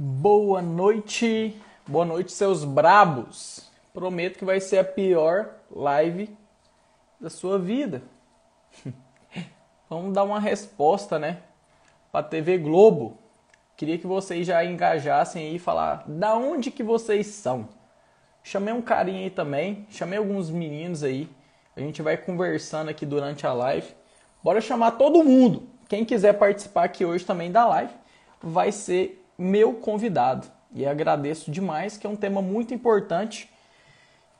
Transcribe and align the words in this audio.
Boa 0.00 0.62
noite, 0.62 1.60
boa 1.84 2.04
noite, 2.04 2.30
seus 2.30 2.62
brabos. 2.64 3.68
Prometo 3.92 4.38
que 4.38 4.44
vai 4.44 4.60
ser 4.60 4.78
a 4.78 4.84
pior 4.84 5.56
live 5.68 6.30
da 7.20 7.28
sua 7.28 7.58
vida. 7.58 8.04
Vamos 9.90 10.14
dar 10.14 10.22
uma 10.22 10.38
resposta, 10.38 11.18
né? 11.18 11.38
Para 12.12 12.24
TV 12.24 12.58
Globo. 12.58 13.18
Queria 13.76 13.98
que 13.98 14.06
vocês 14.06 14.46
já 14.46 14.64
engajassem 14.64 15.48
aí 15.48 15.56
e 15.56 15.58
falar 15.58 16.04
da 16.06 16.32
onde 16.36 16.70
que 16.70 16.84
vocês 16.84 17.26
são. 17.26 17.68
Chamei 18.44 18.72
um 18.72 18.80
carinha 18.80 19.24
aí 19.24 19.30
também, 19.30 19.84
chamei 19.90 20.20
alguns 20.20 20.48
meninos 20.48 21.02
aí. 21.02 21.28
A 21.74 21.80
gente 21.80 22.02
vai 22.02 22.16
conversando 22.16 22.88
aqui 22.88 23.04
durante 23.04 23.48
a 23.48 23.52
live. 23.52 23.92
Bora 24.44 24.60
chamar 24.60 24.92
todo 24.92 25.24
mundo. 25.24 25.68
Quem 25.88 26.04
quiser 26.04 26.34
participar 26.34 26.84
aqui 26.84 27.04
hoje 27.04 27.26
também 27.26 27.50
da 27.50 27.66
live 27.66 27.94
vai 28.40 28.70
ser 28.70 29.24
meu 29.38 29.74
convidado. 29.74 30.50
E 30.72 30.84
agradeço 30.84 31.50
demais, 31.50 31.96
que 31.96 32.06
é 32.06 32.10
um 32.10 32.16
tema 32.16 32.42
muito 32.42 32.74
importante. 32.74 33.48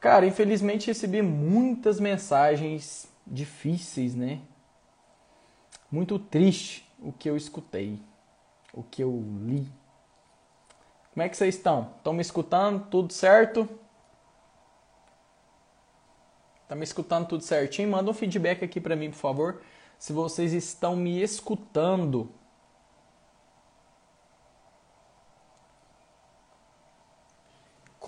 Cara, 0.00 0.26
infelizmente 0.26 0.88
recebi 0.88 1.22
muitas 1.22 2.00
mensagens 2.00 3.08
difíceis, 3.26 4.14
né? 4.14 4.40
Muito 5.90 6.18
triste 6.18 6.86
o 7.00 7.12
que 7.12 7.30
eu 7.30 7.36
escutei, 7.36 7.98
o 8.74 8.82
que 8.82 9.02
eu 9.02 9.24
li. 9.46 9.66
Como 11.12 11.22
é 11.22 11.28
que 11.28 11.36
vocês 11.36 11.54
estão? 11.54 11.92
Estão 11.96 12.12
me 12.12 12.20
escutando? 12.20 12.86
Tudo 12.88 13.12
certo? 13.12 13.68
Tá 16.68 16.76
me 16.76 16.84
escutando 16.84 17.26
tudo 17.26 17.42
certinho? 17.42 17.90
Manda 17.90 18.10
um 18.10 18.14
feedback 18.14 18.62
aqui 18.62 18.80
para 18.80 18.94
mim, 18.94 19.10
por 19.10 19.16
favor, 19.16 19.62
se 19.98 20.12
vocês 20.12 20.52
estão 20.52 20.94
me 20.94 21.22
escutando. 21.22 22.30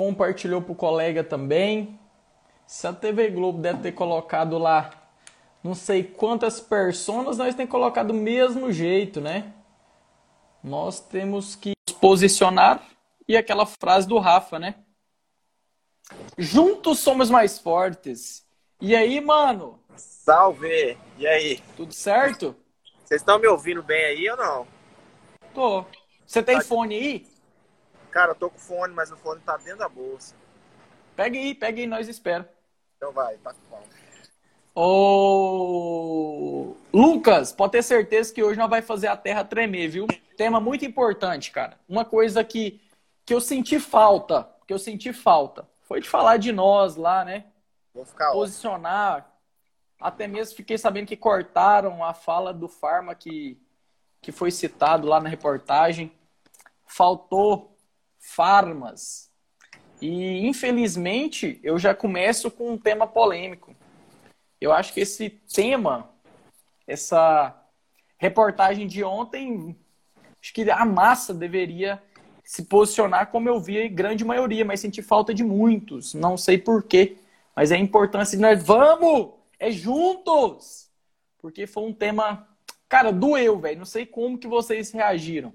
Compartilhou 0.01 0.63
pro 0.63 0.75
colega 0.75 1.23
também. 1.23 2.01
Se 2.67 2.87
a 2.87 2.93
TV 2.95 3.29
Globo 3.29 3.61
deve 3.61 3.83
ter 3.83 3.93
colocado 3.93 4.57
lá 4.57 4.89
não 5.63 5.75
sei 5.75 6.03
quantas 6.03 6.59
personas, 6.59 7.37
nós 7.37 7.55
temos 7.55 7.71
colocado 7.71 8.07
do 8.07 8.15
mesmo 8.15 8.73
jeito, 8.73 9.21
né? 9.21 9.53
Nós 10.65 11.01
temos 11.01 11.55
que 11.55 11.75
posicionar 12.01 12.83
e 13.29 13.37
aquela 13.37 13.67
frase 13.67 14.09
do 14.09 14.17
Rafa, 14.17 14.59
né? 14.59 14.77
Juntos 16.39 17.01
somos 17.01 17.29
mais 17.29 17.59
fortes. 17.59 18.43
E 18.81 18.97
aí, 18.97 19.21
mano? 19.21 19.79
Salve! 19.97 20.97
E 21.19 21.27
aí? 21.27 21.61
Tudo 21.77 21.93
certo? 21.93 22.57
Vocês 23.05 23.21
estão 23.21 23.39
me 23.39 23.47
ouvindo 23.47 23.83
bem 23.83 24.03
aí 24.03 24.31
ou 24.31 24.37
não? 24.39 24.67
Tô. 25.53 25.85
Você 26.27 26.43
tem 26.43 26.57
tá... 26.57 26.65
fone 26.65 26.95
aí? 26.95 27.30
Cara, 28.11 28.33
eu 28.33 28.35
tô 28.35 28.51
com 28.51 28.59
fone, 28.59 28.93
mas 28.93 29.11
o 29.11 29.17
fone 29.17 29.41
tá 29.41 29.57
dentro 29.57 29.79
da 29.79 29.89
bolsa. 29.89 30.35
Pega 31.15 31.39
aí, 31.39 31.55
pega 31.55 31.81
aí, 31.81 31.87
nós 31.87 32.09
espera. 32.09 32.53
Então 32.97 33.13
vai, 33.13 33.37
tá 33.39 33.55
com 33.55 33.61
fone. 33.69 33.85
Ô 34.75 36.77
Lucas, 36.93 37.53
pode 37.53 37.73
ter 37.73 37.83
certeza 37.83 38.33
que 38.33 38.43
hoje 38.43 38.59
nós 38.59 38.71
vai 38.71 38.83
fazer 38.83 39.09
a 39.09 39.17
terra 39.17 39.45
tremer, 39.45 39.89
viu? 39.89 40.07
Tema 40.37 40.61
muito 40.61 40.85
importante, 40.85 41.51
cara. 41.51 41.79
Uma 41.89 42.05
coisa 42.05 42.43
que, 42.43 42.81
que 43.25 43.35
eu 43.35 43.41
senti 43.41 43.79
falta, 43.79 44.49
que 44.67 44.73
eu 44.73 44.79
senti 44.79 45.13
falta, 45.13 45.69
foi 45.83 46.01
de 46.01 46.09
falar 46.09 46.37
de 46.37 46.53
nós 46.53 46.97
lá, 46.97 47.25
né? 47.25 47.47
Vou 47.95 48.05
ficar 48.05 48.33
Posicionar. 48.33 49.31
Ó. 50.01 50.07
Até 50.07 50.27
mesmo 50.27 50.57
fiquei 50.57 50.79
sabendo 50.79 51.07
que 51.07 51.17
cortaram 51.17 52.03
a 52.03 52.15
fala 52.15 52.55
do 52.55 52.69
Farma 52.69 53.15
que, 53.15 53.61
que 54.23 54.33
foi 54.33 54.51
citado 54.51 55.07
lá 55.07 55.21
na 55.21 55.29
reportagem. 55.29 56.13
Faltou 56.87 57.70
farmas. 58.21 59.31
E 60.01 60.47
infelizmente 60.47 61.59
eu 61.63 61.79
já 61.79 61.95
começo 61.95 62.51
com 62.51 62.73
um 62.73 62.79
tema 62.79 63.07
polêmico. 63.07 63.75
Eu 64.61 64.73
acho 64.73 64.93
que 64.93 65.01
esse 65.01 65.31
tema, 65.31 66.11
essa 66.87 67.57
reportagem 68.19 68.87
de 68.87 69.03
ontem, 69.03 69.75
acho 70.41 70.53
que 70.53 70.71
a 70.71 70.85
massa 70.85 71.33
deveria 71.33 72.01
se 72.45 72.65
posicionar 72.65 73.31
como 73.31 73.49
eu 73.49 73.61
vi 73.61 73.81
a 73.83 73.89
grande 73.89 74.25
maioria, 74.25 74.65
mas 74.65 74.81
senti 74.81 75.01
falta 75.01 75.33
de 75.33 75.43
muitos. 75.43 76.15
Não 76.15 76.37
sei 76.37 76.59
porquê. 76.59 77.17
Mas 77.55 77.71
é 77.71 77.77
a 77.77 77.79
importância 77.79 78.37
de 78.37 78.43
nós 78.43 78.63
vamos, 78.63 79.31
é 79.59 79.71
juntos. 79.71 80.91
Porque 81.39 81.67
foi 81.67 81.85
um 81.85 81.93
tema, 81.93 82.47
cara, 82.89 83.11
doeu, 83.11 83.59
velho. 83.59 83.79
Não 83.79 83.85
sei 83.85 84.05
como 84.05 84.39
que 84.39 84.47
vocês 84.47 84.91
reagiram, 84.91 85.53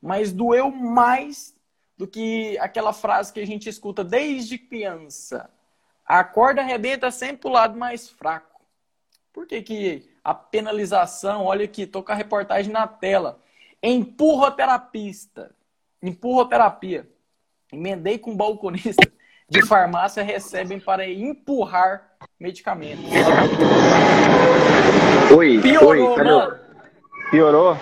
mas 0.00 0.32
doeu 0.32 0.70
mais 0.70 1.57
do 1.98 2.06
que 2.06 2.56
aquela 2.58 2.92
frase 2.92 3.32
que 3.32 3.40
a 3.40 3.46
gente 3.46 3.68
escuta 3.68 4.04
desde 4.04 4.56
criança. 4.56 5.50
A 6.06 6.22
corda 6.22 6.62
arrebenta 6.62 7.10
sempre 7.10 7.38
pro 7.38 7.50
lado 7.50 7.76
mais 7.76 8.08
fraco. 8.08 8.62
Por 9.32 9.46
que, 9.46 9.60
que 9.60 10.10
a 10.22 10.32
penalização, 10.32 11.44
olha 11.44 11.64
aqui, 11.64 11.86
tô 11.86 12.02
com 12.02 12.12
a 12.12 12.14
reportagem 12.14 12.72
na 12.72 12.86
tela. 12.86 13.40
Empurroterapista. 13.82 15.54
Empurroterapia. 16.00 17.08
Emendei 17.72 18.16
com 18.16 18.36
balconista 18.36 19.10
de 19.50 19.66
farmácia 19.66 20.22
recebem 20.22 20.78
para 20.78 21.08
empurrar 21.08 22.12
medicamentos. 22.38 23.04
Oi, 25.36 25.60
Piorou, 25.60 25.88
oi, 25.88 26.24
mano. 26.24 26.58
Piorou? 27.30 27.76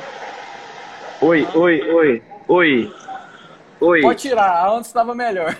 Oi, 1.21 1.49
oi, 1.55 1.93
oi, 1.93 2.23
oi. 2.49 3.06
Oi. 3.81 4.01
Pode 4.01 4.23
tirar, 4.23 4.71
antes 4.71 4.89
estava 4.89 5.15
melhor. 5.15 5.57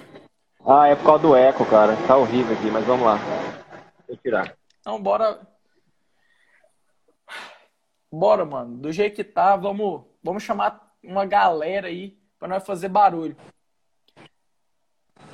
Ah, 0.67 0.89
é 0.89 0.97
por 0.97 1.05
causa 1.05 1.23
do 1.23 1.37
eco, 1.37 1.67
cara. 1.67 1.95
Tá 2.07 2.17
horrível 2.17 2.57
aqui, 2.57 2.71
mas 2.71 2.85
vamos 2.85 3.05
lá. 3.05 3.19
Vou 4.09 4.17
tirar. 4.17 4.57
Então, 4.81 5.01
bora. 5.01 5.41
Bora, 8.11 8.45
mano. 8.45 8.79
Do 8.79 8.91
jeito 8.91 9.15
que 9.15 9.23
tá, 9.23 9.55
vamos, 9.55 10.03
vamos 10.23 10.43
chamar 10.43 10.93
uma 11.03 11.27
galera 11.27 11.89
aí 11.89 12.19
para 12.39 12.49
nós 12.49 12.65
fazer 12.65 12.89
barulho. 12.89 13.37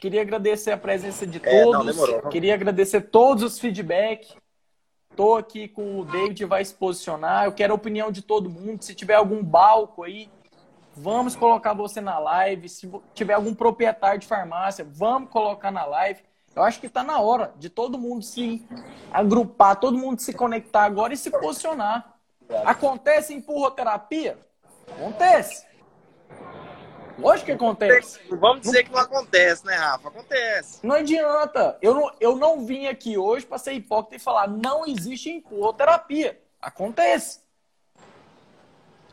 Queria 0.01 0.23
agradecer 0.23 0.73
a 0.73 0.77
presença 0.77 1.25
de 1.25 1.39
todos. 1.39 2.09
É, 2.09 2.23
não, 2.23 2.31
Queria 2.31 2.55
agradecer 2.55 3.03
todos 3.03 3.45
os 3.45 3.61
feedbacks. 3.61 4.35
Estou 5.09 5.37
aqui 5.37 5.69
com 5.69 6.01
o 6.01 6.05
David, 6.05 6.45
vai 6.47 6.65
se 6.65 6.75
posicionar. 6.75 7.45
Eu 7.45 7.53
quero 7.53 7.73
a 7.73 7.77
opinião 7.77 8.11
de 8.11 8.23
todo 8.23 8.51
mundo. 8.51 8.83
Se 8.83 8.95
tiver 8.95 9.15
algum 9.15 9.45
balco 9.45 10.03
aí, 10.03 10.29
vamos 10.97 11.35
colocar 11.35 11.73
você 11.73 12.01
na 12.01 12.19
live. 12.19 12.69
Se 12.69 12.91
tiver 13.15 13.35
algum 13.35 13.55
proprietário 13.55 14.21
de 14.21 14.27
farmácia, 14.27 14.87
vamos 14.89 15.31
colocar 15.31 15.71
na 15.71 15.85
live. 15.85 16.21
Eu 16.55 16.63
acho 16.63 16.81
que 16.81 16.87
está 16.87 17.03
na 17.03 17.19
hora 17.19 17.53
de 17.57 17.71
todo 17.71 17.99
mundo 17.99 18.23
se 18.23 18.67
agrupar, 19.11 19.77
todo 19.77 19.97
mundo 19.97 20.21
se 20.21 20.33
conectar 20.33 20.85
agora 20.85 21.15
e 21.15 21.17
se 21.17 21.31
posicionar. 21.31 22.15
Acontece 22.65 23.33
empurroterapia? 23.33 24.39
Acontece. 24.91 25.67
Lógico 27.19 27.47
que 27.47 27.53
acontece. 27.53 28.21
Vamos 28.29 28.63
dizer 28.63 28.85
que 28.85 28.93
não 28.93 28.99
acontece, 28.99 29.65
né, 29.65 29.75
Rafa? 29.75 30.09
Acontece. 30.09 30.85
Não 30.85 30.97
adianta. 30.97 31.79
Eu 31.81 31.95
não, 31.95 32.11
eu 32.21 32.37
não 32.37 32.67
vim 32.67 32.87
aqui 32.87 33.17
hoje 33.17 33.47
para 33.47 33.59
ser 33.59 33.73
hipócrita 33.73 34.17
e 34.17 34.19
falar 34.19 34.49
não 34.49 34.87
existe 34.87 35.31
empurroterapia. 35.31 36.41
Acontece. 36.61 37.42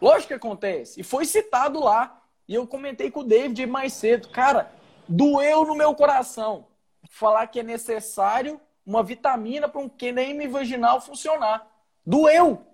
Lógico 0.01 0.29
que 0.29 0.33
acontece. 0.33 0.99
E 0.99 1.03
foi 1.03 1.25
citado 1.25 1.79
lá. 1.79 2.21
E 2.47 2.55
eu 2.55 2.65
comentei 2.65 3.11
com 3.11 3.19
o 3.19 3.23
David 3.23 3.66
mais 3.66 3.93
cedo. 3.93 4.29
Cara, 4.29 4.72
doeu 5.07 5.66
no 5.66 5.75
meu 5.75 5.93
coração 5.93 6.67
falar 7.09 7.47
que 7.47 7.59
é 7.59 7.63
necessário 7.63 8.59
uma 8.85 9.03
vitamina 9.03 9.67
para 9.67 9.81
um 9.81 9.90
QNM 9.90 10.47
vaginal 10.47 10.99
funcionar. 11.01 11.67
Doeu. 12.05 12.66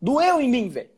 Doeu 0.00 0.40
em 0.40 0.48
mim, 0.48 0.68
velho. 0.68 0.90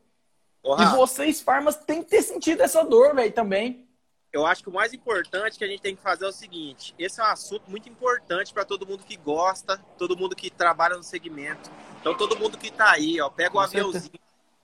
E 0.65 0.85
vocês, 0.97 1.41
farmas, 1.41 1.77
têm 1.77 2.03
que 2.03 2.11
ter 2.11 2.23
sentido 2.23 2.63
essa 2.63 2.85
dor, 2.85 3.15
velho, 3.15 3.33
também. 3.33 3.89
Eu 4.33 4.47
acho 4.47 4.63
que 4.63 4.69
o 4.71 4.73
mais 4.73 4.95
importante 4.95 5.59
que 5.59 5.65
a 5.65 5.67
gente 5.67 5.83
tem 5.83 5.95
que 5.95 6.03
fazer 6.03 6.25
é 6.25 6.29
o 6.29 6.33
seguinte: 6.33 6.95
esse 6.99 7.21
é 7.21 7.25
um 7.25 7.27
assunto 7.27 7.71
muito 7.71 7.89
importante 7.89 8.53
para 8.53 8.65
todo 8.65 8.87
mundo 8.87 9.05
que 9.05 9.17
gosta, 9.17 9.77
todo 9.99 10.17
mundo 10.17 10.35
que 10.35 10.51
trabalha 10.51 10.97
no 10.97 11.03
segmento. 11.03 11.71
Então, 12.01 12.17
todo 12.17 12.39
mundo 12.39 12.57
que 12.57 12.69
está 12.69 12.93
aí, 12.93 13.21
ó, 13.21 13.29
pega 13.29 13.57
o 13.57 13.61
aviãozinho, 13.61 14.22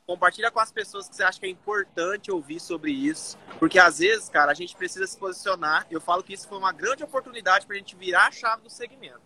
compartilha 0.08 0.50
com 0.50 0.58
as 0.58 0.72
pessoas 0.72 1.06
que 1.06 1.14
você 1.14 1.22
acha 1.22 1.38
que 1.38 1.44
é 1.44 1.50
importante 1.50 2.32
ouvir 2.32 2.58
sobre 2.58 2.90
isso. 2.90 3.36
Porque 3.58 3.78
às 3.78 3.98
vezes, 3.98 4.30
cara, 4.30 4.50
a 4.50 4.54
gente 4.54 4.74
precisa 4.74 5.06
se 5.06 5.18
posicionar. 5.18 5.86
Eu 5.90 6.00
falo 6.00 6.22
que 6.22 6.32
isso 6.32 6.48
foi 6.48 6.56
uma 6.56 6.72
grande 6.72 7.04
oportunidade 7.04 7.66
para 7.66 7.76
a 7.76 7.78
gente 7.78 7.94
virar 7.94 8.28
a 8.28 8.32
chave 8.32 8.62
do 8.62 8.70
segmento. 8.70 9.20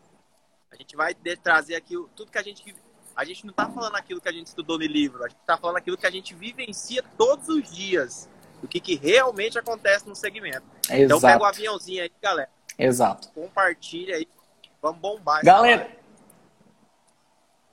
A 0.73 0.75
gente 0.75 0.97
vai 0.97 1.15
trazer 1.15 1.77
aqui 1.77 1.95
tudo 2.17 2.33
que 2.33 2.39
a 2.39 2.43
gente 2.43 2.75
a 3.15 3.25
gente 3.25 3.45
não 3.45 3.51
está 3.51 3.69
falando 3.69 3.95
aquilo 3.95 4.23
que 4.23 4.29
a 4.29 4.33
gente 4.33 4.47
estudou 4.47 4.79
no 4.79 4.87
livro, 4.87 5.23
a 5.23 5.29
gente 5.29 5.39
está 5.39 5.57
falando 5.57 5.77
aquilo 5.77 5.99
que 5.99 6.07
a 6.07 6.11
gente 6.11 6.35
vivencia 6.35 7.05
todos 7.19 7.47
os 7.47 7.71
dias, 7.71 8.27
o 8.63 8.67
que, 8.67 8.81
que 8.81 8.97
realmente 8.97 9.59
acontece 9.59 10.09
no 10.09 10.17
segmento. 10.17 10.65
Exato. 10.89 11.03
Então 11.03 11.21
pega 11.21 11.43
o 11.43 11.45
aviãozinho 11.45 12.03
aí, 12.03 12.11
galera. 12.23 12.49
Exato. 12.79 13.29
Compartilha 13.35 14.17
aí, 14.17 14.27
vamos 14.81 14.99
bombar. 14.99 15.45
Galera, 15.45 15.95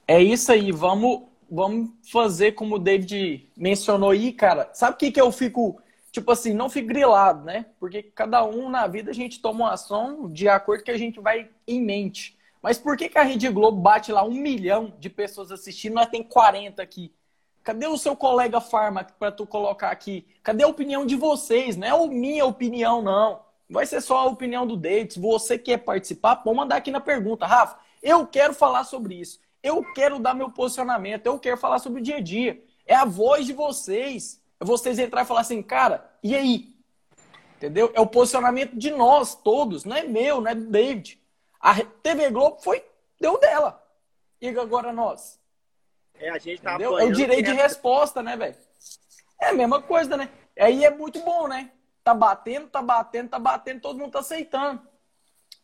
é 0.06 0.22
isso 0.22 0.52
aí, 0.52 0.74
vamos, 0.74 1.29
vamos 1.52 1.92
fazer 2.12 2.54
como 2.54 2.76
o 2.76 2.80
David 2.80 3.50
mencionou 3.56 4.12
aí, 4.12 4.32
cara. 4.32 4.70
Sabe 4.74 4.96
o 4.96 4.98
que, 4.98 5.12
que 5.12 5.22
eu 5.22 5.32
fico. 5.32 5.82
Tipo 6.12 6.32
assim, 6.32 6.54
não 6.54 6.70
fique 6.70 6.88
grilado, 6.88 7.46
né? 7.46 7.68
Porque 7.80 8.04
cada 8.04 8.44
um 8.44 8.70
na 8.70 8.88
vida 8.88 9.12
a 9.12 9.14
gente 9.14 9.42
toma 9.42 9.66
uma 9.66 9.74
ação 9.74 10.30
de 10.30 10.48
acordo 10.48 10.84
que 10.84 10.92
a 10.92 10.98
gente 10.98 11.20
vai 11.20 11.50
em 11.68 11.82
mente. 11.82 12.38
Mas 12.62 12.78
por 12.78 12.98
que, 12.98 13.10
que 13.10 13.18
a 13.18 13.24
Rede 13.24 13.48
Globo 13.50 13.80
bate 13.80 14.12
lá 14.12 14.24
um 14.24 14.34
milhão 14.34 14.94
de 15.00 15.10
pessoas 15.10 15.52
assistindo, 15.52 15.94
nós 15.94 16.08
tem 16.08 16.24
40 16.24 16.82
aqui? 16.82 17.14
Cadê 17.64 17.88
o 17.88 17.98
seu 17.98 18.16
colega 18.16 18.60
Farma 18.60 19.04
para 19.04 19.32
tu 19.32 19.46
colocar 19.46 19.92
aqui? 19.92 20.26
Cadê 20.42 20.64
a 20.64 20.68
opinião 20.68 21.06
de 21.06 21.16
vocês? 21.16 21.78
Não 21.78 21.88
é 21.88 21.92
a 21.92 22.08
minha 22.08 22.46
opinião, 22.46 23.02
não. 23.02 23.42
Vai 23.70 23.86
ser 23.86 24.02
só 24.02 24.18
a 24.18 24.26
opinião 24.26 24.66
do 24.66 24.76
David. 24.76 25.14
Se 25.14 25.20
você 25.20 25.58
quer 25.58 25.78
participar, 25.78 26.38
pode 26.38 26.58
mandar 26.58 26.78
aqui 26.78 26.90
na 26.90 27.00
pergunta. 27.00 27.46
Rafa, 27.46 27.78
eu 28.02 28.26
quero 28.26 28.54
falar 28.54 28.84
sobre 28.84 29.16
isso. 29.16 29.40
Eu 29.62 29.84
quero 29.94 30.20
dar 30.20 30.34
meu 30.34 30.50
posicionamento. 30.50 31.26
Eu 31.26 31.40
quero 31.40 31.58
falar 31.58 31.80
sobre 31.80 32.02
o 32.02 32.04
dia 32.04 32.18
a 32.18 32.22
dia. 32.22 32.64
É 32.86 32.96
a 32.96 33.06
voz 33.06 33.46
de 33.46 33.54
vocês. 33.54 34.42
É 34.60 34.66
vocês 34.66 35.00
entrar 35.00 35.24
e 35.24 35.26
falar 35.26 35.42
assim, 35.42 35.62
cara, 35.62 36.10
e 36.24 36.36
aí? 36.36 36.76
Entendeu? 37.58 37.92
É 37.94 38.00
o 38.00 38.08
posicionamento 38.08 38.76
de 38.76 38.92
nós 38.92 39.36
todos. 39.36 39.84
Não 39.84 39.96
é 39.96 40.04
meu, 40.04 40.42
não 40.42 40.52
é 40.52 40.56
do 40.56 40.66
David. 40.66 41.22
A 41.60 41.76
TV 41.84 42.30
Globo 42.30 42.62
foi, 42.62 42.84
deu 43.20 43.38
dela. 43.38 43.86
E 44.42 44.48
agora 44.48 44.94
nós. 44.94 45.40
É, 46.18 46.30
a 46.30 46.38
gente 46.38 46.62
tá 46.62 46.78
É 46.80 46.88
o 46.88 47.12
direito 47.12 47.46
de 47.46 47.54
resposta, 47.54 48.24
né, 48.24 48.38
velho? 48.38 48.56
É 49.42 49.50
a 49.50 49.54
mesma 49.54 49.82
coisa, 49.82 50.16
né? 50.16 50.30
Aí 50.58 50.84
é 50.84 50.90
muito 50.90 51.20
bom, 51.22 51.48
né? 51.48 51.72
Tá 52.04 52.14
batendo, 52.14 52.68
tá 52.68 52.82
batendo, 52.82 53.30
tá 53.30 53.40
batendo, 53.40 53.82
todo 53.82 54.00
mundo 54.00 54.12
tá 54.12 54.20
aceitando. 54.20 54.82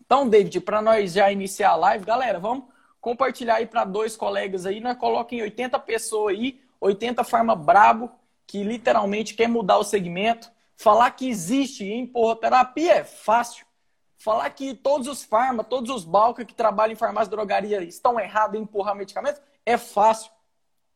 Então, 0.06 0.28
David, 0.30 0.62
para 0.62 0.82
nós 0.82 1.14
já 1.14 1.32
iniciar 1.32 1.72
a 1.72 1.76
live, 1.76 2.06
galera, 2.06 2.40
vamos 2.40 2.66
compartilhar 3.06 3.58
aí 3.58 3.68
para 3.68 3.86
dois 3.86 4.18
colegas 4.18 4.66
aí, 4.66 4.80
nós 4.80 4.98
coloquem 4.98 5.40
80 5.40 5.78
pessoas 5.78 6.36
aí, 6.36 6.60
80 6.82 7.24
farma 7.24 7.56
brabo, 7.56 8.12
que 8.48 8.64
literalmente 8.64 9.36
quer 9.36 9.48
mudar 9.48 9.78
o 9.78 9.84
segmento. 9.84 10.52
Falar 10.76 11.12
que 11.12 11.30
existe 11.30 11.86
empurroterapia 11.86 12.94
é 12.94 13.04
fácil. 13.04 13.64
Falar 14.18 14.50
que 14.50 14.74
todos 14.74 15.08
os 15.08 15.24
farma, 15.24 15.64
todos 15.64 15.92
os 15.92 16.04
balcas 16.04 16.48
que 16.48 16.56
trabalham 16.56 16.94
em 16.94 16.96
farmácia 16.96 17.30
e 17.30 17.30
drogaria 17.30 17.84
estão 17.84 18.20
errados 18.20 18.60
em 18.60 18.64
empurrar 18.64 18.96
medicamento 18.96 19.40
é 19.64 19.78
fácil. 19.78 20.32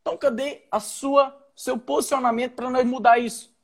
Então, 0.02 0.18
cadê 0.18 0.64
a 0.72 0.80
sua 0.80 1.38
seu 1.56 1.78
posicionamento 1.78 2.56
para 2.56 2.72
nós 2.72 2.88
mudar 2.88 3.20
isso? 3.20 3.56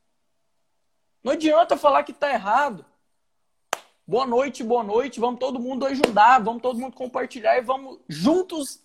Não 1.23 1.33
adianta 1.33 1.75
falar 1.75 2.03
que 2.03 2.11
está 2.11 2.31
errado. 2.31 2.85
Boa 4.07 4.27
noite, 4.27 4.63
boa 4.63 4.83
noite. 4.83 5.19
Vamos 5.19 5.39
todo 5.39 5.59
mundo 5.59 5.83
ajudar, 5.87 6.37
vamos 6.39 6.61
todo 6.61 6.77
mundo 6.77 6.93
compartilhar 6.93 7.57
e 7.57 7.61
vamos 7.61 7.97
juntos 8.07 8.79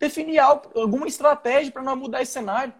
definir 0.00 0.38
alguma 0.38 1.06
estratégia 1.06 1.70
para 1.70 1.82
nós 1.82 1.98
mudar 1.98 2.22
esse 2.22 2.32
cenário. 2.32 2.72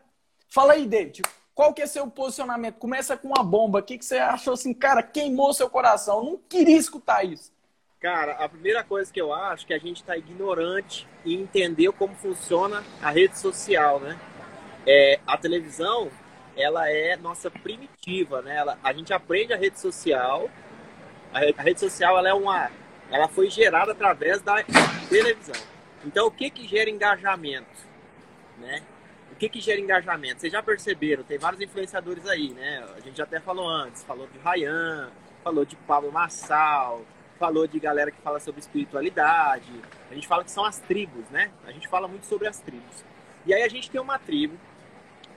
Fala 0.48 0.72
aí, 0.72 0.86
David. 0.86 1.20
Qual 1.54 1.74
que 1.74 1.82
é 1.82 1.86
seu 1.86 2.06
posicionamento? 2.10 2.78
Começa 2.78 3.14
com 3.14 3.28
uma 3.28 3.44
bomba. 3.44 3.80
O 3.80 3.82
que, 3.82 3.98
que 3.98 4.06
você 4.06 4.16
achou 4.16 4.54
assim, 4.54 4.72
cara, 4.72 5.02
queimou 5.02 5.52
seu 5.52 5.68
coração? 5.68 6.18
Eu 6.18 6.24
não 6.24 6.40
queria 6.48 6.78
escutar 6.78 7.24
isso. 7.26 7.52
Cara, 8.00 8.32
a 8.42 8.48
primeira 8.48 8.82
coisa 8.82 9.12
que 9.12 9.20
eu 9.20 9.30
acho 9.30 9.64
é 9.64 9.66
que 9.66 9.74
a 9.74 9.78
gente 9.78 10.00
está 10.00 10.16
ignorante 10.16 11.06
em 11.26 11.42
entender 11.42 11.92
como 11.92 12.14
funciona 12.14 12.82
a 13.02 13.10
rede 13.10 13.38
social, 13.38 14.00
né? 14.00 14.18
É, 14.86 15.20
a 15.26 15.36
televisão, 15.36 16.10
ela 16.56 16.88
é 16.88 17.18
nossa 17.18 17.50
primitiva, 17.50 18.40
né? 18.40 18.56
Ela, 18.56 18.78
a 18.82 18.94
gente 18.94 19.12
aprende 19.12 19.52
a 19.52 19.58
rede 19.58 19.78
social. 19.78 20.50
A 21.32 21.62
rede, 21.62 21.80
social, 21.80 22.18
ela 22.18 22.28
é 22.28 22.34
uma, 22.34 22.70
ela 23.10 23.26
foi 23.26 23.48
gerada 23.48 23.92
através 23.92 24.42
da 24.42 24.62
televisão. 25.08 25.54
Então, 26.04 26.26
o 26.26 26.30
que 26.30 26.50
que 26.50 26.68
gera 26.68 26.90
engajamento, 26.90 27.66
né? 28.58 28.82
O 29.32 29.36
que 29.36 29.48
que 29.48 29.60
gera 29.60 29.80
engajamento? 29.80 30.40
Vocês 30.40 30.52
já 30.52 30.62
perceberam? 30.62 31.24
Tem 31.24 31.38
vários 31.38 31.60
influenciadores 31.60 32.26
aí, 32.26 32.50
né? 32.50 32.84
A 32.96 33.00
gente 33.00 33.16
já 33.16 33.24
até 33.24 33.40
falou 33.40 33.66
antes, 33.66 34.04
falou 34.04 34.26
de 34.26 34.38
Ryan, 34.38 35.10
falou 35.42 35.64
de 35.64 35.74
Pablo 35.74 36.12
Massal, 36.12 37.02
falou 37.38 37.66
de 37.66 37.80
galera 37.80 38.10
que 38.10 38.20
fala 38.20 38.38
sobre 38.38 38.60
espiritualidade. 38.60 39.72
A 40.10 40.14
gente 40.14 40.28
fala 40.28 40.44
que 40.44 40.50
são 40.50 40.64
as 40.64 40.78
tribos, 40.80 41.24
né? 41.30 41.50
A 41.66 41.72
gente 41.72 41.88
fala 41.88 42.06
muito 42.06 42.26
sobre 42.26 42.46
as 42.46 42.60
tribos. 42.60 43.04
E 43.46 43.54
aí 43.54 43.62
a 43.62 43.68
gente 43.68 43.90
tem 43.90 44.00
uma 44.00 44.18
tribo, 44.18 44.56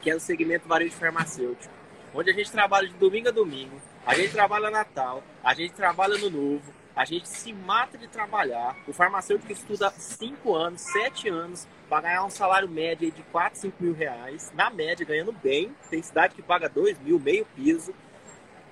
que 0.01 0.11
é 0.11 0.15
o 0.15 0.19
segmento 0.19 0.67
varejo 0.67 0.93
farmacêutico, 0.95 1.73
onde 2.13 2.29
a 2.29 2.33
gente 2.33 2.51
trabalha 2.51 2.87
de 2.87 2.93
domingo 2.95 3.29
a 3.29 3.31
domingo, 3.31 3.81
a 4.05 4.13
gente 4.13 4.31
trabalha 4.31 4.69
Natal, 4.69 5.23
a 5.43 5.53
gente 5.53 5.73
trabalha 5.73 6.17
no 6.17 6.29
Novo, 6.29 6.73
a 6.95 7.03
gente 7.03 7.27
se 7.27 7.51
mata 7.51 7.97
de 7.97 8.07
trabalhar. 8.07 8.77
O 8.87 8.93
farmacêutico 8.93 9.51
estuda 9.51 9.89
5 9.89 10.55
anos, 10.55 10.81
7 10.81 11.27
anos, 11.27 11.67
para 11.89 12.03
ganhar 12.03 12.23
um 12.23 12.29
salário 12.29 12.69
médio 12.69 13.11
de 13.11 13.21
4, 13.23 13.59
5 13.59 13.83
mil 13.83 13.93
reais. 13.93 14.51
Na 14.55 14.69
média, 14.69 15.05
ganhando 15.05 15.33
bem. 15.33 15.75
Tem 15.89 16.01
cidade 16.01 16.35
que 16.35 16.41
paga 16.41 16.69
2 16.69 16.99
mil, 16.99 17.19
meio 17.19 17.45
piso. 17.53 17.93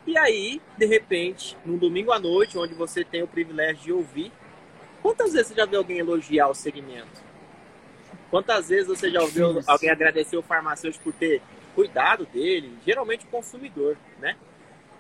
E 0.08 0.18
aí, 0.18 0.62
de 0.78 0.86
repente, 0.86 1.58
num 1.66 1.78
domingo 1.78 2.12
à 2.12 2.20
noite, 2.20 2.58
onde 2.58 2.74
você 2.74 3.04
tem 3.04 3.24
o 3.24 3.28
privilégio 3.28 3.84
de 3.84 3.92
ouvir, 3.92 4.32
quantas 5.02 5.34
vezes 5.34 5.50
você 5.50 5.56
já 5.56 5.66
viu 5.66 5.80
alguém 5.80 5.98
elogiar 5.98 6.48
o 6.48 6.54
segmento? 6.54 7.22
Quantas 8.30 8.70
vezes 8.70 8.88
você 8.88 9.12
já 9.12 9.22
ouviu 9.22 9.62
alguém 9.68 9.90
agradecer 9.90 10.38
o 10.38 10.42
farmacêutico 10.42 11.04
por 11.04 11.14
ter 11.14 11.42
cuidado 11.76 12.26
dele? 12.26 12.78
Geralmente 12.86 13.26
o 13.26 13.30
consumidor, 13.30 13.98
né? 14.20 14.38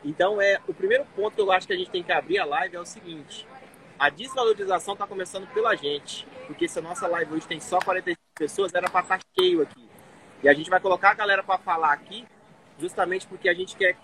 Então, 0.03 0.41
é 0.41 0.59
o 0.67 0.73
primeiro 0.73 1.05
ponto 1.15 1.35
que 1.35 1.41
eu 1.41 1.51
acho 1.51 1.67
que 1.67 1.73
a 1.73 1.77
gente 1.77 1.89
tem 1.89 2.03
que 2.03 2.11
abrir 2.11 2.39
a 2.39 2.45
live 2.45 2.75
é 2.75 2.79
o 2.79 2.85
seguinte: 2.85 3.47
a 3.97 4.09
desvalorização 4.09 4.93
está 4.93 5.07
começando 5.07 5.47
pela 5.53 5.75
gente. 5.75 6.27
Porque 6.47 6.67
se 6.67 6.79
a 6.79 6.81
nossa 6.81 7.07
live 7.07 7.33
hoje 7.33 7.47
tem 7.47 7.59
só 7.59 7.79
45 7.79 8.19
pessoas, 8.35 8.73
era 8.73 8.89
para 8.89 9.01
estar 9.01 9.17
tá 9.17 9.25
cheio 9.37 9.61
aqui. 9.61 9.89
E 10.43 10.49
a 10.49 10.53
gente 10.53 10.69
vai 10.69 10.79
colocar 10.79 11.11
a 11.11 11.13
galera 11.13 11.41
para 11.41 11.57
falar 11.57 11.93
aqui, 11.93 12.27
justamente 12.77 13.25
porque 13.27 13.47
a 13.47 13.53
gente 13.53 13.77
quer 13.77 13.95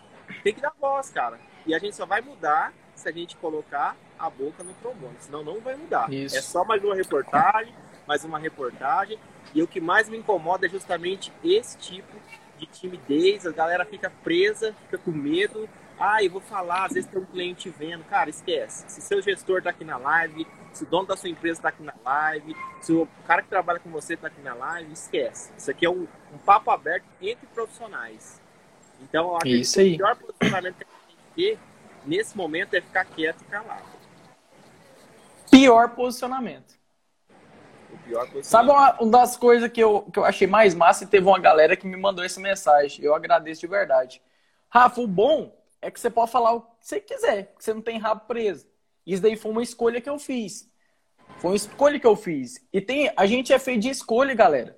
tem 0.43 0.53
que 0.53 0.61
dar 0.61 0.73
voz, 0.79 1.09
cara. 1.09 1.39
E 1.65 1.73
a 1.73 1.79
gente 1.79 1.95
só 1.95 2.05
vai 2.05 2.21
mudar 2.21 2.73
se 2.95 3.07
a 3.07 3.11
gente 3.11 3.35
colocar 3.37 3.95
a 4.17 4.29
boca 4.29 4.63
no 4.63 4.73
trombone, 4.75 5.15
senão 5.19 5.43
não 5.43 5.59
vai 5.59 5.75
mudar. 5.75 6.11
Isso. 6.11 6.37
É 6.37 6.41
só 6.41 6.63
mais 6.63 6.83
uma 6.83 6.95
reportagem, 6.95 7.73
mais 8.07 8.23
uma 8.23 8.37
reportagem. 8.37 9.17
E 9.53 9.63
o 9.63 9.67
que 9.67 9.79
mais 9.79 10.09
me 10.09 10.17
incomoda 10.17 10.65
é 10.65 10.69
justamente 10.69 11.31
esse 11.43 11.77
tipo 11.77 12.15
de 12.57 12.65
timidez. 12.65 13.45
A 13.47 13.51
galera 13.51 13.85
fica 13.85 14.11
presa, 14.23 14.75
fica 14.83 14.97
com 14.97 15.11
medo. 15.11 15.67
Ah, 15.99 16.23
eu 16.23 16.31
vou 16.31 16.39
falar, 16.39 16.85
às 16.85 16.93
vezes 16.93 17.09
tem 17.09 17.21
um 17.21 17.25
cliente 17.25 17.69
vendo. 17.69 18.05
Cara, 18.05 18.29
esquece. 18.29 18.85
Se 18.87 19.01
seu 19.01 19.21
gestor 19.21 19.61
tá 19.61 19.69
aqui 19.69 19.83
na 19.83 19.97
live, 19.97 20.47
se 20.71 20.83
o 20.83 20.87
dono 20.87 21.05
da 21.05 21.17
sua 21.17 21.27
empresa 21.29 21.61
tá 21.61 21.69
aqui 21.69 21.83
na 21.83 21.93
live, 22.05 22.55
se 22.79 22.93
o 22.93 23.05
cara 23.27 23.41
que 23.41 23.49
trabalha 23.49 23.79
com 23.79 23.89
você 23.89 24.15
tá 24.15 24.27
aqui 24.27 24.41
na 24.41 24.53
live, 24.53 24.93
esquece. 24.93 25.51
Isso 25.57 25.69
aqui 25.69 25.85
é 25.85 25.89
um, 25.89 26.07
um 26.33 26.37
papo 26.37 26.71
aberto 26.71 27.03
entre 27.21 27.45
profissionais. 27.47 28.41
Então, 29.01 29.27
eu 29.27 29.35
acho 29.35 29.47
Isso 29.47 29.73
que 29.73 29.79
aí. 29.81 29.93
o 29.93 29.97
pior 29.97 30.15
posicionamento 30.15 30.75
que 30.75 30.83
a 30.83 30.87
gente 30.87 31.05
tem 31.07 31.17
que 31.17 31.33
ter 31.35 31.59
nesse 32.05 32.37
momento 32.37 32.73
é 32.75 32.81
ficar 32.81 33.03
quieto 33.03 33.41
e 33.41 33.45
calado. 33.45 33.83
Pior 35.51 35.89
posicionamento. 35.89 36.79
O 37.91 37.97
pior 37.97 38.25
posicionamento. 38.29 38.45
Sabe 38.45 38.69
uma, 38.69 39.01
uma, 39.01 39.11
das 39.11 39.35
coisas 39.35 39.69
que 39.69 39.83
eu, 39.83 40.03
que 40.03 40.17
eu 40.17 40.23
achei 40.23 40.47
mais 40.47 40.73
massa 40.73 41.03
e 41.03 41.07
teve 41.07 41.27
uma 41.27 41.39
galera 41.39 41.75
que 41.75 41.85
me 41.85 41.97
mandou 41.97 42.23
essa 42.23 42.39
mensagem. 42.39 43.03
Eu 43.03 43.13
agradeço 43.13 43.59
de 43.59 43.67
verdade. 43.67 44.21
Rafa, 44.69 45.01
o 45.01 45.07
bom 45.07 45.58
é 45.81 45.89
que 45.89 45.99
você 45.99 46.09
pode 46.09 46.31
falar 46.31 46.53
o 46.53 46.61
que 46.61 46.67
você 46.81 46.99
quiser, 46.99 47.53
que 47.55 47.63
você 47.63 47.73
não 47.73 47.81
tem 47.81 47.97
rabo 47.97 48.25
preso. 48.27 48.67
Isso 49.05 49.21
daí 49.21 49.35
foi 49.35 49.51
uma 49.51 49.63
escolha 49.63 50.01
que 50.01 50.09
eu 50.09 50.19
fiz. 50.19 50.69
Foi 51.37 51.51
uma 51.51 51.55
escolha 51.55 51.99
que 51.99 52.07
eu 52.07 52.15
fiz. 52.15 52.65
E 52.71 52.81
tem, 52.81 53.11
a 53.15 53.25
gente 53.25 53.53
é 53.53 53.59
feito 53.59 53.81
de 53.81 53.89
escolha, 53.89 54.33
galera. 54.33 54.77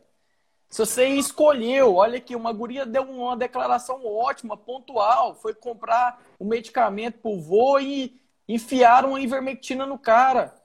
Se 0.70 0.79
você 0.79 1.08
escolheu, 1.08 1.96
olha 1.96 2.17
aqui, 2.17 2.36
uma 2.36 2.53
guria 2.53 2.86
deu 2.86 3.03
uma 3.03 3.36
declaração 3.36 4.05
ótima, 4.05 4.55
pontual, 4.55 5.36
foi 5.36 5.53
comprar 5.53 6.22
o 6.39 6.46
um 6.46 6.48
medicamento 6.48 7.20
pro 7.20 7.41
vô 7.41 7.79
e 7.79 8.22
enfiaram 8.48 9.15
a 9.15 9.22
ivermectina 9.22 9.86
no 9.86 10.00
cara. 10.00 10.55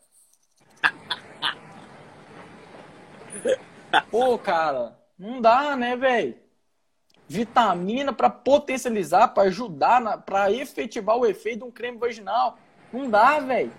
Pô, 4.11 4.39
cara, 4.39 4.97
não 5.19 5.41
dá, 5.41 5.77
né, 5.77 5.97
velho? 5.97 6.46
Vitamina 7.29 8.13
para 8.13 8.31
potencializar, 8.31 9.29
para 9.29 9.49
ajudar, 9.49 10.23
para 10.23 10.53
efetivar 10.53 11.17
o 11.17 11.27
efeito 11.27 11.59
de 11.59 11.65
um 11.65 11.71
creme 11.71 11.99
vaginal. 11.99 12.59
Não 12.93 13.11
dá, 13.11 13.41
velho. 13.41 13.73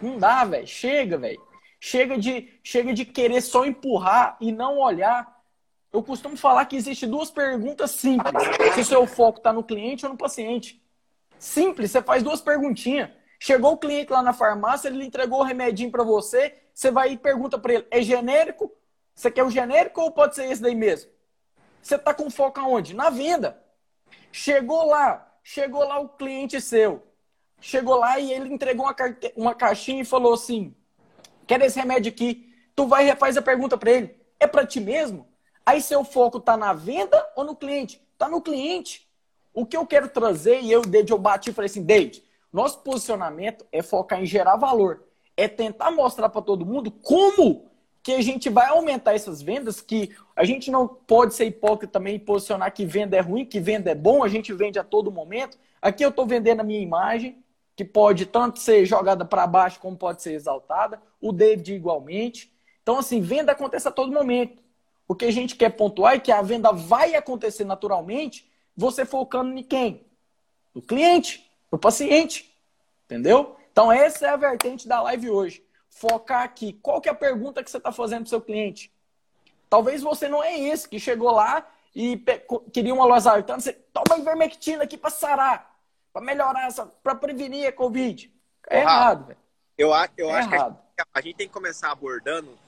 Não 0.00 0.18
dá, 0.18 0.44
velho. 0.44 0.66
Chega, 0.66 1.16
velho. 1.16 1.40
Chega 1.80 2.18
de, 2.18 2.52
chega 2.62 2.92
de 2.92 3.04
querer 3.04 3.40
só 3.40 3.64
empurrar 3.64 4.36
e 4.40 4.52
não 4.52 4.78
olhar. 4.78 5.34
Eu 5.92 6.02
costumo 6.02 6.36
falar 6.36 6.64
que 6.66 6.76
existe 6.76 7.06
duas 7.06 7.30
perguntas 7.30 7.90
simples. 7.92 8.32
Se 8.74 8.80
o 8.80 8.84
seu 8.84 9.06
foco 9.06 9.38
está 9.38 9.52
no 9.52 9.62
cliente 9.62 10.04
ou 10.04 10.12
no 10.12 10.18
paciente. 10.18 10.82
Simples, 11.38 11.90
você 11.90 12.02
faz 12.02 12.22
duas 12.22 12.40
perguntinhas. 12.40 13.10
Chegou 13.38 13.72
o 13.72 13.78
cliente 13.78 14.10
lá 14.10 14.22
na 14.22 14.32
farmácia, 14.32 14.88
ele 14.88 15.04
entregou 15.04 15.40
o 15.40 15.42
remedinho 15.42 15.90
para 15.90 16.02
você, 16.02 16.54
você 16.72 16.90
vai 16.90 17.12
e 17.12 17.18
pergunta 17.18 17.58
para 17.58 17.74
ele: 17.74 17.86
é 17.90 18.00
genérico? 18.00 18.72
Você 19.14 19.30
quer 19.30 19.44
o 19.44 19.50
genérico 19.50 20.00
ou 20.00 20.10
pode 20.10 20.34
ser 20.34 20.50
esse 20.50 20.62
daí 20.62 20.74
mesmo? 20.74 21.13
Você 21.84 21.96
está 21.96 22.14
com 22.14 22.30
foco 22.30 22.58
aonde? 22.58 22.94
Na 22.94 23.10
venda. 23.10 23.62
Chegou 24.32 24.86
lá, 24.86 25.36
chegou 25.42 25.86
lá 25.86 26.00
o 26.00 26.08
cliente 26.08 26.58
seu. 26.58 27.02
Chegou 27.60 27.96
lá 27.96 28.18
e 28.18 28.32
ele 28.32 28.52
entregou 28.52 28.86
uma, 28.86 28.94
carte... 28.94 29.30
uma 29.36 29.54
caixinha 29.54 30.00
e 30.00 30.04
falou 30.06 30.32
assim: 30.32 30.74
quero 31.46 31.62
esse 31.62 31.78
remédio 31.78 32.10
aqui. 32.10 32.50
Tu 32.74 32.86
vai 32.86 33.10
e 33.10 33.16
faz 33.16 33.36
a 33.36 33.42
pergunta 33.42 33.76
para 33.76 33.90
ele: 33.90 34.16
é 34.40 34.46
para 34.46 34.66
ti 34.66 34.80
mesmo? 34.80 35.28
Aí 35.64 35.82
seu 35.82 36.02
foco 36.04 36.38
está 36.38 36.56
na 36.56 36.72
venda 36.72 37.22
ou 37.36 37.44
no 37.44 37.54
cliente? 37.54 38.02
Está 38.14 38.30
no 38.30 38.40
cliente. 38.40 39.06
O 39.52 39.66
que 39.66 39.76
eu 39.76 39.86
quero 39.86 40.08
trazer, 40.08 40.62
e 40.62 40.72
eu, 40.72 40.80
David, 40.80 41.12
eu 41.12 41.18
bati 41.18 41.50
e 41.50 41.52
falei 41.52 41.66
assim, 41.66 41.82
David, 41.82 42.24
nosso 42.50 42.78
posicionamento 42.80 43.66
é 43.70 43.82
focar 43.82 44.22
em 44.22 44.26
gerar 44.26 44.56
valor. 44.56 45.04
É 45.36 45.48
tentar 45.48 45.90
mostrar 45.90 46.30
para 46.30 46.40
todo 46.40 46.64
mundo 46.64 46.90
como 46.90 47.70
que 48.04 48.12
a 48.12 48.20
gente 48.20 48.50
vai 48.50 48.68
aumentar 48.68 49.14
essas 49.14 49.40
vendas, 49.40 49.80
que 49.80 50.14
a 50.36 50.44
gente 50.44 50.70
não 50.70 50.86
pode 50.86 51.34
ser 51.34 51.46
hipócrita 51.46 51.94
também 51.94 52.16
e 52.16 52.18
posicionar 52.18 52.70
que 52.70 52.84
venda 52.84 53.16
é 53.16 53.20
ruim, 53.20 53.46
que 53.46 53.58
venda 53.58 53.90
é 53.90 53.94
bom, 53.94 54.22
a 54.22 54.28
gente 54.28 54.52
vende 54.52 54.78
a 54.78 54.84
todo 54.84 55.10
momento. 55.10 55.58
Aqui 55.80 56.04
eu 56.04 56.10
estou 56.10 56.26
vendendo 56.26 56.60
a 56.60 56.64
minha 56.64 56.82
imagem, 56.82 57.42
que 57.74 57.82
pode 57.82 58.26
tanto 58.26 58.58
ser 58.58 58.84
jogada 58.84 59.24
para 59.24 59.46
baixo 59.46 59.80
como 59.80 59.96
pode 59.96 60.20
ser 60.20 60.34
exaltada, 60.34 61.00
o 61.18 61.32
David 61.32 61.72
igualmente. 61.72 62.52
Então, 62.82 62.98
assim, 62.98 63.22
venda 63.22 63.52
acontece 63.52 63.88
a 63.88 63.90
todo 63.90 64.12
momento. 64.12 64.62
O 65.08 65.14
que 65.14 65.24
a 65.24 65.32
gente 65.32 65.56
quer 65.56 65.70
pontuar 65.70 66.16
é 66.16 66.20
que 66.20 66.30
a 66.30 66.42
venda 66.42 66.72
vai 66.72 67.14
acontecer 67.14 67.64
naturalmente, 67.64 68.46
você 68.76 69.06
focando 69.06 69.58
em 69.58 69.62
quem? 69.62 70.04
No 70.74 70.82
cliente, 70.82 71.50
no 71.72 71.78
paciente. 71.78 72.54
Entendeu? 73.06 73.56
Então, 73.72 73.90
essa 73.90 74.26
é 74.26 74.28
a 74.28 74.36
vertente 74.36 74.86
da 74.86 75.00
live 75.00 75.30
hoje. 75.30 75.63
Focar 75.94 76.42
aqui. 76.42 76.72
Qual 76.82 77.00
que 77.00 77.08
é 77.08 77.12
a 77.12 77.14
pergunta 77.14 77.62
que 77.62 77.70
você 77.70 77.76
está 77.76 77.92
fazendo 77.92 78.22
para 78.22 78.26
o 78.26 78.30
seu 78.30 78.40
cliente? 78.40 78.92
Talvez 79.70 80.02
você 80.02 80.28
não 80.28 80.42
é 80.42 80.58
esse 80.58 80.88
que 80.88 80.98
chegou 80.98 81.30
lá 81.30 81.66
e 81.94 82.20
queria 82.72 82.92
uma 82.92 83.04
losartana, 83.04 83.60
você 83.60 83.72
toma 83.72 84.18
ivermectina 84.18 84.82
aqui 84.82 84.98
para 84.98 85.10
sarar, 85.10 85.78
para 86.12 86.20
melhorar, 86.20 86.68
para 87.02 87.14
prevenir 87.14 87.68
a 87.68 87.72
Covid. 87.72 88.32
É 88.68 88.80
errado, 88.80 89.26
velho. 89.26 89.38
Eu, 89.78 89.90
eu 90.16 90.30
é 90.30 90.32
acho 90.32 90.52
errado. 90.52 90.78
que 90.96 91.04
a 91.14 91.20
gente 91.20 91.36
tem 91.36 91.46
que 91.46 91.54
começar 91.54 91.92
abordando 91.92 92.58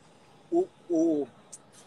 o, 0.50 0.68
o, 0.88 1.26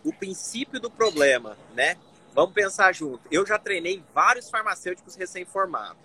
o 0.04 0.14
princípio 0.14 0.80
do 0.80 0.92
problema, 0.92 1.58
né? 1.74 1.96
Vamos 2.34 2.54
pensar 2.54 2.94
junto. 2.94 3.22
Eu 3.32 3.46
já 3.46 3.58
treinei 3.58 4.04
vários 4.14 4.50
farmacêuticos 4.50 5.16
recém-formados. 5.16 6.02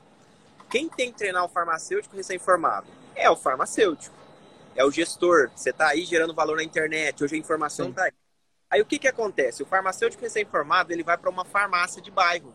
Quem 0.71 0.89
tem 0.89 1.11
que 1.11 1.19
treinar 1.19 1.45
o 1.45 1.49
farmacêutico 1.49 2.17
recém-formado? 2.17 2.87
É 3.15 3.29
o 3.29 3.37
farmacêutico. 3.37 4.24
É 4.75 4.85
o 4.85 4.91
gestor. 4.91 5.51
Você 5.55 5.71
está 5.71 5.89
aí 5.89 6.05
gerando 6.05 6.35
valor 6.35 6.57
na 6.57 6.65
internet. 6.65 7.23
Hoje 7.23 7.37
a 7.37 7.39
informação 7.39 7.91
está 7.91 8.05
aí. 8.05 8.13
Aí 8.71 8.81
o 8.81 8.87
que, 8.87 8.99
que 8.99 9.07
acontece? 9.07 9.63
O 9.63 9.67
farmacêutico 9.67 10.23
recém-formado 10.23 10.93
ele 10.93 11.05
vai 11.05 11.17
para 11.17 11.31
uma 11.31 11.45
farmácia 11.45 12.03
de 12.03 12.11
bairro, 12.11 12.53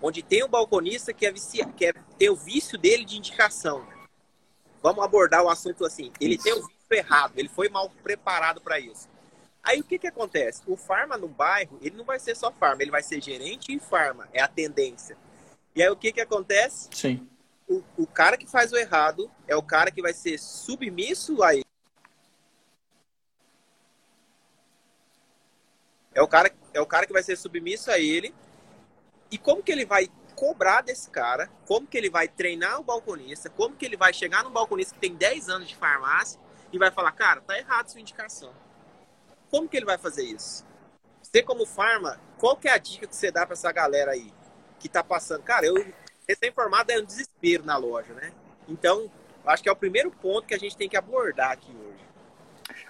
onde 0.00 0.22
tem 0.22 0.42
um 0.42 0.48
balconista 0.48 1.12
que 1.12 1.26
é, 1.26 1.32
vicia, 1.32 1.66
que 1.66 1.86
é 1.86 1.92
tem 2.16 2.30
o 2.30 2.36
vício 2.36 2.78
dele 2.78 3.04
de 3.04 3.18
indicação. 3.18 3.86
Vamos 4.82 5.04
abordar 5.04 5.44
o 5.44 5.50
assunto 5.50 5.84
assim. 5.84 6.10
Ele 6.18 6.38
tem 6.38 6.54
o 6.54 6.66
vício 6.66 6.74
errado, 6.90 7.34
ele 7.36 7.48
foi 7.48 7.68
mal 7.68 7.90
preparado 8.02 8.60
para 8.60 8.80
isso. 8.80 9.08
Aí 9.62 9.78
o 9.80 9.84
que, 9.84 9.98
que 9.98 10.06
acontece? 10.06 10.62
O 10.66 10.76
farma 10.76 11.18
no 11.18 11.28
bairro, 11.28 11.78
ele 11.82 11.96
não 11.96 12.04
vai 12.04 12.18
ser 12.18 12.34
só 12.34 12.50
farma, 12.50 12.82
ele 12.82 12.90
vai 12.90 13.02
ser 13.02 13.22
gerente 13.22 13.74
e 13.74 13.78
farma, 13.78 14.26
é 14.32 14.40
a 14.40 14.48
tendência. 14.48 15.16
E 15.76 15.82
aí 15.82 15.90
o 15.90 15.96
que, 15.96 16.12
que 16.12 16.20
acontece? 16.20 16.88
Sim. 16.92 17.28
O, 17.70 17.84
o 17.98 18.04
cara 18.04 18.36
que 18.36 18.48
faz 18.48 18.72
o 18.72 18.76
errado 18.76 19.30
é 19.46 19.54
o 19.54 19.62
cara 19.62 19.92
que 19.92 20.02
vai 20.02 20.12
ser 20.12 20.36
submisso 20.40 21.40
a 21.40 21.54
ele. 21.54 21.64
É 26.12 26.20
o 26.20 26.26
cara, 26.26 26.50
é 26.74 26.80
o 26.80 26.86
cara 26.86 27.06
que 27.06 27.12
vai 27.12 27.22
ser 27.22 27.36
submisso 27.36 27.88
a 27.92 27.98
ele. 28.00 28.34
E 29.30 29.38
como 29.38 29.62
que 29.62 29.70
ele 29.70 29.84
vai 29.84 30.08
cobrar 30.34 30.80
desse 30.82 31.08
cara? 31.10 31.46
Como 31.64 31.86
que 31.86 31.96
ele 31.96 32.10
vai 32.10 32.26
treinar 32.26 32.80
o 32.80 32.82
balconista? 32.82 33.48
Como 33.48 33.76
que 33.76 33.86
ele 33.86 33.96
vai 33.96 34.12
chegar 34.12 34.42
no 34.42 34.50
balconista 34.50 34.94
que 34.94 35.00
tem 35.00 35.14
10 35.14 35.48
anos 35.48 35.68
de 35.68 35.76
farmácia 35.76 36.40
e 36.72 36.78
vai 36.78 36.90
falar, 36.90 37.12
cara, 37.12 37.40
tá 37.40 37.56
errado 37.56 37.88
sua 37.88 38.00
indicação. 38.00 38.52
Como 39.48 39.68
que 39.68 39.76
ele 39.76 39.86
vai 39.86 39.96
fazer 39.96 40.24
isso? 40.24 40.66
Você 41.22 41.40
como 41.40 41.64
farma, 41.64 42.20
qual 42.36 42.56
que 42.56 42.66
é 42.66 42.72
a 42.72 42.78
dica 42.78 43.06
que 43.06 43.14
você 43.14 43.30
dá 43.30 43.46
para 43.46 43.52
essa 43.52 43.70
galera 43.70 44.10
aí 44.10 44.34
que 44.80 44.88
tá 44.88 45.04
passando? 45.04 45.44
Cara, 45.44 45.66
eu 45.66 45.76
recém-formado 46.30 46.90
é 46.90 46.98
um 46.98 47.04
desespero 47.04 47.64
na 47.64 47.76
loja, 47.76 48.12
né? 48.14 48.32
Então, 48.68 49.10
acho 49.44 49.62
que 49.62 49.68
é 49.68 49.72
o 49.72 49.76
primeiro 49.76 50.10
ponto 50.10 50.46
que 50.46 50.54
a 50.54 50.58
gente 50.58 50.76
tem 50.76 50.88
que 50.88 50.96
abordar 50.96 51.52
aqui 51.52 51.70
hoje. 51.70 52.00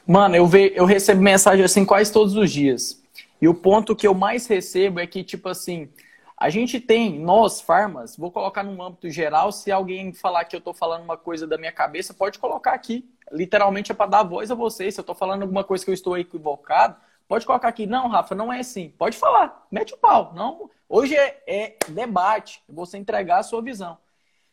Mano, 0.07 0.37
eu, 0.37 0.47
ve, 0.47 0.73
eu 0.75 0.85
recebo 0.85 1.23
mensagem 1.23 1.65
assim 1.65 1.85
quase 1.85 2.13
todos 2.13 2.37
os 2.37 2.51
dias. 2.51 3.03
E 3.41 3.49
o 3.49 3.55
ponto 3.55 3.97
que 3.97 4.07
eu 4.07 4.15
mais 4.15 4.47
recebo 4.47 5.01
é 5.01 5.07
que, 5.07 5.25
tipo 5.25 5.49
assim, 5.49 5.89
a 6.37 6.51
gente 6.51 6.81
tem, 6.81 7.19
nós, 7.19 7.61
farmas, 7.61 8.17
vou 8.17 8.31
colocar 8.31 8.63
num 8.63 8.83
âmbito 8.83 9.09
geral, 9.09 9.51
se 9.53 9.73
alguém 9.73 10.13
falar 10.13 10.45
que 10.45 10.55
eu 10.55 10.61
tô 10.61 10.75
falando 10.75 11.03
uma 11.03 11.17
coisa 11.17 11.47
da 11.47 11.57
minha 11.57 11.73
cabeça, 11.73 12.13
pode 12.13 12.39
colocar 12.39 12.73
aqui 12.73 13.09
literalmente 13.31 13.93
é 13.93 13.95
para 13.95 14.11
dar 14.11 14.23
voz 14.23 14.51
a 14.51 14.55
vocês. 14.55 14.95
Se 14.95 15.01
eu 15.01 15.03
estou 15.03 15.15
falando 15.15 15.43
alguma 15.43 15.65
coisa 15.65 15.85
que 15.85 15.91
eu 15.91 15.95
estou 15.95 16.19
equivocado, 16.19 16.97
pode 17.31 17.47
colocar 17.47 17.69
aqui. 17.69 17.87
Não, 17.87 18.09
Rafa, 18.09 18.35
não 18.35 18.53
é 18.53 18.59
assim. 18.59 18.93
Pode 18.99 19.17
falar, 19.17 19.65
mete 19.71 19.95
o 19.95 19.97
pau. 19.97 20.33
Não, 20.35 20.69
hoje 20.89 21.17
é, 21.17 21.41
é 21.47 21.77
debate, 21.89 22.61
é 22.69 22.73
você 22.73 22.99
entregar 22.99 23.39
a 23.39 23.43
sua 23.45 23.63
visão. 23.63 23.97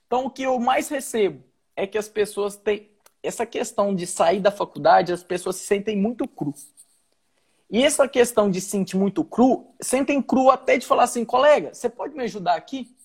Então, 0.05 0.27
o 0.27 0.29
que 0.29 0.43
eu 0.43 0.59
mais 0.59 0.87
recebo 0.87 1.43
é 1.75 1.87
que 1.87 1.97
as 1.97 2.07
pessoas 2.07 2.55
têm 2.55 2.91
essa 3.23 3.47
questão 3.47 3.95
de 3.95 4.05
sair 4.05 4.39
da 4.39 4.51
faculdade, 4.51 5.11
as 5.11 5.23
pessoas 5.23 5.55
se 5.55 5.65
sentem 5.65 5.97
muito 5.97 6.27
cru. 6.27 6.53
E 7.67 7.83
essa 7.83 8.07
questão 8.07 8.47
de 8.47 8.61
se 8.61 8.69
sentir 8.69 8.95
muito 8.95 9.25
cru, 9.25 9.73
sentem 9.81 10.21
cru 10.21 10.51
até 10.51 10.77
de 10.77 10.85
falar 10.85 11.05
assim, 11.05 11.25
colega, 11.25 11.73
você 11.73 11.89
pode 11.89 12.15
me 12.15 12.25
ajudar 12.25 12.53
aqui? 12.53 12.95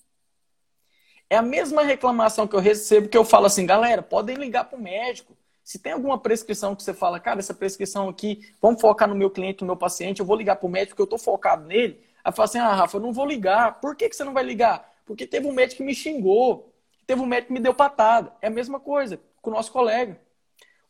É 1.31 1.37
a 1.39 1.43
mesma 1.43 1.83
reclamação 1.83 2.47
que 2.47 2.55
eu 2.55 2.61
recebo 2.61 3.09
que 3.09 3.17
eu 3.17 3.25
falo 3.25 3.47
assim, 3.47 3.65
galera, 3.65 4.03
podem 4.03 4.37
ligar 4.37 4.65
para 4.65 4.79
o 4.79 4.83
médico. 4.83 5.35
Se 5.65 5.79
tem 5.79 5.93
alguma 5.93 6.19
prescrição 6.19 6.75
que 6.75 6.83
você 6.83 6.93
fala, 6.93 7.21
cara, 7.21 7.39
essa 7.39 7.55
prescrição 7.55 8.09
aqui, 8.09 8.53
vamos 8.61 8.81
focar 8.81 9.09
no 9.09 9.15
meu 9.15 9.31
cliente, 9.31 9.61
no 9.61 9.69
meu 9.69 9.77
paciente, 9.77 10.21
eu 10.21 10.27
vou 10.27 10.37
ligar 10.37 10.57
para 10.57 10.67
o 10.67 10.71
médico 10.71 10.97
que 10.97 11.03
eu 11.03 11.05
estou 11.05 11.19
focado 11.19 11.65
nele. 11.67 12.03
Aí 12.25 12.33
fala 12.33 12.45
assim, 12.45 12.59
ah, 12.59 12.75
Rafa, 12.75 12.97
eu 12.97 13.01
não 13.01 13.13
vou 13.13 13.27
ligar. 13.27 13.81
Por 13.81 13.95
que, 13.95 14.09
que 14.09 14.17
você 14.17 14.25
não 14.25 14.33
vai 14.33 14.43
ligar? 14.43 14.93
Porque 15.07 15.27
teve 15.27 15.47
um 15.47 15.53
médico 15.53 15.79
que 15.79 15.85
me 15.85 15.95
xingou, 15.95 16.73
teve 17.07 17.21
um 17.21 17.27
médico 17.27 17.49
que 17.49 17.53
me 17.55 17.61
deu 17.61 17.75
patada. 17.75 18.33
É 18.41 18.49
a 18.49 18.51
mesma 18.51 18.81
coisa 18.81 19.21
com 19.41 19.51
o 19.51 19.55
nosso 19.55 19.73
colega. 19.73 20.21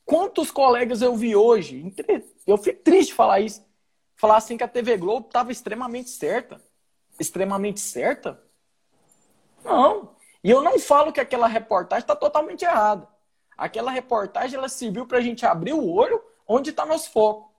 Quantos 0.04 0.50
colegas 0.50 1.00
eu 1.02 1.14
vi 1.16 1.36
hoje? 1.36 1.94
Eu 2.46 2.58
fico 2.58 2.82
triste 2.82 3.10
de 3.10 3.14
falar 3.14 3.40
isso. 3.40 3.64
Falar 4.16 4.36
assim 4.36 4.56
que 4.56 4.64
a 4.64 4.68
TV 4.68 4.96
Globo 4.96 5.26
estava 5.26 5.52
extremamente 5.52 6.10
certa. 6.10 6.60
Extremamente 7.18 7.80
certa? 7.80 8.42
Não. 9.64 10.14
E 10.42 10.50
eu 10.50 10.60
não 10.60 10.78
falo 10.78 11.12
que 11.12 11.20
aquela 11.20 11.46
reportagem 11.46 12.02
está 12.02 12.16
totalmente 12.16 12.64
errada. 12.64 13.08
Aquela 13.56 13.90
reportagem 13.90 14.56
ela 14.56 14.68
serviu 14.68 15.06
para 15.06 15.18
a 15.18 15.22
gente 15.22 15.44
abrir 15.46 15.72
o 15.72 15.90
olho 15.90 16.22
onde 16.46 16.70
está 16.70 16.84
nosso 16.84 17.10
foco. 17.10 17.52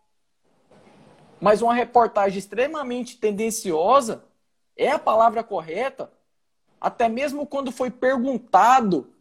Mas 1.40 1.62
uma 1.62 1.74
reportagem 1.74 2.40
extremamente 2.40 3.18
tendenciosa 3.18 4.24
é 4.78 4.92
a 4.92 5.00
palavra 5.00 5.44
correta, 5.44 6.12
até 6.80 7.08
mesmo 7.08 7.46
quando 7.46 7.72
foi 7.72 7.90
perguntado 7.92 9.14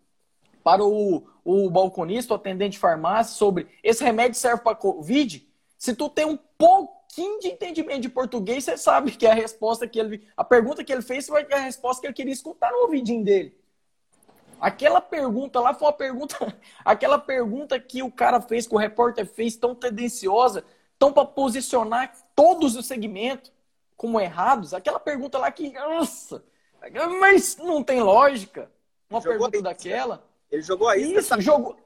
para 0.63 0.85
o, 0.85 1.27
o 1.45 1.71
balconista, 1.71 2.33
o 2.33 2.37
atendente 2.37 2.73
de 2.73 2.79
farmácia, 2.79 3.35
sobre 3.35 3.69
esse 3.83 4.03
remédio 4.03 4.39
serve 4.39 4.63
para 4.63 4.77
Covid, 4.77 5.47
se 5.83 5.97
tu 5.97 6.09
tem 6.09 6.25
um 6.25 6.39
pouquinho 6.57 7.41
de 7.41 7.49
entendimento 7.49 8.03
de 8.03 8.09
português, 8.09 8.63
você 8.63 8.77
sabe 8.77 9.11
que 9.11 9.27
a 9.27 9.35
resposta 9.35 9.85
que 9.89 9.99
ele. 9.99 10.29
A 10.37 10.45
pergunta 10.45 10.85
que 10.85 10.93
ele 10.93 11.03
fez 11.03 11.27
foi 11.27 11.45
a 11.53 11.59
resposta 11.59 12.01
que 12.01 12.07
ele 12.07 12.15
queria 12.15 12.33
escutar 12.33 12.71
no 12.71 12.83
ouvidinho 12.83 13.25
dele. 13.25 13.59
Aquela 14.63 15.01
pergunta 15.01 15.59
lá 15.59 15.75
foi 15.75 15.89
uma 15.89 15.93
pergunta, 15.93 16.37
aquela 16.85 17.19
pergunta 17.19 17.81
que 17.81 18.01
o 18.01 18.13
cara 18.13 18.41
fez, 18.41 18.65
que 18.65 18.73
o 18.73 18.79
repórter 18.79 19.27
fez, 19.27 19.57
tão 19.57 19.75
tendenciosa, 19.75 20.65
tão 20.97 21.13
para 21.13 21.25
posicionar 21.25 22.15
todos 22.33 22.77
os 22.77 22.87
segmentos 22.87 23.51
como 23.97 24.21
errados. 24.21 24.73
Aquela 24.73 25.01
pergunta 25.01 25.37
lá 25.37 25.51
que, 25.51 25.73
nossa, 25.73 26.45
mas 27.19 27.57
não 27.57 27.83
tem 27.83 28.01
lógica. 28.01 28.71
Uma 29.11 29.21
pergunta 29.21 29.57
aí, 29.57 29.63
daquela. 29.65 30.25
Ele 30.49 30.63
jogou 30.63 30.89
aí. 30.89 31.13
Isso, 31.13 31.41
jogou. 31.41 31.77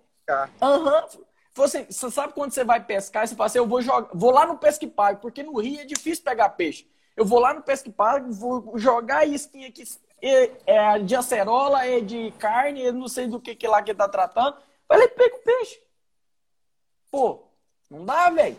Aham. 0.60 1.02
Uhum. 1.14 1.24
Você, 1.54 1.86
você 1.88 2.10
sabe 2.10 2.34
quando 2.34 2.52
você 2.52 2.62
vai 2.62 2.84
pescar 2.84 3.24
e 3.24 3.28
você 3.28 3.34
fala 3.34 3.46
assim, 3.46 3.56
eu 3.56 3.66
vou, 3.66 3.80
jogar, 3.80 4.10
vou 4.12 4.30
lá 4.30 4.46
no 4.46 4.58
Pesque 4.58 4.86
Pago, 4.86 5.20
porque 5.22 5.42
no 5.42 5.58
Rio 5.58 5.80
é 5.80 5.86
difícil 5.86 6.22
pegar 6.22 6.50
peixe. 6.50 6.86
Eu 7.16 7.24
vou 7.24 7.38
lá 7.38 7.54
no 7.54 7.62
Pesque 7.62 7.90
Pago, 7.90 8.30
vou 8.30 8.76
jogar 8.76 9.20
a 9.20 9.24
isquinha 9.24 9.68
aqui 9.68 9.82
é 10.20 10.98
de 10.98 11.14
acerola, 11.14 11.84
é 11.84 12.00
de 12.00 12.32
carne, 12.38 12.82
eu 12.82 12.92
não 12.92 13.08
sei 13.08 13.26
do 13.26 13.40
que, 13.40 13.54
que 13.54 13.68
lá 13.68 13.82
que 13.82 13.94
tá 13.94 14.08
tratando. 14.08 14.56
E 14.90 15.08
pega 15.08 15.36
o 15.36 15.40
peixe. 15.40 15.80
Pô, 17.10 17.44
não 17.90 18.04
dá, 18.04 18.30
velho. 18.30 18.56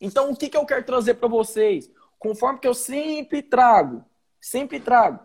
Então, 0.00 0.30
o 0.30 0.36
que, 0.36 0.48
que 0.48 0.56
eu 0.56 0.66
quero 0.66 0.84
trazer 0.84 1.14
para 1.14 1.28
vocês? 1.28 1.90
Conforme 2.18 2.58
que 2.58 2.68
eu 2.68 2.74
sempre 2.74 3.42
trago, 3.42 4.04
sempre 4.40 4.80
trago. 4.80 5.20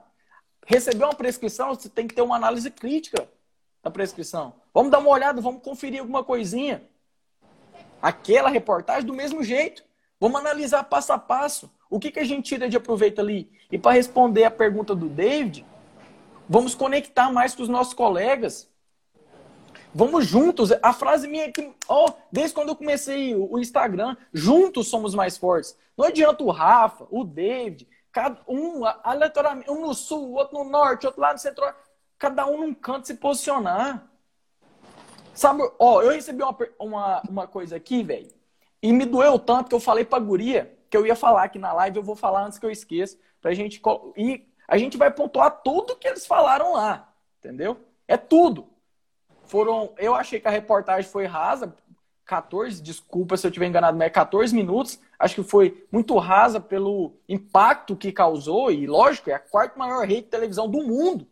Receber 0.65 1.03
uma 1.03 1.15
prescrição, 1.15 1.69
você 1.69 1.89
tem 1.89 2.07
que 2.07 2.15
ter 2.15 2.21
uma 2.21 2.35
análise 2.35 2.69
crítica 2.69 3.27
da 3.83 3.89
prescrição. 3.89 4.53
Vamos 4.73 4.91
dar 4.91 4.99
uma 4.99 5.09
olhada, 5.09 5.41
vamos 5.41 5.63
conferir 5.63 5.99
alguma 5.99 6.23
coisinha. 6.23 6.87
Aquela 8.01 8.49
reportagem 8.49 9.05
do 9.05 9.13
mesmo 9.13 9.43
jeito. 9.43 9.83
Vamos 10.21 10.39
analisar 10.39 10.83
passo 10.83 11.11
a 11.11 11.17
passo. 11.17 11.71
O 11.89 11.99
que, 11.99 12.11
que 12.11 12.19
a 12.19 12.23
gente 12.23 12.43
tira 12.43 12.69
de 12.69 12.77
aproveito 12.77 13.17
ali? 13.17 13.51
E 13.71 13.77
para 13.79 13.93
responder 13.93 14.43
a 14.43 14.51
pergunta 14.51 14.93
do 14.93 15.09
David, 15.09 15.65
vamos 16.47 16.75
conectar 16.75 17.31
mais 17.31 17.55
com 17.55 17.63
os 17.63 17.67
nossos 17.67 17.95
colegas. 17.95 18.69
Vamos 19.95 20.27
juntos. 20.27 20.71
A 20.83 20.93
frase 20.93 21.27
minha 21.27 21.47
aqui, 21.47 21.73
oh, 21.89 22.05
desde 22.31 22.53
quando 22.53 22.69
eu 22.69 22.75
comecei 22.75 23.35
o 23.35 23.57
Instagram, 23.57 24.15
juntos 24.31 24.89
somos 24.89 25.15
mais 25.15 25.39
fortes. 25.39 25.75
Não 25.97 26.05
adianta 26.05 26.43
o 26.43 26.51
Rafa, 26.51 27.07
o 27.09 27.23
David, 27.23 27.87
cada 28.11 28.39
um 28.47 28.85
aleatoriamente, 29.03 29.71
um 29.71 29.81
no 29.81 29.95
sul, 29.95 30.33
outro 30.33 30.63
no 30.63 30.69
norte, 30.69 31.07
outro 31.07 31.19
lá 31.19 31.33
no 31.33 31.39
centro, 31.39 31.65
cada 32.19 32.45
um 32.45 32.59
num 32.59 32.75
canto 32.75 33.07
se 33.07 33.15
posicionar. 33.15 34.07
Sabe, 35.33 35.67
ó, 35.79 36.03
eu 36.03 36.11
recebi 36.11 36.43
uma, 36.43 36.55
uma, 36.79 37.21
uma 37.27 37.47
coisa 37.47 37.75
aqui, 37.75 38.03
velho, 38.03 38.29
e 38.81 38.91
me 38.91 39.05
doeu 39.05 39.37
tanto 39.37 39.69
que 39.69 39.75
eu 39.75 39.79
falei 39.79 40.03
pra 40.03 40.19
guria 40.19 40.77
que 40.89 40.97
eu 40.97 41.05
ia 41.05 41.15
falar 41.15 41.43
aqui 41.43 41.57
na 41.57 41.71
live, 41.71 41.97
eu 41.97 42.03
vou 42.03 42.17
falar 42.17 42.45
antes 42.45 42.59
que 42.59 42.65
eu 42.65 42.69
esqueça, 42.69 43.17
pra 43.39 43.53
gente. 43.53 43.81
E 44.17 44.45
a 44.67 44.77
gente 44.77 44.97
vai 44.97 45.09
pontuar 45.09 45.61
tudo 45.63 45.95
que 45.95 46.07
eles 46.07 46.25
falaram 46.25 46.73
lá, 46.73 47.13
entendeu? 47.39 47.77
É 48.07 48.17
tudo. 48.17 48.67
Foram. 49.45 49.93
Eu 49.97 50.13
achei 50.13 50.39
que 50.39 50.47
a 50.47 50.51
reportagem 50.51 51.09
foi 51.09 51.25
rasa, 51.25 51.73
14, 52.25 52.81
desculpa 52.81 53.37
se 53.37 53.47
eu 53.47 53.49
estiver 53.49 53.67
enganado, 53.67 53.97
mas 53.97 54.07
é 54.07 54.09
14 54.09 54.53
minutos. 54.53 54.99
Acho 55.17 55.35
que 55.35 55.43
foi 55.43 55.87
muito 55.91 56.17
rasa 56.17 56.59
pelo 56.59 57.13
impacto 57.27 57.95
que 57.95 58.11
causou, 58.11 58.69
e 58.69 58.85
lógico, 58.85 59.29
é 59.29 59.33
a 59.33 59.39
quarta 59.39 59.79
maior 59.79 60.05
rede 60.05 60.23
de 60.23 60.27
televisão 60.27 60.69
do 60.69 60.83
mundo. 60.83 61.25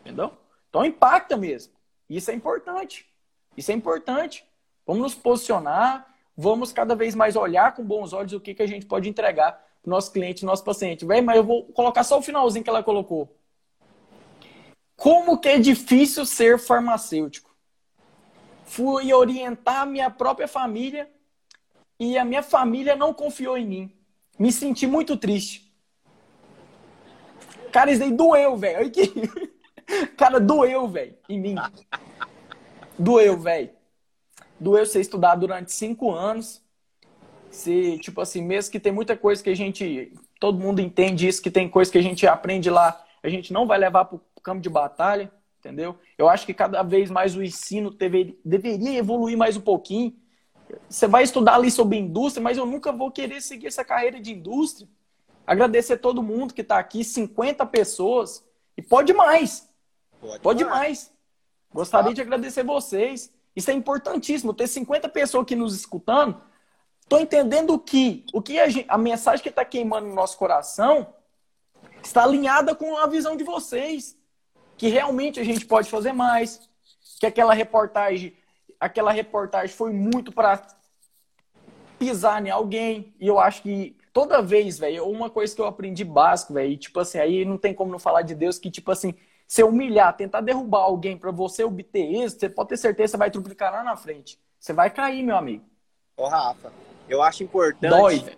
Entendeu? 0.00 0.32
Então 0.68 0.84
impacta 0.84 1.36
mesmo. 1.36 1.72
Isso 2.08 2.30
é 2.30 2.34
importante. 2.34 3.08
Isso 3.56 3.70
é 3.70 3.74
importante. 3.74 4.44
Vamos 4.84 5.02
nos 5.02 5.14
posicionar, 5.14 6.12
vamos 6.36 6.72
cada 6.72 6.94
vez 6.94 7.14
mais 7.14 7.36
olhar 7.36 7.74
com 7.74 7.84
bons 7.84 8.12
olhos 8.12 8.32
o 8.32 8.40
que, 8.40 8.54
que 8.54 8.62
a 8.62 8.66
gente 8.66 8.86
pode 8.86 9.08
entregar 9.08 9.52
para 9.82 9.90
nosso 9.90 10.12
cliente, 10.12 10.44
nosso 10.44 10.64
paciente. 10.64 11.04
Véi, 11.04 11.20
mas 11.20 11.36
eu 11.36 11.44
vou 11.44 11.64
colocar 11.64 12.04
só 12.04 12.18
o 12.18 12.22
finalzinho 12.22 12.64
que 12.64 12.70
ela 12.70 12.82
colocou. 12.82 13.34
Como 14.96 15.38
que 15.38 15.48
é 15.48 15.58
difícil 15.58 16.26
ser 16.26 16.58
farmacêutico? 16.58 17.50
Fui 18.64 19.12
orientar 19.12 19.86
minha 19.86 20.10
própria 20.10 20.46
família 20.46 21.10
e 21.98 22.16
a 22.18 22.24
minha 22.24 22.42
família 22.42 22.94
não 22.94 23.12
confiou 23.12 23.56
em 23.56 23.66
mim. 23.66 23.92
Me 24.38 24.52
senti 24.52 24.86
muito 24.86 25.16
triste. 25.16 25.70
Cara, 27.72 27.90
isso 27.90 28.02
aí 28.02 28.12
doeu, 28.12 28.56
velho. 28.56 28.90
Cara, 30.16 30.38
doeu, 30.38 30.88
velho, 30.88 31.16
em 31.28 31.40
mim. 31.40 31.56
Doeu, 32.98 33.38
velho. 33.38 33.70
Doeu 34.60 34.84
ser 34.84 35.00
estudar 35.00 35.34
durante 35.36 35.72
cinco 35.72 36.12
anos. 36.12 36.62
Se, 37.50 37.98
tipo 37.98 38.20
assim, 38.20 38.42
mesmo 38.42 38.70
que 38.70 38.78
tem 38.78 38.92
muita 38.92 39.16
coisa 39.16 39.42
que 39.42 39.50
a 39.50 39.56
gente. 39.56 40.12
Todo 40.38 40.58
mundo 40.58 40.80
entende 40.80 41.26
isso, 41.26 41.42
que 41.42 41.50
tem 41.50 41.68
coisa 41.68 41.90
que 41.90 41.98
a 41.98 42.02
gente 42.02 42.26
aprende 42.26 42.70
lá, 42.70 43.04
a 43.22 43.28
gente 43.28 43.52
não 43.52 43.66
vai 43.66 43.78
levar 43.78 44.04
para 44.06 44.16
o 44.16 44.40
campo 44.42 44.62
de 44.62 44.70
batalha, 44.70 45.30
entendeu? 45.58 45.98
Eu 46.16 46.28
acho 46.28 46.46
que 46.46 46.54
cada 46.54 46.82
vez 46.82 47.10
mais 47.10 47.36
o 47.36 47.42
ensino 47.42 47.90
deveria 47.90 48.98
evoluir 48.98 49.36
mais 49.36 49.56
um 49.56 49.60
pouquinho. 49.60 50.14
Você 50.88 51.06
vai 51.06 51.24
estudar 51.24 51.56
ali 51.56 51.70
sobre 51.70 51.98
indústria, 51.98 52.42
mas 52.42 52.56
eu 52.56 52.64
nunca 52.64 52.92
vou 52.92 53.10
querer 53.10 53.40
seguir 53.42 53.66
essa 53.66 53.84
carreira 53.84 54.20
de 54.20 54.32
indústria. 54.32 54.88
Agradecer 55.46 55.96
todo 55.96 56.22
mundo 56.22 56.54
que 56.54 56.60
está 56.60 56.78
aqui, 56.78 57.02
50 57.02 57.66
pessoas. 57.66 58.44
E 58.76 58.82
pode 58.82 59.12
mais. 59.12 59.68
Pode, 60.20 60.40
pode 60.40 60.64
mais. 60.64 60.78
mais. 60.78 61.12
Gostaria 61.72 62.14
de 62.14 62.20
agradecer 62.20 62.62
vocês. 62.62 63.32
Isso 63.54 63.70
é 63.70 63.74
importantíssimo. 63.74 64.54
Ter 64.54 64.66
50 64.66 65.08
pessoas 65.08 65.42
aqui 65.42 65.56
nos 65.56 65.74
escutando. 65.74 66.40
Estou 67.02 67.18
entendendo 67.18 67.78
que 67.78 68.24
o 68.32 68.40
que 68.40 68.60
a, 68.60 68.68
gente, 68.68 68.86
a 68.88 68.96
mensagem 68.96 69.42
que 69.42 69.48
está 69.48 69.64
queimando 69.64 70.06
no 70.06 70.14
nosso 70.14 70.38
coração 70.38 71.14
está 72.02 72.22
alinhada 72.22 72.74
com 72.74 72.96
a 72.96 73.06
visão 73.06 73.36
de 73.36 73.44
vocês. 73.44 74.16
Que 74.76 74.88
realmente 74.88 75.40
a 75.40 75.44
gente 75.44 75.66
pode 75.66 75.90
fazer 75.90 76.12
mais. 76.12 76.68
Que 77.18 77.26
aquela 77.26 77.52
reportagem, 77.52 78.36
aquela 78.78 79.12
reportagem 79.12 79.74
foi 79.74 79.92
muito 79.92 80.32
para 80.32 80.66
pisar 81.98 82.44
em 82.44 82.50
alguém. 82.50 83.14
E 83.20 83.26
eu 83.26 83.38
acho 83.38 83.62
que 83.62 83.96
toda 84.12 84.40
vez, 84.40 84.78
velho, 84.78 85.06
uma 85.06 85.28
coisa 85.28 85.54
que 85.54 85.60
eu 85.60 85.66
aprendi 85.66 86.04
básico, 86.04 86.54
velho, 86.54 86.76
tipo 86.76 86.98
assim, 86.98 87.18
aí 87.18 87.44
não 87.44 87.58
tem 87.58 87.74
como 87.74 87.92
não 87.92 87.98
falar 87.98 88.22
de 88.22 88.34
Deus, 88.34 88.58
que 88.58 88.70
tipo 88.70 88.90
assim, 88.90 89.14
se 89.50 89.64
humilhar, 89.64 90.16
tentar 90.16 90.42
derrubar 90.42 90.82
alguém 90.82 91.18
para 91.18 91.32
você 91.32 91.64
obter 91.64 91.98
êxito, 91.98 92.38
você 92.38 92.48
pode 92.48 92.68
ter 92.68 92.76
certeza 92.76 93.06
que 93.06 93.10
você 93.10 93.16
vai 93.16 93.30
triplicar 93.32 93.72
lá 93.72 93.82
na 93.82 93.96
frente. 93.96 94.38
Você 94.60 94.72
vai 94.72 94.90
cair, 94.90 95.24
meu 95.24 95.34
amigo. 95.34 95.64
Ô, 96.16 96.28
Rafa, 96.28 96.72
eu 97.08 97.20
acho 97.20 97.42
importante. 97.42 97.90
Dói. 97.90 98.36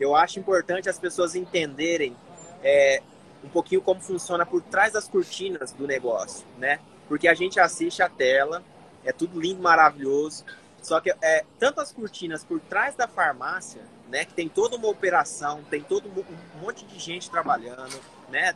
Eu 0.00 0.16
acho 0.16 0.40
importante 0.40 0.88
as 0.88 0.98
pessoas 0.98 1.34
entenderem 1.34 2.16
é, 2.64 3.02
um 3.44 3.48
pouquinho 3.50 3.82
como 3.82 4.00
funciona 4.00 4.46
por 4.46 4.62
trás 4.62 4.94
das 4.94 5.06
cortinas 5.06 5.72
do 5.72 5.86
negócio, 5.86 6.46
né? 6.56 6.80
Porque 7.08 7.28
a 7.28 7.34
gente 7.34 7.60
assiste 7.60 8.02
a 8.02 8.08
tela, 8.08 8.64
é 9.04 9.12
tudo 9.12 9.38
lindo, 9.38 9.60
maravilhoso. 9.60 10.46
Só 10.80 10.98
que 10.98 11.10
é, 11.20 11.44
tanto 11.58 11.78
as 11.78 11.92
cortinas 11.92 12.42
por 12.42 12.58
trás 12.58 12.94
da 12.94 13.06
farmácia, 13.06 13.82
né? 14.08 14.24
Que 14.24 14.32
tem 14.32 14.48
toda 14.48 14.76
uma 14.76 14.88
operação, 14.88 15.62
tem 15.68 15.82
todo 15.82 16.08
um 16.08 16.58
monte 16.58 16.86
de 16.86 16.98
gente 16.98 17.30
trabalhando, 17.30 18.00
né? 18.30 18.54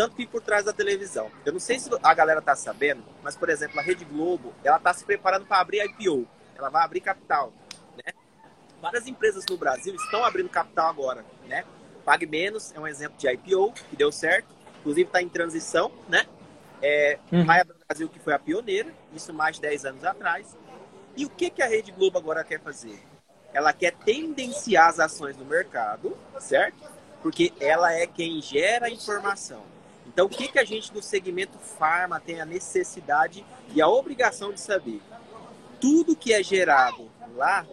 Tanto 0.00 0.16
que 0.16 0.26
por 0.26 0.40
trás 0.40 0.64
da 0.64 0.72
televisão. 0.72 1.30
Eu 1.44 1.52
não 1.52 1.60
sei 1.60 1.78
se 1.78 1.90
a 2.02 2.14
galera 2.14 2.40
tá 2.40 2.56
sabendo, 2.56 3.04
mas, 3.22 3.36
por 3.36 3.50
exemplo, 3.50 3.78
a 3.78 3.82
Rede 3.82 4.02
Globo, 4.02 4.54
ela 4.64 4.78
tá 4.78 4.94
se 4.94 5.04
preparando 5.04 5.44
para 5.44 5.60
abrir 5.60 5.84
IPO. 5.84 6.26
Ela 6.56 6.70
vai 6.70 6.82
abrir 6.82 7.02
capital, 7.02 7.52
né? 7.94 8.14
Várias 8.80 9.06
empresas 9.06 9.44
no 9.44 9.58
Brasil 9.58 9.94
estão 9.94 10.24
abrindo 10.24 10.48
capital 10.48 10.88
agora, 10.88 11.22
né? 11.46 11.66
Pague 12.02 12.24
Menos 12.24 12.72
é 12.74 12.80
um 12.80 12.86
exemplo 12.86 13.18
de 13.18 13.28
IPO 13.30 13.74
que 13.90 13.94
deu 13.94 14.10
certo, 14.10 14.48
inclusive 14.78 15.06
está 15.06 15.20
em 15.20 15.28
transição, 15.28 15.92
né? 16.08 16.24
É, 16.80 17.18
uhum. 17.30 17.44
Raia 17.44 17.66
do 17.66 17.74
Brasil, 17.86 18.08
que 18.08 18.18
foi 18.18 18.32
a 18.32 18.38
pioneira, 18.38 18.90
isso 19.12 19.34
mais 19.34 19.56
de 19.56 19.62
10 19.62 19.84
anos 19.84 20.02
atrás. 20.02 20.56
E 21.14 21.26
o 21.26 21.28
que, 21.28 21.50
que 21.50 21.62
a 21.62 21.66
Rede 21.66 21.92
Globo 21.92 22.16
agora 22.16 22.42
quer 22.42 22.58
fazer? 22.58 22.98
Ela 23.52 23.74
quer 23.74 23.92
tendenciar 23.92 24.88
as 24.88 24.98
ações 24.98 25.36
do 25.36 25.44
mercado, 25.44 26.16
certo? 26.38 26.88
Porque 27.22 27.52
ela 27.60 27.92
é 27.92 28.06
quem 28.06 28.40
gera 28.40 28.86
a 28.86 28.90
informação. 28.90 29.62
Então, 30.12 30.26
o 30.26 30.28
que, 30.28 30.48
que 30.48 30.58
a 30.58 30.64
gente 30.64 30.92
do 30.92 31.00
segmento 31.00 31.56
farma 31.56 32.18
tem 32.18 32.40
a 32.40 32.44
necessidade 32.44 33.46
e 33.72 33.80
a 33.80 33.86
obrigação 33.86 34.52
de 34.52 34.60
saber? 34.60 35.00
Tudo 35.80 36.16
que 36.16 36.32
é 36.32 36.42
gerado 36.42 37.08
lá 37.36 37.64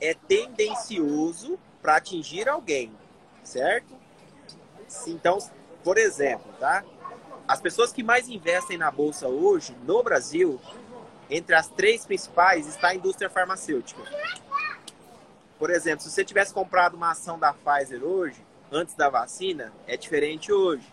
é 0.00 0.12
tendencioso 0.12 1.56
para 1.80 1.96
atingir 1.96 2.48
alguém, 2.48 2.92
certo? 3.44 3.94
Então, 5.06 5.38
por 5.84 5.98
exemplo, 5.98 6.52
tá? 6.58 6.84
As 7.46 7.60
pessoas 7.60 7.92
que 7.92 8.02
mais 8.02 8.28
investem 8.28 8.76
na 8.76 8.90
bolsa 8.90 9.28
hoje 9.28 9.76
no 9.84 10.02
Brasil, 10.02 10.60
entre 11.30 11.54
as 11.54 11.68
três 11.68 12.04
principais, 12.04 12.66
está 12.66 12.88
a 12.88 12.94
indústria 12.96 13.30
farmacêutica. 13.30 14.02
Por 15.60 15.70
exemplo, 15.70 16.02
se 16.02 16.10
você 16.10 16.24
tivesse 16.24 16.52
comprado 16.52 16.94
uma 16.94 17.12
ação 17.12 17.38
da 17.38 17.54
Pfizer 17.54 18.02
hoje, 18.02 18.44
antes 18.70 18.96
da 18.96 19.08
vacina, 19.08 19.72
é 19.86 19.96
diferente 19.96 20.52
hoje. 20.52 20.91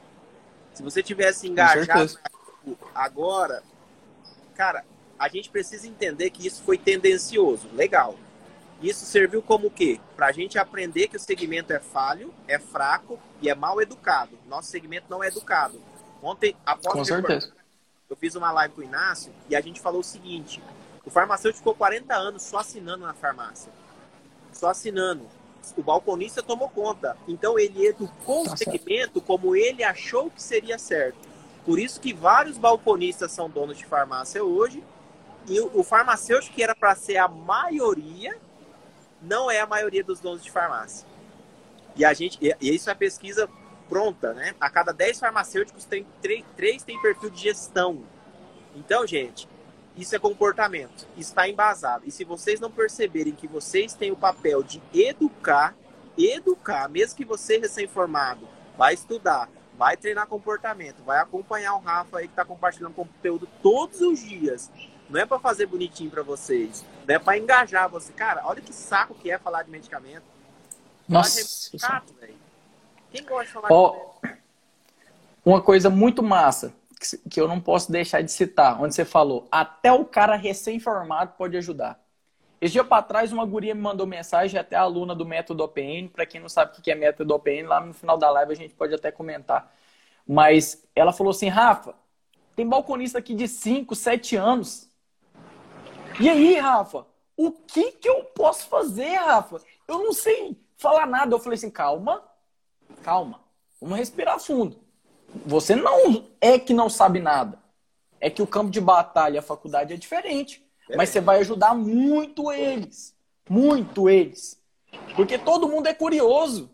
Se 0.79 0.83
você 0.83 1.03
tivesse 1.03 1.45
engajado 1.45 2.17
agora, 2.95 3.61
cara, 4.55 4.85
a 5.19 5.27
gente 5.27 5.49
precisa 5.49 5.85
entender 5.85 6.29
que 6.29 6.47
isso 6.47 6.63
foi 6.63 6.77
tendencioso. 6.77 7.67
Legal. 7.73 8.15
Isso 8.81 9.03
serviu 9.03 9.41
como 9.41 9.67
o 9.67 9.71
quê? 9.71 9.99
Para 10.15 10.27
a 10.27 10.31
gente 10.31 10.57
aprender 10.57 11.09
que 11.09 11.17
o 11.17 11.19
segmento 11.19 11.73
é 11.73 11.81
falho, 11.81 12.33
é 12.47 12.57
fraco 12.57 13.19
e 13.41 13.49
é 13.49 13.55
mal 13.55 13.81
educado. 13.81 14.39
Nosso 14.47 14.69
segmento 14.69 15.07
não 15.09 15.21
é 15.21 15.27
educado. 15.27 15.81
Ontem, 16.23 16.55
após 16.65 16.95
Com 16.95 17.03
certeza. 17.03 17.51
eu 18.09 18.15
fiz 18.15 18.35
uma 18.35 18.49
live 18.53 18.73
com 18.73 18.79
o 18.79 18.85
Inácio 18.85 19.33
e 19.49 19.57
a 19.57 19.59
gente 19.59 19.81
falou 19.81 19.99
o 19.99 20.03
seguinte: 20.03 20.63
o 21.03 21.09
farmacêutico 21.09 21.57
ficou 21.57 21.75
40 21.75 22.15
anos 22.15 22.41
só 22.41 22.59
assinando 22.59 23.05
na 23.05 23.13
farmácia. 23.13 23.69
Só 24.53 24.69
assinando 24.69 25.27
o 25.77 25.83
balconista 25.83 26.41
tomou 26.41 26.69
conta. 26.69 27.17
Então 27.27 27.57
ele 27.57 27.85
educou 27.85 28.45
tá 28.45 28.53
o 28.53 28.57
segmento 28.57 29.13
certo. 29.13 29.21
como 29.21 29.55
ele 29.55 29.83
achou 29.83 30.29
que 30.29 30.41
seria 30.41 30.77
certo. 30.77 31.17
Por 31.65 31.79
isso 31.79 31.99
que 31.99 32.13
vários 32.13 32.57
balconistas 32.57 33.31
são 33.31 33.49
donos 33.49 33.77
de 33.77 33.85
farmácia 33.85 34.43
hoje. 34.43 34.83
E 35.47 35.59
o, 35.59 35.83
farmacêutico 35.83 36.55
que 36.55 36.61
era 36.61 36.75
para 36.75 36.93
ser 36.95 37.17
a 37.17 37.27
maioria, 37.27 38.37
não 39.21 39.49
é 39.49 39.59
a 39.59 39.65
maioria 39.65 40.03
dos 40.03 40.19
donos 40.19 40.43
de 40.43 40.51
farmácia. 40.51 41.07
E 41.95 42.05
a 42.05 42.13
gente, 42.13 42.37
e 42.41 42.75
isso 42.75 42.89
é 42.89 42.95
pesquisa 42.95 43.49
pronta, 43.87 44.33
né? 44.33 44.53
A 44.59 44.69
cada 44.69 44.91
10 44.91 45.19
farmacêuticos 45.19 45.85
tem 45.85 46.05
3, 46.21 46.45
3 46.55 46.83
tem 46.83 47.01
perfil 47.01 47.31
de 47.31 47.41
gestão. 47.41 48.03
Então, 48.75 49.07
gente, 49.07 49.49
isso 49.99 50.15
é 50.15 50.19
comportamento, 50.19 51.05
está 51.17 51.47
embasado. 51.47 52.05
E 52.07 52.11
se 52.11 52.23
vocês 52.23 52.59
não 52.59 52.71
perceberem 52.71 53.33
que 53.33 53.47
vocês 53.47 53.93
têm 53.93 54.11
o 54.11 54.15
papel 54.15 54.63
de 54.63 54.81
educar, 54.93 55.75
educar, 56.17 56.87
mesmo 56.87 57.17
que 57.17 57.25
você 57.25 57.57
recém-formado, 57.57 58.47
vai 58.77 58.93
estudar, 58.93 59.49
vai 59.77 59.97
treinar 59.97 60.27
comportamento, 60.27 61.03
vai 61.03 61.19
acompanhar 61.19 61.75
o 61.75 61.79
Rafa 61.79 62.19
aí 62.19 62.27
que 62.27 62.31
está 62.31 62.45
compartilhando 62.45 62.93
conteúdo 62.93 63.47
todos 63.61 63.99
os 63.99 64.19
dias. 64.19 64.71
Não 65.09 65.19
é 65.19 65.25
para 65.25 65.39
fazer 65.39 65.65
bonitinho 65.65 66.09
para 66.09 66.23
vocês, 66.23 66.85
não 67.05 67.15
é 67.15 67.19
para 67.19 67.37
engajar 67.37 67.89
você. 67.89 68.13
Cara, 68.13 68.41
olha 68.45 68.61
que 68.61 68.71
saco 68.71 69.15
que 69.15 69.29
é 69.29 69.37
falar 69.37 69.63
de 69.63 69.71
medicamento. 69.71 70.23
Nossa. 71.07 71.77
Chato, 71.77 72.13
Quem 73.11 73.25
gosta 73.25 73.45
de 73.45 73.51
falar 73.51 73.67
oh, 73.71 74.13
de 74.23 74.37
Uma 75.43 75.61
coisa 75.61 75.89
muito 75.89 76.21
massa 76.21 76.73
que 77.29 77.39
eu 77.39 77.47
não 77.47 77.59
posso 77.59 77.91
deixar 77.91 78.21
de 78.21 78.31
citar, 78.31 78.81
onde 78.81 78.93
você 78.93 79.05
falou, 79.05 79.47
até 79.51 79.91
o 79.91 80.03
cara 80.03 80.35
recém-formado 80.35 81.33
pode 81.37 81.55
ajudar. 81.57 81.99
Esse 82.61 82.73
dia 82.73 82.83
para 82.83 83.01
trás, 83.01 83.31
uma 83.31 83.45
guria 83.45 83.73
me 83.73 83.81
mandou 83.81 84.05
mensagem, 84.05 84.59
até 84.59 84.75
aluna 84.75 85.15
do 85.15 85.25
método 85.25 85.63
OPN. 85.63 86.09
Para 86.09 86.25
quem 86.25 86.41
não 86.41 86.49
sabe 86.49 86.77
o 86.77 86.81
que 86.81 86.91
é 86.91 86.95
método 86.95 87.33
OPN, 87.33 87.67
lá 87.67 87.79
no 87.79 87.93
final 87.93 88.17
da 88.17 88.29
live 88.29 88.51
a 88.51 88.55
gente 88.55 88.75
pode 88.75 88.93
até 88.93 89.11
comentar. 89.11 89.73
Mas 90.27 90.85
ela 90.93 91.13
falou 91.13 91.31
assim: 91.31 91.47
Rafa, 91.47 91.95
tem 92.55 92.67
balconista 92.67 93.17
aqui 93.17 93.33
de 93.33 93.47
5, 93.47 93.95
7 93.95 94.35
anos. 94.35 94.89
E 96.19 96.27
aí, 96.27 96.57
Rafa, 96.57 97.05
o 97.37 97.51
que, 97.51 97.93
que 97.93 98.09
eu 98.09 98.25
posso 98.25 98.67
fazer, 98.67 99.15
Rafa? 99.15 99.61
Eu 99.87 99.99
não 99.99 100.11
sei 100.11 100.59
falar 100.75 101.05
nada. 101.05 101.33
Eu 101.33 101.39
falei 101.39 101.55
assim: 101.55 101.69
calma, 101.69 102.21
calma, 103.01 103.39
vamos 103.79 103.97
respirar 103.97 104.37
fundo. 104.37 104.88
Você 105.45 105.75
não 105.75 106.25
é 106.41 106.57
que 106.57 106.73
não 106.73 106.89
sabe 106.89 107.19
nada. 107.19 107.59
É 108.19 108.29
que 108.29 108.41
o 108.41 108.47
campo 108.47 108.71
de 108.71 108.81
batalha, 108.81 109.39
a 109.39 109.43
faculdade 109.43 109.93
é 109.93 109.97
diferente. 109.97 110.65
Mas 110.95 111.09
você 111.09 111.21
vai 111.21 111.39
ajudar 111.39 111.75
muito 111.75 112.51
eles. 112.51 113.15
Muito 113.47 114.09
eles. 114.09 114.59
Porque 115.15 115.37
todo 115.37 115.67
mundo 115.67 115.87
é 115.87 115.93
curioso. 115.93 116.69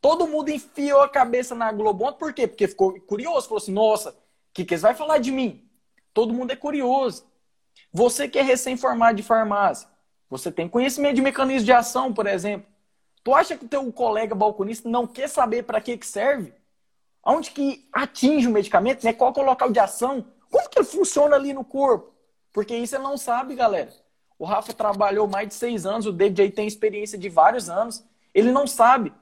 Todo 0.00 0.26
mundo 0.26 0.48
enfiou 0.48 1.00
a 1.00 1.08
cabeça 1.08 1.54
na 1.54 1.70
Globo. 1.72 2.12
Por 2.12 2.32
quê? 2.32 2.46
Porque 2.46 2.68
ficou 2.68 3.00
curioso. 3.00 3.48
Falou 3.48 3.62
assim, 3.62 3.72
nossa, 3.72 4.10
o 4.10 4.14
que, 4.52 4.64
que 4.64 4.74
eles 4.74 4.82
vão 4.82 4.94
falar 4.94 5.18
de 5.18 5.30
mim? 5.30 5.68
Todo 6.14 6.34
mundo 6.34 6.50
é 6.50 6.56
curioso. 6.56 7.24
Você 7.92 8.28
que 8.28 8.38
é 8.38 8.42
recém-formado 8.42 9.16
de 9.16 9.22
farmácia, 9.22 9.88
você 10.28 10.50
tem 10.50 10.68
conhecimento 10.68 11.16
de 11.16 11.22
mecanismo 11.22 11.64
de 11.64 11.72
ação, 11.72 12.12
por 12.12 12.26
exemplo. 12.26 12.66
Tu 13.22 13.34
acha 13.34 13.56
que 13.56 13.64
o 13.64 13.68
teu 13.68 13.92
colega 13.92 14.34
balconista 14.34 14.88
não 14.88 15.06
quer 15.06 15.28
saber 15.28 15.64
para 15.64 15.80
que, 15.80 15.96
que 15.96 16.06
serve? 16.06 16.52
Onde 17.24 17.50
que 17.50 17.88
atinge 17.92 18.48
o 18.48 18.50
medicamento? 18.50 19.04
Né? 19.04 19.12
Qual 19.12 19.32
é 19.36 19.40
o 19.40 19.44
local 19.44 19.70
de 19.70 19.78
ação? 19.78 20.24
Como 20.50 20.68
que 20.68 20.78
ele 20.78 20.86
funciona 20.86 21.36
ali 21.36 21.52
no 21.52 21.64
corpo? 21.64 22.12
Porque 22.52 22.76
isso 22.76 22.96
ele 22.96 23.04
não 23.04 23.16
sabe, 23.16 23.54
galera. 23.54 23.92
O 24.38 24.44
Rafa 24.44 24.72
trabalhou 24.72 25.28
mais 25.28 25.48
de 25.48 25.54
seis 25.54 25.86
anos, 25.86 26.06
o 26.06 26.12
DJ 26.12 26.50
tem 26.50 26.66
experiência 26.66 27.16
de 27.16 27.28
vários 27.28 27.70
anos. 27.70 28.04
Ele 28.34 28.50
não 28.50 28.66
sabe. 28.66 29.12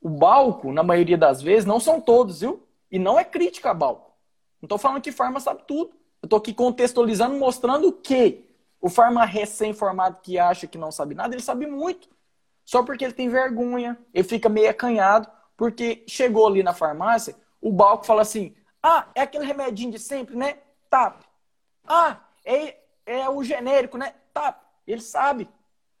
O 0.00 0.08
balco, 0.08 0.72
na 0.72 0.82
maioria 0.82 1.16
das 1.16 1.40
vezes, 1.40 1.64
não 1.64 1.78
são 1.78 2.00
todos, 2.00 2.40
viu? 2.40 2.66
E 2.90 2.98
não 2.98 3.18
é 3.18 3.24
crítica 3.24 3.70
a 3.70 3.74
balco. 3.74 4.12
Não 4.60 4.66
estou 4.66 4.78
falando 4.78 5.02
que 5.02 5.12
farma 5.12 5.40
sabe 5.40 5.62
tudo. 5.66 5.92
Eu 6.20 6.26
estou 6.26 6.38
aqui 6.38 6.52
contextualizando, 6.52 7.36
mostrando 7.36 7.92
que 7.92 8.44
o 8.80 8.88
farma 8.88 9.24
recém-formado 9.24 10.20
que 10.20 10.38
acha 10.38 10.66
que 10.66 10.76
não 10.76 10.90
sabe 10.90 11.14
nada, 11.14 11.34
ele 11.34 11.42
sabe 11.42 11.66
muito. 11.66 12.08
Só 12.64 12.82
porque 12.82 13.04
ele 13.04 13.14
tem 13.14 13.28
vergonha, 13.28 13.98
ele 14.12 14.26
fica 14.26 14.48
meio 14.48 14.68
acanhado, 14.68 15.28
porque 15.56 16.04
chegou 16.06 16.46
ali 16.46 16.62
na 16.62 16.74
farmácia, 16.74 17.36
o 17.60 17.72
balco 17.72 18.06
fala 18.06 18.22
assim: 18.22 18.54
ah, 18.82 19.08
é 19.14 19.22
aquele 19.22 19.44
remedinho 19.44 19.90
de 19.90 19.98
sempre, 19.98 20.36
né? 20.36 20.58
TAP. 20.90 21.22
Ah, 21.86 22.20
é, 22.44 22.76
é 23.06 23.28
o 23.28 23.42
genérico, 23.42 23.96
né? 23.96 24.14
Tá, 24.32 24.60
ele 24.86 25.00
sabe. 25.00 25.48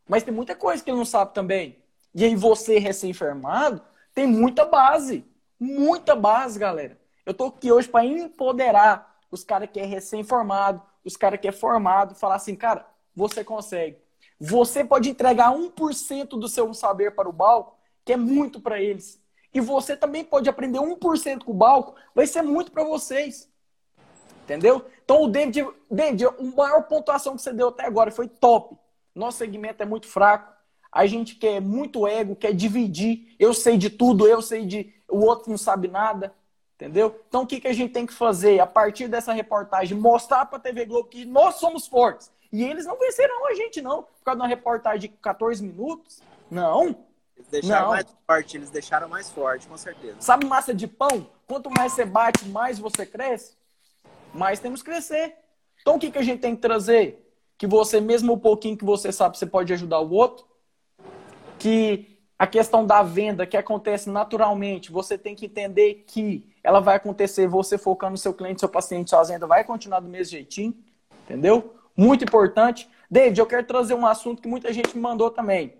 Mas 0.08 0.22
tem 0.22 0.34
muita 0.34 0.54
coisa 0.54 0.82
que 0.82 0.90
ele 0.90 0.98
não 0.98 1.04
sabe 1.04 1.32
também. 1.32 1.82
E 2.14 2.24
aí 2.24 2.36
você, 2.36 2.78
recém-enfermado, 2.78 3.82
tem 4.14 4.26
muita 4.26 4.64
base. 4.64 5.24
Muita 5.58 6.14
base, 6.14 6.58
galera. 6.58 6.98
Eu 7.24 7.32
tô 7.32 7.46
aqui 7.46 7.72
hoje 7.72 7.88
para 7.88 8.04
empoderar 8.04 9.18
os 9.30 9.42
caras 9.42 9.68
que 9.72 9.80
é 9.80 9.84
recém-formado, 9.84 10.82
os 11.04 11.16
caras 11.16 11.40
que 11.40 11.48
é 11.48 11.52
formado, 11.52 12.14
falar 12.14 12.36
assim, 12.36 12.54
cara, 12.54 12.86
você 13.16 13.42
consegue. 13.42 13.98
Você 14.38 14.84
pode 14.84 15.08
entregar 15.08 15.52
1% 15.52 16.28
do 16.38 16.48
seu 16.48 16.72
saber 16.74 17.14
para 17.14 17.28
o 17.28 17.32
balco, 17.32 17.78
que 18.04 18.12
é 18.12 18.16
muito 18.16 18.60
para 18.60 18.80
eles. 18.80 19.20
E 19.54 19.60
você 19.60 19.96
também 19.96 20.24
pode 20.24 20.48
aprender 20.48 20.80
1% 20.80 21.44
com 21.44 21.52
o 21.52 21.54
balco, 21.54 21.94
vai 22.12 22.26
ser 22.26 22.42
muito 22.42 22.72
para 22.72 22.82
vocês. 22.82 23.48
Entendeu? 24.42 24.84
Então 25.04 25.22
o 25.22 25.28
David, 25.28 25.66
David, 25.90 26.26
a 26.26 26.32
maior 26.54 26.82
pontuação 26.82 27.36
que 27.36 27.42
você 27.42 27.52
deu 27.52 27.68
até 27.68 27.86
agora 27.86 28.10
foi 28.10 28.28
top. 28.28 28.76
Nosso 29.14 29.38
segmento 29.38 29.82
é 29.82 29.86
muito 29.86 30.08
fraco. 30.08 30.52
A 30.92 31.06
gente 31.06 31.36
quer 31.36 31.60
muito 31.60 32.06
ego, 32.06 32.36
quer 32.36 32.52
dividir. 32.52 33.34
Eu 33.38 33.54
sei 33.54 33.78
de 33.78 33.88
tudo, 33.88 34.26
eu 34.26 34.42
sei 34.42 34.66
de. 34.66 34.92
O 35.08 35.24
outro 35.24 35.50
não 35.50 35.56
sabe 35.56 35.88
nada. 35.88 36.34
Entendeu? 36.74 37.20
Então 37.28 37.42
o 37.42 37.46
que, 37.46 37.60
que 37.60 37.68
a 37.68 37.72
gente 37.72 37.92
tem 37.92 38.04
que 38.04 38.12
fazer? 38.12 38.58
A 38.58 38.66
partir 38.66 39.08
dessa 39.08 39.32
reportagem, 39.32 39.96
mostrar 39.96 40.44
para 40.46 40.58
a 40.58 40.60
TV 40.60 40.84
Globo 40.84 41.08
que 41.08 41.24
nós 41.24 41.54
somos 41.54 41.86
fortes. 41.86 42.30
E 42.52 42.62
eles 42.62 42.84
não 42.84 42.98
vencerão 42.98 43.46
a 43.48 43.54
gente, 43.54 43.80
não. 43.80 44.02
Por 44.02 44.24
causa 44.24 44.38
de 44.38 44.42
uma 44.42 44.48
reportagem 44.48 45.00
de 45.00 45.08
14 45.08 45.62
minutos. 45.62 46.22
Não. 46.50 46.96
Eles 47.36 47.48
deixaram 47.50 47.86
não. 47.86 47.90
mais 47.90 48.06
forte, 48.26 48.56
eles 48.56 48.70
deixaram 48.70 49.08
mais 49.08 49.30
forte, 49.30 49.66
com 49.66 49.76
certeza. 49.76 50.16
Sabe 50.20 50.46
massa 50.46 50.74
de 50.74 50.86
pão? 50.86 51.28
Quanto 51.46 51.70
mais 51.70 51.92
você 51.92 52.04
bate, 52.04 52.48
mais 52.48 52.78
você 52.78 53.04
cresce 53.04 53.56
mais 54.34 54.58
temos 54.58 54.82
que 54.82 54.90
crescer. 54.90 55.36
Então 55.80 55.96
o 55.96 55.98
que, 55.98 56.10
que 56.10 56.18
a 56.18 56.22
gente 56.22 56.40
tem 56.40 56.54
que 56.54 56.60
trazer? 56.60 57.20
Que 57.56 57.66
você, 57.66 58.00
mesmo 58.00 58.32
o 58.32 58.38
pouquinho 58.38 58.76
que 58.76 58.84
você 58.84 59.12
sabe, 59.12 59.38
você 59.38 59.46
pode 59.46 59.72
ajudar 59.72 60.00
o 60.00 60.10
outro. 60.10 60.44
Que 61.58 62.18
a 62.36 62.46
questão 62.46 62.84
da 62.84 63.02
venda 63.02 63.46
que 63.46 63.56
acontece 63.56 64.10
naturalmente, 64.10 64.90
você 64.90 65.16
tem 65.16 65.36
que 65.36 65.46
entender 65.46 66.04
que 66.06 66.52
ela 66.62 66.80
vai 66.80 66.96
acontecer 66.96 67.46
você 67.46 67.78
focando 67.78 68.12
no 68.12 68.18
seu 68.18 68.34
cliente, 68.34 68.60
seu 68.60 68.68
paciente, 68.68 69.10
sua 69.10 69.22
venda 69.22 69.46
vai 69.46 69.62
continuar 69.62 70.00
do 70.00 70.08
mesmo 70.08 70.32
jeitinho. 70.32 70.74
Entendeu? 71.24 71.74
Muito 71.96 72.24
importante. 72.24 72.90
David, 73.08 73.38
eu 73.38 73.46
quero 73.46 73.64
trazer 73.64 73.94
um 73.94 74.04
assunto 74.04 74.42
que 74.42 74.48
muita 74.48 74.72
gente 74.72 74.94
me 74.96 75.00
mandou 75.00 75.30
também. 75.30 75.74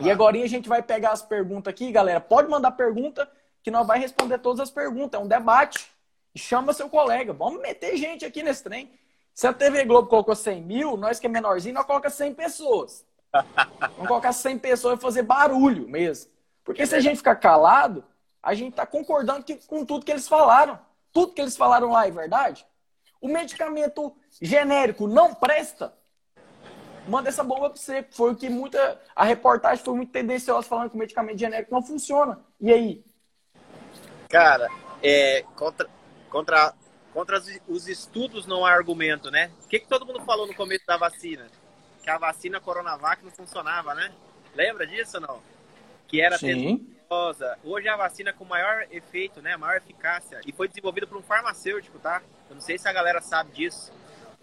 E 0.00 0.10
agora 0.10 0.36
a 0.36 0.46
gente 0.46 0.68
vai 0.68 0.82
pegar 0.82 1.12
as 1.12 1.22
perguntas 1.22 1.72
aqui, 1.72 1.90
galera. 1.90 2.20
Pode 2.20 2.48
mandar 2.48 2.72
pergunta 2.72 3.30
que 3.62 3.70
nós 3.70 3.86
vai 3.86 3.98
responder 3.98 4.38
todas 4.38 4.60
as 4.60 4.70
perguntas. 4.70 5.20
É 5.20 5.22
um 5.22 5.28
debate 5.28 5.90
chama 6.36 6.72
seu 6.72 6.88
colega. 6.88 7.32
Vamos 7.32 7.60
meter 7.60 7.96
gente 7.96 8.24
aqui 8.24 8.42
nesse 8.42 8.62
trem. 8.62 8.90
Se 9.32 9.46
a 9.46 9.52
TV 9.52 9.84
Globo 9.84 10.08
colocou 10.08 10.34
100 10.34 10.62
mil, 10.62 10.96
nós 10.96 11.18
que 11.18 11.26
é 11.26 11.30
menorzinho, 11.30 11.74
nós 11.74 11.84
colocamos 11.84 12.16
100 12.16 12.34
pessoas. 12.34 13.04
Vamos 13.96 14.08
colocar 14.08 14.32
100 14.32 14.58
pessoas 14.58 14.98
e 14.98 15.02
fazer 15.02 15.22
barulho 15.22 15.88
mesmo. 15.88 16.30
Porque 16.64 16.86
se 16.86 16.94
a 16.94 17.00
gente 17.00 17.18
ficar 17.18 17.36
calado, 17.36 18.04
a 18.42 18.54
gente 18.54 18.70
está 18.70 18.86
concordando 18.86 19.44
que, 19.44 19.56
com 19.66 19.84
tudo 19.84 20.04
que 20.04 20.12
eles 20.12 20.26
falaram. 20.26 20.78
Tudo 21.12 21.32
que 21.32 21.40
eles 21.40 21.56
falaram 21.56 21.90
lá 21.90 22.06
é 22.06 22.10
verdade. 22.10 22.66
O 23.20 23.28
medicamento 23.28 24.14
genérico 24.40 25.06
não 25.06 25.34
presta. 25.34 25.94
Manda 27.08 27.28
essa 27.28 27.44
bomba 27.44 27.70
para 27.70 27.78
você. 27.78 28.04
Foi 28.10 28.32
o 28.32 28.36
que 28.36 28.48
muita. 28.48 29.00
A 29.14 29.24
reportagem 29.24 29.84
foi 29.84 29.94
muito 29.94 30.12
tendenciosa 30.12 30.66
falando 30.66 30.90
que 30.90 30.96
o 30.96 30.98
medicamento 30.98 31.38
genérico 31.38 31.72
não 31.72 31.82
funciona. 31.82 32.40
E 32.60 32.72
aí? 32.72 33.04
Cara, 34.28 34.68
é, 35.02 35.44
contra, 35.54 35.88
Contra, 36.36 36.74
contra 37.14 37.42
os 37.68 37.88
estudos 37.88 38.46
não 38.46 38.66
há 38.66 38.70
argumento, 38.70 39.30
né? 39.30 39.50
O 39.64 39.68
que, 39.68 39.80
que 39.80 39.88
todo 39.88 40.04
mundo 40.04 40.20
falou 40.20 40.46
no 40.46 40.54
começo 40.54 40.84
da 40.86 40.96
vacina? 40.96 41.46
Que 42.02 42.10
a 42.10 42.18
vacina 42.18 42.60
Coronavac 42.60 43.24
não 43.24 43.30
funcionava, 43.30 43.94
né? 43.94 44.12
Lembra 44.54 44.86
disso 44.86 45.16
ou 45.16 45.22
não? 45.22 45.42
Que 46.06 46.20
era 46.20 46.38
tenebrosa. 46.38 47.58
Hoje 47.64 47.88
é 47.88 47.90
a 47.90 47.96
vacina 47.96 48.32
com 48.32 48.44
maior 48.44 48.86
efeito, 48.90 49.40
né? 49.40 49.56
Maior 49.56 49.76
eficácia. 49.78 50.40
E 50.46 50.52
foi 50.52 50.68
desenvolvida 50.68 51.06
por 51.06 51.16
um 51.16 51.22
farmacêutico, 51.22 51.98
tá? 51.98 52.22
Eu 52.50 52.56
não 52.56 52.60
sei 52.60 52.76
se 52.76 52.88
a 52.88 52.92
galera 52.92 53.20
sabe 53.20 53.52
disso. 53.52 53.92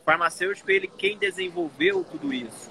Farmacêutico, 0.05 0.69
ele 0.69 0.87
quem 0.87 1.17
desenvolveu 1.17 2.03
tudo 2.03 2.33
isso. 2.33 2.69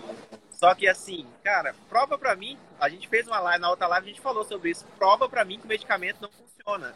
Só 0.50 0.74
que 0.74 0.86
assim, 0.86 1.26
cara, 1.42 1.74
prova 1.88 2.16
pra 2.16 2.36
mim, 2.36 2.56
a 2.78 2.88
gente 2.88 3.08
fez 3.08 3.26
uma 3.26 3.40
live, 3.40 3.60
na 3.60 3.70
outra 3.70 3.86
live 3.88 4.06
a 4.06 4.08
gente 4.10 4.20
falou 4.20 4.44
sobre 4.44 4.70
isso, 4.70 4.86
prova 4.98 5.28
pra 5.28 5.44
mim 5.44 5.58
que 5.58 5.64
o 5.64 5.68
medicamento 5.68 6.20
não 6.20 6.30
funciona 6.30 6.94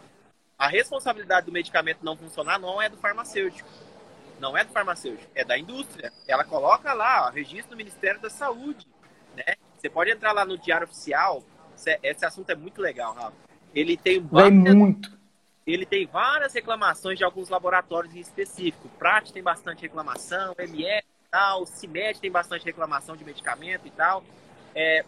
a 0.59 0.69
responsabilidade 0.69 1.47
do 1.47 1.53
medicamento 1.53 1.99
não 2.03 2.17
funcionar 2.17 2.59
não 2.59 2.81
é 2.81 2.89
do 2.89 2.97
farmacêutico. 2.97 3.69
Não 4.41 4.57
é 4.57 4.65
do 4.65 4.73
farmacêutico, 4.73 5.31
é 5.35 5.45
da 5.45 5.59
indústria. 5.59 6.13
Ela 6.27 6.45
coloca 6.45 6.93
lá, 6.93 7.27
ó, 7.27 7.31
registro 7.31 7.71
do 7.71 7.77
Ministério 7.77 8.21
da 8.21 8.29
Saúde. 8.29 8.87
Né? 9.35 9.55
Você 9.77 9.89
pode 9.89 10.11
entrar 10.11 10.33
lá 10.33 10.45
no 10.45 10.59
Diário 10.59 10.87
Oficial. 10.87 11.43
Esse 12.03 12.25
assunto 12.25 12.51
é 12.51 12.55
muito 12.55 12.81
legal, 12.81 13.15
Rafa. 13.15 13.37
Ele 13.75 13.97
tem 13.97 14.21
várias, 14.21 14.75
muito. 14.75 15.16
Ele 15.67 15.85
tem 15.85 16.07
várias 16.07 16.55
reclamações 16.55 17.19
de 17.19 17.25
alguns 17.25 17.49
laboratórios 17.49 18.15
em 18.15 18.21
específico. 18.21 18.89
Prat 18.99 19.33
tem 19.33 19.43
bastante 19.43 19.83
reclamação, 19.83 20.55
MS 20.59 21.05
e 21.05 21.29
tal, 21.31 21.67
CIMED 21.67 22.21
tem 22.21 22.31
bastante 22.31 22.65
reclamação 22.65 23.17
de 23.17 23.25
medicamento 23.25 23.87
e 23.87 23.91
tal. 23.91 24.23
É, 24.75 25.05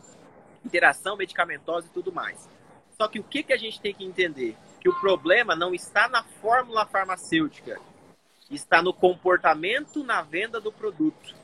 interação 0.64 1.16
medicamentosa 1.16 1.86
e 1.86 1.90
tudo 1.90 2.12
mais. 2.12 2.48
Só 2.96 3.06
que 3.06 3.20
o 3.20 3.24
que, 3.24 3.44
que 3.44 3.52
a 3.52 3.56
gente 3.56 3.80
tem 3.80 3.94
que 3.94 4.04
entender? 4.04 4.56
que 4.80 4.88
o 4.88 5.00
problema 5.00 5.54
não 5.54 5.74
está 5.74 6.08
na 6.08 6.22
fórmula 6.22 6.86
farmacêutica, 6.86 7.80
está 8.50 8.80
no 8.82 8.94
comportamento 8.94 10.04
na 10.04 10.22
venda 10.22 10.60
do 10.60 10.72
produto. 10.72 11.34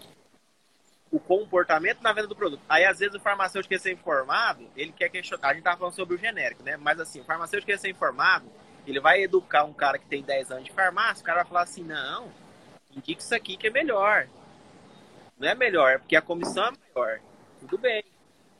O 1.10 1.20
comportamento 1.20 2.00
na 2.02 2.12
venda 2.12 2.26
do 2.26 2.34
produto. 2.34 2.62
Aí, 2.68 2.84
às 2.84 2.98
vezes, 2.98 3.14
o 3.14 3.20
farmacêutico 3.20 3.78
ser 3.78 3.92
informado, 3.92 4.68
ele 4.76 4.92
quer 4.92 5.08
questionar. 5.08 5.48
A 5.48 5.50
gente 5.50 5.60
estava 5.60 5.76
falando 5.76 5.94
sobre 5.94 6.16
o 6.16 6.18
genérico, 6.18 6.62
né? 6.62 6.76
Mas, 6.76 6.98
assim, 6.98 7.20
o 7.20 7.24
farmacêutico 7.24 7.76
ser 7.78 7.88
informado, 7.88 8.50
ele 8.86 9.00
vai 9.00 9.22
educar 9.22 9.64
um 9.64 9.72
cara 9.72 9.98
que 9.98 10.06
tem 10.06 10.22
10 10.22 10.50
anos 10.50 10.64
de 10.64 10.72
farmácia, 10.72 11.22
o 11.22 11.24
cara 11.24 11.42
vai 11.42 11.48
falar 11.48 11.62
assim: 11.62 11.82
não, 11.82 12.30
indica 12.94 13.20
isso 13.20 13.34
aqui 13.34 13.56
que 13.56 13.66
é 13.66 13.70
melhor. 13.70 14.28
Não 15.38 15.48
é 15.48 15.54
melhor, 15.54 15.92
é 15.92 15.98
porque 15.98 16.16
a 16.16 16.22
comissão 16.22 16.66
é 16.66 16.72
maior. 16.94 17.20
Tudo 17.60 17.78
bem, 17.78 18.04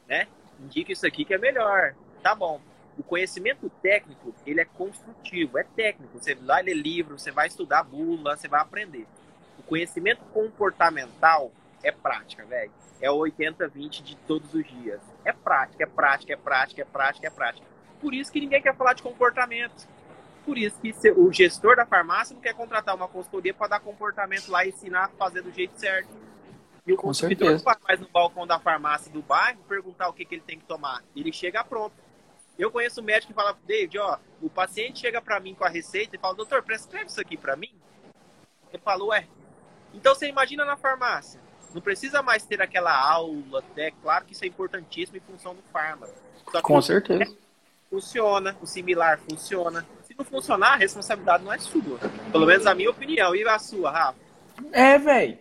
né? 0.08 0.26
Indica 0.60 0.92
isso 0.92 1.06
aqui 1.06 1.24
que 1.24 1.34
é 1.34 1.38
melhor. 1.38 1.94
Tá 2.22 2.34
bom 2.34 2.60
o 2.98 3.02
conhecimento 3.02 3.68
técnico, 3.82 4.34
ele 4.46 4.60
é 4.60 4.64
construtivo, 4.64 5.58
é 5.58 5.64
técnico. 5.64 6.18
Você 6.18 6.34
vai 6.34 6.62
ler 6.62 6.74
livro, 6.74 7.18
você 7.18 7.30
vai 7.30 7.48
estudar 7.48 7.82
bula, 7.82 8.36
você 8.36 8.48
vai 8.48 8.60
aprender. 8.60 9.06
O 9.58 9.62
conhecimento 9.62 10.22
comportamental, 10.32 11.50
é 11.82 11.90
prática, 11.90 12.44
velho. 12.44 12.70
É 13.00 13.10
o 13.10 13.18
80-20 13.18 14.02
de 14.02 14.16
todos 14.16 14.54
os 14.54 14.66
dias. 14.66 15.00
É 15.24 15.32
prática, 15.32 15.84
é 15.84 15.86
prática, 15.86 16.32
é 16.32 16.36
prática, 16.36 16.82
é 16.82 16.84
prática, 16.84 17.26
é 17.26 17.30
prática. 17.30 17.66
Por 18.00 18.14
isso 18.14 18.32
que 18.32 18.40
ninguém 18.40 18.62
quer 18.62 18.74
falar 18.74 18.94
de 18.94 19.02
comportamento. 19.02 19.86
Por 20.44 20.58
isso 20.58 20.78
que 20.80 20.92
o 21.12 21.32
gestor 21.32 21.76
da 21.76 21.86
farmácia 21.86 22.34
não 22.34 22.42
quer 22.42 22.54
contratar 22.54 22.94
uma 22.94 23.08
consultoria 23.08 23.54
para 23.54 23.68
dar 23.68 23.80
comportamento 23.80 24.48
lá 24.50 24.64
e 24.64 24.68
ensinar 24.68 25.04
a 25.04 25.08
fazer 25.08 25.42
do 25.42 25.50
jeito 25.50 25.78
certo. 25.78 26.08
E 26.86 26.92
o 26.92 26.96
Com 26.96 27.04
consumidor 27.04 27.48
certeza. 27.48 27.64
vai 27.64 27.76
mais 27.88 28.00
no 28.00 28.08
balcão 28.08 28.46
da 28.46 28.58
farmácia 28.60 29.10
do 29.10 29.22
bairro 29.22 29.58
perguntar 29.66 30.08
o 30.08 30.12
que, 30.12 30.24
que 30.24 30.34
ele 30.34 30.42
tem 30.42 30.58
que 30.58 30.66
tomar. 30.66 31.02
Ele 31.16 31.32
chega 31.32 31.64
pronto. 31.64 31.94
Eu 32.58 32.70
conheço 32.70 33.00
um 33.00 33.04
médico 33.04 33.32
que 33.32 33.34
fala, 33.34 33.56
David, 33.66 33.98
ó, 33.98 34.18
o 34.42 34.50
paciente 34.50 35.00
chega 35.00 35.20
para 35.20 35.40
mim 35.40 35.54
com 35.54 35.64
a 35.64 35.68
receita 35.68 36.14
e 36.14 36.18
fala, 36.18 36.34
doutor, 36.34 36.62
prescreve 36.62 37.06
isso 37.06 37.20
aqui 37.20 37.36
para 37.36 37.56
mim? 37.56 37.74
Ele 38.70 38.82
falou, 38.82 39.14
é. 39.14 39.26
Então 39.94 40.14
você 40.14 40.28
imagina 40.28 40.64
na 40.64 40.76
farmácia. 40.76 41.40
Não 41.72 41.80
precisa 41.80 42.22
mais 42.22 42.44
ter 42.44 42.60
aquela 42.62 42.94
aula, 42.96 43.64
é 43.76 43.90
claro 43.90 44.24
que 44.24 44.32
isso 44.34 44.44
é 44.44 44.46
importantíssimo 44.46 45.16
em 45.16 45.20
função 45.20 45.54
do 45.54 45.62
fármaco. 45.72 46.12
Com 46.62 46.80
certeza. 46.82 47.34
Funciona, 47.90 48.56
o 48.60 48.66
similar 48.66 49.18
funciona. 49.18 49.84
Se 50.14 50.18
não 50.18 50.24
funcionar, 50.24 50.74
a 50.74 50.76
responsabilidade 50.76 51.42
não 51.42 51.52
é 51.52 51.58
sua. 51.58 51.98
Pelo 52.30 52.46
menos 52.46 52.66
a 52.66 52.74
minha 52.74 52.88
opinião. 52.88 53.34
E 53.34 53.46
a 53.46 53.58
sua, 53.58 53.90
Rafa? 53.90 54.18
É, 54.70 54.96
velho. 54.96 55.38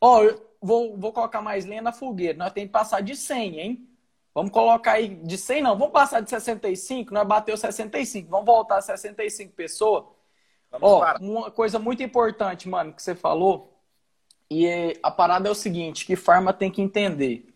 Ó, 0.00 0.22
eu 0.22 0.42
vou, 0.62 0.96
vou 0.96 1.12
colocar 1.12 1.42
mais 1.42 1.66
lenha 1.66 1.82
na 1.82 1.92
fogueira. 1.92 2.38
Nós 2.38 2.52
temos 2.52 2.68
que 2.68 2.72
passar 2.72 3.02
de 3.02 3.14
100, 3.14 3.60
hein? 3.60 3.88
Vamos 4.34 4.50
colocar 4.50 4.92
aí 4.92 5.08
de 5.08 5.36
100, 5.36 5.62
não. 5.62 5.78
Vamos 5.78 5.92
passar 5.92 6.20
de 6.20 6.30
65, 6.30 7.12
nós 7.12 7.26
bateu 7.28 7.56
65. 7.56 8.30
Vamos 8.30 8.46
voltar 8.46 8.78
a 8.78 8.82
65 8.82 9.52
pessoas. 9.52 10.04
Vamos 10.70 10.90
Ó, 10.90 11.00
para. 11.00 11.18
uma 11.20 11.50
coisa 11.50 11.78
muito 11.78 12.02
importante, 12.02 12.66
mano, 12.66 12.94
que 12.94 13.02
você 13.02 13.14
falou. 13.14 13.78
E 14.50 14.66
é, 14.66 14.94
a 15.02 15.10
parada 15.10 15.48
é 15.48 15.52
o 15.52 15.54
seguinte, 15.54 16.06
que 16.06 16.16
farma 16.16 16.52
tem 16.52 16.70
que 16.70 16.80
entender. 16.80 17.46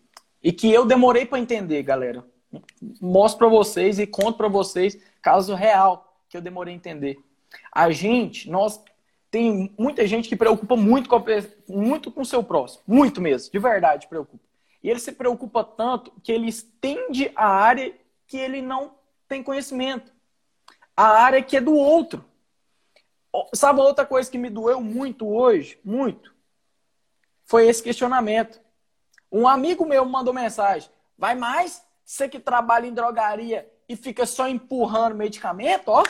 E 0.41 0.53
que 0.53 0.71
eu 0.71 0.85
demorei 0.85 1.25
para 1.25 1.39
entender, 1.39 1.81
galera. 1.81 2.23
Mostro 3.01 3.39
para 3.39 3.57
vocês 3.57 3.97
e 3.99 4.05
conto 4.05 4.37
para 4.37 4.47
vocês 4.47 4.97
caso 5.21 5.53
real 5.55 6.08
que 6.29 6.37
eu 6.37 6.41
demorei 6.41 6.73
a 6.73 6.77
entender. 6.77 7.19
A 7.71 7.89
gente, 7.91 8.49
nós 8.49 8.81
tem 9.31 9.73
muita 9.77 10.07
gente 10.07 10.29
que 10.29 10.35
preocupa 10.35 10.75
muito 10.75 11.09
com, 11.09 11.15
a, 11.15 11.23
muito 11.67 12.11
com 12.11 12.21
o 12.21 12.25
seu 12.25 12.43
próximo, 12.43 12.83
muito 12.87 13.19
mesmo, 13.19 13.51
de 13.51 13.59
verdade 13.59 14.07
preocupa. 14.07 14.43
E 14.81 14.89
ele 14.89 14.99
se 14.99 15.11
preocupa 15.11 15.63
tanto 15.63 16.11
que 16.23 16.31
ele 16.31 16.47
estende 16.47 17.31
a 17.35 17.47
área 17.47 17.93
que 18.25 18.37
ele 18.37 18.61
não 18.61 18.95
tem 19.27 19.43
conhecimento. 19.43 20.13
A 20.95 21.07
área 21.21 21.43
que 21.43 21.57
é 21.57 21.61
do 21.61 21.75
outro. 21.75 22.23
Sabe 23.53 23.81
outra 23.81 24.05
coisa 24.05 24.29
que 24.29 24.37
me 24.37 24.49
doeu 24.49 24.81
muito 24.81 25.27
hoje? 25.27 25.79
Muito. 25.83 26.33
Foi 27.43 27.67
esse 27.67 27.83
questionamento. 27.83 28.61
Um 29.31 29.47
amigo 29.47 29.85
meu 29.85 30.05
mandou 30.05 30.33
mensagem. 30.33 30.89
Vai 31.17 31.35
mais? 31.35 31.85
Você 32.05 32.29
que 32.29 32.39
trabalha 32.39 32.87
em 32.87 32.93
drogaria 32.93 33.69
e 33.89 33.95
fica 33.95 34.25
só 34.25 34.47
empurrando 34.47 35.15
medicamento, 35.15 35.89
ó. 35.89 36.03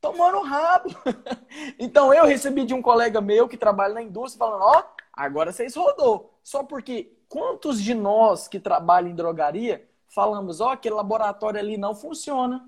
Tomando 0.00 0.42
rabo. 0.42 0.90
então 1.80 2.14
eu 2.14 2.26
recebi 2.26 2.64
de 2.64 2.74
um 2.74 2.82
colega 2.82 3.20
meu 3.20 3.48
que 3.48 3.56
trabalha 3.56 3.94
na 3.94 4.02
indústria 4.02 4.46
falando, 4.46 4.62
ó, 4.62 4.84
agora 5.12 5.50
vocês 5.50 5.74
rodou. 5.74 6.38
Só 6.42 6.62
porque 6.62 7.14
Quantos 7.34 7.82
de 7.82 7.94
nós 7.94 8.46
que 8.46 8.60
trabalham 8.60 9.10
em 9.10 9.14
drogaria 9.14 9.84
falamos, 10.06 10.60
ó, 10.60 10.70
aquele 10.70 10.94
laboratório 10.94 11.58
ali 11.58 11.76
não 11.76 11.92
funciona? 11.92 12.64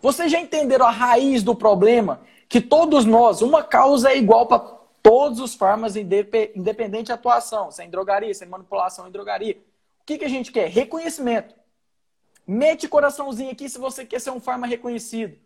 Vocês 0.00 0.32
já 0.32 0.40
entenderam 0.40 0.86
a 0.86 0.90
raiz 0.90 1.44
do 1.44 1.54
problema? 1.54 2.22
Que 2.48 2.60
todos 2.60 3.04
nós, 3.04 3.40
uma 3.40 3.62
causa 3.62 4.10
é 4.10 4.18
igual 4.18 4.46
para 4.46 4.58
todos 5.00 5.38
os 5.38 5.54
farmas, 5.54 5.94
independente 5.94 7.04
de 7.04 7.12
atuação, 7.12 7.70
sem 7.70 7.88
drogaria, 7.88 8.34
sem 8.34 8.48
manipulação 8.48 9.06
em 9.06 9.12
drogaria. 9.12 9.62
O 10.00 10.04
que, 10.04 10.18
que 10.18 10.24
a 10.24 10.28
gente 10.28 10.50
quer? 10.50 10.68
Reconhecimento. 10.68 11.54
Mete 12.46 12.88
coraçãozinho 12.88 13.50
aqui 13.50 13.68
se 13.68 13.78
você 13.78 14.04
quer 14.04 14.20
ser 14.20 14.30
um 14.30 14.40
farma 14.40 14.66
reconhecido. 14.66 15.36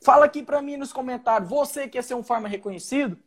Fala 0.00 0.24
aqui 0.24 0.42
para 0.42 0.62
mim 0.62 0.76
nos 0.76 0.92
comentários, 0.92 1.48
você 1.48 1.88
quer 1.88 2.02
ser 2.02 2.14
um 2.14 2.22
farma 2.22 2.48
reconhecido? 2.48 3.18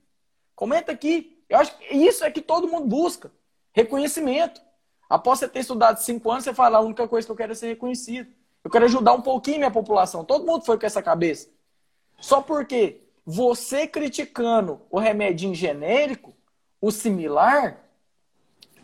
Comenta 0.55 0.91
aqui. 0.91 1.43
Eu 1.49 1.59
acho 1.59 1.77
que 1.77 1.93
isso 1.93 2.23
é 2.23 2.31
que 2.31 2.41
todo 2.41 2.67
mundo 2.67 2.87
busca. 2.87 3.31
Reconhecimento. 3.73 4.61
Após 5.09 5.39
você 5.39 5.47
ter 5.47 5.59
estudado 5.59 5.97
cinco 5.97 6.31
anos, 6.31 6.43
você 6.43 6.53
fala, 6.53 6.77
a 6.77 6.81
única 6.81 7.07
coisa 7.07 7.27
que 7.27 7.31
eu 7.31 7.35
quero 7.35 7.51
é 7.51 7.55
ser 7.55 7.67
reconhecido. 7.67 8.29
Eu 8.63 8.71
quero 8.71 8.85
ajudar 8.85 9.13
um 9.13 9.21
pouquinho 9.21 9.59
minha 9.59 9.71
população. 9.71 10.25
Todo 10.25 10.45
mundo 10.45 10.65
foi 10.65 10.79
com 10.79 10.85
essa 10.85 11.01
cabeça. 11.01 11.49
Só 12.19 12.41
porque 12.41 13.01
você 13.25 13.85
criticando 13.85 14.81
o 14.89 14.97
remédio 14.97 15.53
genérico, 15.53 16.33
o 16.81 16.91
similar, 16.91 17.83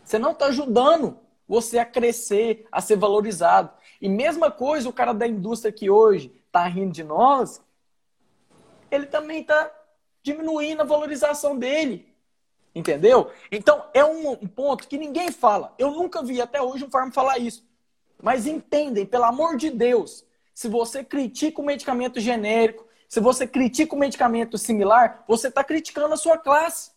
você 0.04 0.18
não 0.18 0.32
está 0.32 0.46
ajudando 0.46 1.18
você 1.48 1.78
a 1.78 1.84
crescer, 1.84 2.66
a 2.70 2.80
ser 2.80 2.96
valorizado. 2.96 3.70
E 4.02 4.08
mesma 4.08 4.50
coisa, 4.50 4.88
o 4.88 4.92
cara 4.92 5.14
da 5.14 5.28
indústria 5.28 5.70
que 5.70 5.88
hoje 5.88 6.34
está 6.48 6.66
rindo 6.66 6.92
de 6.92 7.04
nós, 7.04 7.62
ele 8.90 9.06
também 9.06 9.42
está 9.42 9.70
diminuindo 10.24 10.82
a 10.82 10.84
valorização 10.84 11.56
dele. 11.56 12.12
Entendeu? 12.74 13.30
Então, 13.50 13.84
é 13.94 14.04
um, 14.04 14.34
ponto 14.48 14.88
que 14.88 14.98
ninguém 14.98 15.30
fala. 15.30 15.72
Eu 15.78 15.92
nunca 15.92 16.20
vi 16.20 16.40
até 16.40 16.60
hoje 16.60 16.84
um 16.84 16.90
farm 16.90 17.12
falar 17.12 17.38
isso. 17.38 17.64
Mas 18.20 18.44
entendem, 18.44 19.06
pelo 19.06 19.24
amor 19.24 19.56
de 19.56 19.70
Deus, 19.70 20.24
se 20.52 20.66
você 20.66 21.04
critica 21.04 21.60
o 21.60 21.64
medicamento 21.64 22.18
genérico, 22.18 22.84
se 23.08 23.20
você 23.20 23.46
critica 23.46 23.94
o 23.94 23.98
medicamento 23.98 24.58
similar, 24.58 25.22
você 25.28 25.46
está 25.46 25.62
criticando 25.62 26.14
a 26.14 26.16
sua 26.16 26.36
classe. 26.36 26.90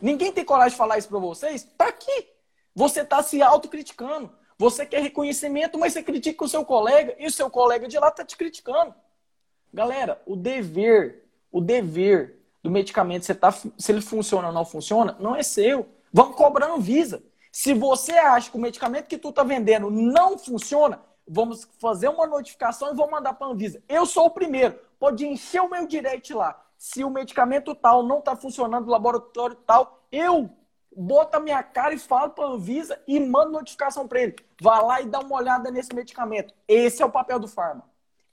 Ninguém 0.00 0.32
tem 0.32 0.46
coragem 0.46 0.70
de 0.70 0.78
falar 0.78 0.96
isso 0.96 1.08
para 1.08 1.18
vocês? 1.18 1.62
Tá 1.76 1.88
aqui. 1.88 2.28
Você 2.74 3.02
está 3.02 3.22
se 3.22 3.42
autocriticando. 3.42 4.32
Você 4.58 4.86
quer 4.86 5.02
reconhecimento, 5.02 5.78
mas 5.78 5.92
você 5.92 6.02
critica 6.02 6.44
o 6.44 6.48
seu 6.48 6.64
colega 6.64 7.14
e 7.18 7.26
o 7.26 7.30
seu 7.30 7.50
colega 7.50 7.88
de 7.88 7.98
lá 7.98 8.08
está 8.08 8.24
te 8.24 8.36
criticando. 8.36 8.94
Galera, 9.72 10.22
o 10.24 10.36
dever, 10.36 11.24
o 11.50 11.60
dever 11.60 12.38
do 12.62 12.70
medicamento, 12.70 13.24
você 13.24 13.34
tá, 13.34 13.50
se 13.50 13.92
ele 13.92 14.00
funciona 14.00 14.48
ou 14.48 14.54
não 14.54 14.64
funciona, 14.64 15.16
não 15.18 15.34
é 15.34 15.42
seu. 15.42 15.88
Vamos 16.12 16.36
cobrar 16.36 16.68
no 16.68 16.80
Visa. 16.80 17.22
Se 17.50 17.74
você 17.74 18.12
acha 18.12 18.50
que 18.50 18.56
o 18.56 18.60
medicamento 18.60 19.06
que 19.06 19.18
tu 19.18 19.32
tá 19.32 19.42
vendendo 19.42 19.90
não 19.90 20.38
funciona, 20.38 21.00
vamos 21.26 21.68
fazer 21.78 22.08
uma 22.08 22.26
notificação 22.26 22.92
e 22.92 22.96
vamos 22.96 23.12
mandar 23.12 23.34
para 23.34 23.46
a 23.46 23.50
Anvisa. 23.50 23.82
Eu 23.88 24.06
sou 24.06 24.26
o 24.26 24.30
primeiro. 24.30 24.78
Pode 24.98 25.26
encher 25.26 25.60
o 25.60 25.70
meu 25.70 25.86
direct 25.86 26.32
lá. 26.32 26.60
Se 26.76 27.04
o 27.04 27.10
medicamento 27.10 27.74
tal 27.74 28.02
não 28.02 28.18
está 28.18 28.36
funcionando 28.36 28.86
no 28.86 28.92
laboratório 28.92 29.56
tal, 29.66 30.02
eu 30.10 30.50
boto 30.96 31.36
a 31.36 31.40
minha 31.40 31.62
cara 31.62 31.94
e 31.94 31.98
falo 31.98 32.30
para 32.30 32.44
a 32.44 32.48
Anvisa 32.48 33.00
e 33.06 33.20
mando 33.20 33.52
notificação 33.52 34.06
para 34.06 34.22
ele. 34.22 34.36
Vá 34.60 34.80
lá 34.80 35.00
e 35.00 35.06
dá 35.06 35.20
uma 35.20 35.36
olhada 35.36 35.70
nesse 35.70 35.94
medicamento. 35.94 36.54
Esse 36.66 37.02
é 37.02 37.06
o 37.06 37.10
papel 37.10 37.38
do 37.38 37.48
farma. 37.48 37.84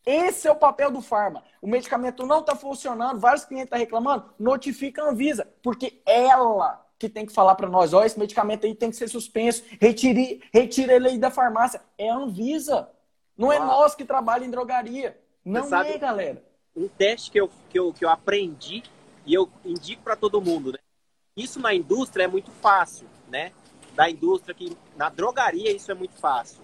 Esse 0.05 0.47
é 0.47 0.51
o 0.51 0.55
papel 0.55 0.89
do 0.89 1.01
farma. 1.01 1.43
O 1.61 1.67
medicamento 1.67 2.25
não 2.25 2.39
está 2.39 2.55
funcionando, 2.55 3.19
vários 3.19 3.45
clientes 3.45 3.65
estão 3.65 3.77
tá 3.77 3.83
reclamando, 3.83 4.25
notifica 4.39 5.03
a 5.03 5.09
Anvisa, 5.09 5.47
porque 5.61 6.01
ela 6.05 6.83
que 6.97 7.09
tem 7.09 7.25
que 7.25 7.33
falar 7.33 7.55
para 7.55 7.67
nós, 7.67 7.93
ó, 7.93 8.03
esse 8.03 8.19
medicamento 8.19 8.65
aí 8.65 8.75
tem 8.75 8.91
que 8.91 8.95
ser 8.95 9.07
suspenso, 9.07 9.63
retire, 9.79 10.39
retire 10.53 10.93
ele 10.93 11.07
aí 11.07 11.17
da 11.17 11.31
farmácia. 11.31 11.81
É 11.97 12.09
a 12.09 12.15
Anvisa. 12.15 12.87
Não 13.35 13.51
é 13.51 13.57
nós 13.57 13.95
que 13.95 14.05
trabalhamos 14.05 14.49
em 14.49 14.51
drogaria. 14.51 15.19
Não 15.43 15.65
é, 15.75 15.97
galera. 15.97 16.43
Um 16.75 16.87
teste 16.87 17.31
que 17.31 17.41
eu, 17.41 17.49
que 17.69 17.79
eu, 17.79 17.91
que 17.91 18.05
eu 18.05 18.09
aprendi 18.09 18.83
e 19.25 19.33
eu 19.33 19.49
indico 19.65 20.03
para 20.03 20.15
todo 20.15 20.39
mundo, 20.39 20.73
né? 20.73 20.77
Isso 21.35 21.59
na 21.59 21.73
indústria 21.73 22.25
é 22.25 22.27
muito 22.27 22.51
fácil, 22.51 23.07
né? 23.29 23.53
Da 23.95 24.09
indústria 24.09 24.53
que 24.53 24.75
na 24.97 25.09
drogaria 25.09 25.71
isso 25.71 25.89
é 25.89 25.93
muito 25.93 26.15
fácil. 26.15 26.59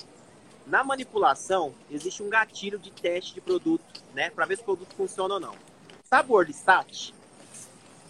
Na 0.66 0.84
manipulação, 0.84 1.74
existe 1.90 2.22
um 2.22 2.30
gatilho 2.30 2.78
de 2.78 2.92
teste 2.92 3.34
de 3.34 3.40
produto, 3.40 4.04
né? 4.14 4.30
Para 4.30 4.46
ver 4.46 4.58
se 4.58 4.64
o 4.64 4.66
produto 4.66 4.94
funciona 4.96 5.36
ou 5.36 5.40
não. 5.40 5.56
Sabe 6.04 6.32
o 6.32 6.36
Orlistat? 6.36 7.14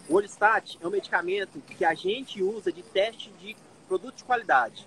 O 0.08 0.14
Orlistat 0.16 0.76
é 0.80 0.86
um 0.86 0.90
medicamento 0.90 1.60
que 1.60 1.84
a 1.84 1.94
gente 1.94 2.42
usa 2.42 2.72
de 2.72 2.82
teste 2.82 3.30
de 3.38 3.56
produto 3.86 4.16
de 4.16 4.24
qualidade. 4.24 4.84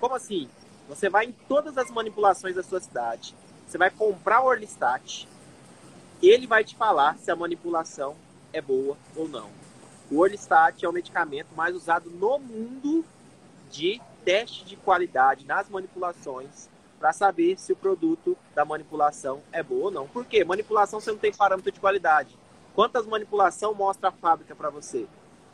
Como 0.00 0.14
assim? 0.14 0.48
Você 0.88 1.10
vai 1.10 1.26
em 1.26 1.32
todas 1.32 1.76
as 1.76 1.90
manipulações 1.90 2.54
da 2.54 2.62
sua 2.62 2.80
cidade, 2.80 3.34
você 3.66 3.76
vai 3.76 3.90
comprar 3.90 4.40
o 4.40 4.46
Orlistat, 4.46 5.28
ele 6.22 6.46
vai 6.46 6.64
te 6.64 6.76
falar 6.76 7.18
se 7.18 7.30
a 7.30 7.36
manipulação 7.36 8.16
é 8.52 8.60
boa 8.62 8.96
ou 9.14 9.28
não. 9.28 9.65
O 10.10 10.18
Orlistat 10.18 10.84
é 10.84 10.88
o 10.88 10.92
medicamento 10.92 11.48
mais 11.56 11.74
usado 11.74 12.08
no 12.10 12.38
mundo 12.38 13.04
de 13.70 14.00
teste 14.24 14.64
de 14.64 14.76
qualidade 14.76 15.44
nas 15.44 15.68
manipulações 15.68 16.68
para 16.98 17.12
saber 17.12 17.58
se 17.58 17.72
o 17.72 17.76
produto 17.76 18.36
da 18.54 18.64
manipulação 18.64 19.42
é 19.52 19.62
bom 19.62 19.76
ou 19.76 19.90
não. 19.90 20.06
Por 20.06 20.24
quê? 20.24 20.44
Manipulação 20.44 21.00
você 21.00 21.10
não 21.10 21.18
tem 21.18 21.32
parâmetro 21.32 21.72
de 21.72 21.80
qualidade. 21.80 22.36
Quantas 22.74 23.06
manipulação 23.06 23.74
mostra 23.74 24.08
a 24.08 24.12
fábrica 24.12 24.54
para 24.54 24.70
você? 24.70 25.06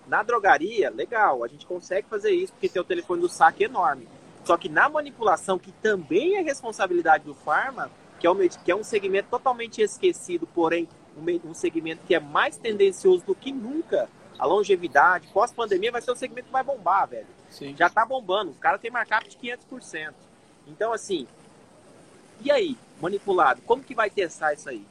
Na 0.07 0.23
drogaria, 0.23 0.91
legal, 0.91 1.43
a 1.43 1.49
gente 1.49 1.67
consegue 1.67 2.09
fazer 2.09 2.33
isso 2.33 2.53
porque 2.53 2.69
tem 2.69 2.83
o 2.83 2.85
telefone 2.85 3.23
do 3.23 3.29
saque 3.29 3.65
enorme. 3.65 4.07
Só 4.45 4.57
que 4.57 4.69
na 4.69 4.89
manipulação, 4.89 5.59
que 5.59 5.73
também 5.73 6.37
é 6.37 6.43
responsabilidade 6.43 7.25
do 7.25 7.35
farma, 7.35 7.91
que 8.19 8.27
é, 8.27 8.31
um, 8.31 8.49
que 8.49 8.71
é 8.71 8.77
um 8.77 8.85
segmento 8.85 9.29
totalmente 9.31 9.81
esquecido, 9.81 10.47
porém 10.47 10.89
um, 11.17 11.51
um 11.51 11.55
segmento 11.55 12.03
que 12.07 12.15
é 12.15 12.21
mais 12.21 12.57
tendencioso 12.57 13.25
do 13.25 13.35
que 13.35 13.53
nunca, 13.53 14.09
a 14.39 14.47
longevidade, 14.47 15.29
pós-pandemia 15.29 15.93
vai 15.93 16.03
ser 16.03 16.11
o 16.11 16.17
segmento 16.17 16.47
que 16.47 16.53
vai 16.53 16.63
bombar, 16.63 17.09
velho. 17.09 17.27
Sim. 17.51 17.75
Já 17.77 17.89
tá 17.89 18.05
bombando, 18.05 18.51
o 18.51 18.55
cara 18.55 18.79
tem 18.79 18.91
markup 18.91 19.29
de 19.29 19.37
500%. 19.37 20.13
Então, 20.67 20.93
assim, 20.93 21.27
e 22.45 22.51
aí, 22.51 22.77
manipulado, 23.01 23.63
como 23.63 23.83
que 23.83 23.95
vai 23.95 24.11
testar 24.11 24.53
isso 24.53 24.69
aí? 24.69 24.85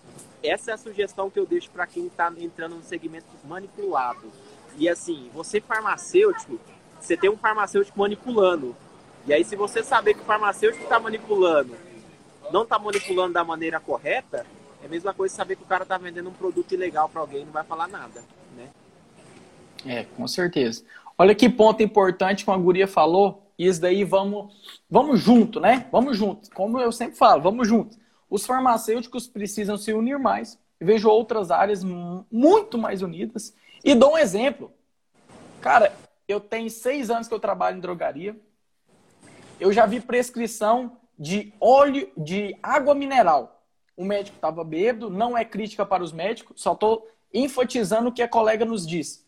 Essa 0.43 0.71
é 0.71 0.73
a 0.73 0.77
sugestão 0.77 1.30
que 1.30 1.38
eu 1.38 1.45
deixo 1.45 1.69
para 1.69 1.86
quem 1.86 2.08
está 2.08 2.32
entrando 2.38 2.75
no 2.75 2.84
segmento 2.84 3.27
manipulado. 3.43 4.32
E 4.77 4.88
assim, 4.88 5.30
você 5.34 5.60
farmacêutico, 5.60 6.60
você 6.99 7.17
tem 7.17 7.30
um 7.30 7.38
farmacêutico 7.38 7.99
manipulando. 7.99 8.75
E 9.25 9.34
aí, 9.34 9.43
se 9.43 9.56
você 9.56 9.84
saber 9.84 10.13
que 10.13 10.21
o 10.21 10.25
farmacêutico 10.25 10.84
está 10.84 10.99
manipulando, 10.99 11.75
não 12.51 12.63
está 12.63 12.80
manipulando 12.80 13.34
da 13.34 13.43
maneira 13.43 13.80
correta, 13.80 14.45
é 14.82 14.86
a 14.86 14.89
mesma 14.89 15.13
coisa 15.13 15.36
saber 15.36 15.56
que 15.56 15.63
o 15.63 15.67
cara 15.67 15.84
está 15.84 15.97
vendendo 15.97 16.30
um 16.30 16.34
produto 16.34 16.71
ilegal 16.73 17.08
para 17.08 17.21
alguém 17.21 17.41
e 17.41 17.45
não 17.45 17.51
vai 17.51 17.63
falar 17.63 17.88
nada? 17.88 18.23
É, 19.86 20.04
com 20.04 20.28
certeza. 20.28 20.84
Olha 21.17 21.36
que 21.36 21.50
ponto 21.50 21.84
importante 21.84 22.46
que 22.46 22.52
a 22.52 22.58
guria 22.58 22.88
falou. 22.88 23.52
Isso 23.58 23.80
daí 23.80 24.04
vamos, 24.04 24.54
vamos 24.89 25.20
junto, 25.20 25.60
né? 25.60 25.88
Vamos 25.91 26.17
junto. 26.17 26.50
Como 26.52 26.80
eu 26.80 26.91
sempre 26.91 27.15
falo, 27.15 27.41
vamos 27.41 27.67
junto. 27.67 27.98
Os 28.30 28.46
farmacêuticos 28.46 29.28
precisam 29.28 29.78
se 29.78 29.94
unir 29.94 30.17
mais. 30.17 30.58
vejo 30.80 31.10
outras 31.10 31.52
áreas 31.52 31.84
muito 31.84 32.78
mais 32.78 33.02
unidas. 33.02 33.54
E 33.84 33.94
dou 33.94 34.13
um 34.13 34.17
exemplo. 34.17 34.72
Cara, 35.60 35.94
eu 36.28 36.39
tenho 36.39 36.70
seis 36.70 37.10
anos 37.10 37.28
que 37.28 37.34
eu 37.34 37.39
trabalho 37.39 37.78
em 37.78 37.82
drogaria. 37.82 38.36
Eu 39.60 39.72
já 39.72 39.86
vi 39.86 40.00
prescrição 40.00 40.98
de 41.20 41.54
óleo 41.60 42.10
de 42.17 42.58
água 42.63 42.96
mineral. 42.96 43.63
O 43.96 44.04
médico 44.04 44.38
estava 44.38 44.63
bêbado, 44.63 45.10
não 45.10 45.38
é 45.38 45.46
crítica 45.46 45.86
para 45.86 46.04
os 46.04 46.12
médicos, 46.12 46.60
só 46.60 46.74
estou 46.74 47.08
enfatizando 47.32 48.10
o 48.10 48.12
que 48.12 48.24
a 48.24 48.28
colega 48.28 48.65
nos 48.65 48.88
disse. 48.88 49.24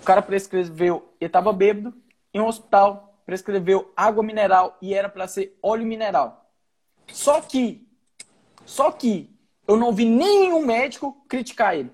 O 0.00 0.04
cara 0.04 0.22
prescreveu, 0.22 1.14
ele 1.20 1.28
estava 1.28 1.52
bêbado, 1.52 1.94
em 2.32 2.40
um 2.40 2.46
hospital, 2.46 3.18
prescreveu 3.24 3.92
água 3.96 4.22
mineral 4.22 4.76
e 4.82 4.92
era 4.92 5.08
para 5.08 5.26
ser 5.26 5.58
óleo 5.62 5.86
mineral. 5.86 6.50
Só 7.08 7.40
que, 7.40 7.86
só 8.64 8.90
que 8.90 9.30
eu 9.66 9.76
não 9.76 9.92
vi 9.92 10.04
nenhum 10.04 10.64
médico 10.64 11.24
criticar 11.28 11.76
ele. 11.76 11.90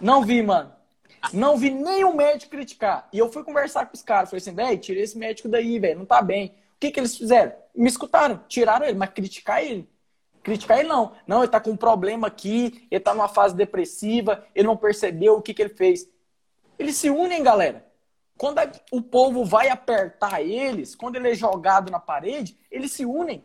Não 0.00 0.24
vi, 0.24 0.42
mano. 0.42 0.72
Não 1.32 1.56
vi 1.56 1.70
nenhum 1.70 2.14
médico 2.14 2.50
criticar. 2.50 3.08
E 3.12 3.18
eu 3.18 3.30
fui 3.32 3.42
conversar 3.42 3.86
com 3.86 3.94
os 3.94 4.02
caras. 4.02 4.30
Falei 4.30 4.40
assim, 4.40 4.54
velho, 4.54 4.78
tira 4.78 5.00
esse 5.00 5.16
médico 5.16 5.48
daí, 5.48 5.78
velho. 5.78 5.98
Não 5.98 6.06
tá 6.06 6.20
bem. 6.20 6.48
O 6.76 6.78
que, 6.78 6.90
que 6.90 7.00
eles 7.00 7.16
fizeram? 7.16 7.52
Me 7.74 7.88
escutaram, 7.88 8.42
tiraram 8.48 8.86
ele, 8.86 8.98
mas 8.98 9.10
criticar 9.10 9.64
ele. 9.64 9.88
Criticar 10.46 10.78
ele 10.78 10.86
não. 10.88 11.12
Não, 11.26 11.42
ele 11.42 11.50
tá 11.50 11.58
com 11.58 11.70
um 11.70 11.76
problema 11.76 12.28
aqui, 12.28 12.86
ele 12.88 13.00
tá 13.00 13.12
numa 13.12 13.26
fase 13.26 13.56
depressiva, 13.56 14.46
ele 14.54 14.68
não 14.68 14.76
percebeu 14.76 15.34
o 15.34 15.42
que, 15.42 15.52
que 15.52 15.60
ele 15.60 15.74
fez. 15.74 16.08
Eles 16.78 16.94
se 16.94 17.10
unem, 17.10 17.42
galera. 17.42 17.84
Quando 18.38 18.60
o 18.92 19.02
povo 19.02 19.44
vai 19.44 19.70
apertar 19.70 20.40
eles, 20.40 20.94
quando 20.94 21.16
ele 21.16 21.32
é 21.32 21.34
jogado 21.34 21.90
na 21.90 21.98
parede, 21.98 22.56
eles 22.70 22.92
se 22.92 23.04
unem. 23.04 23.44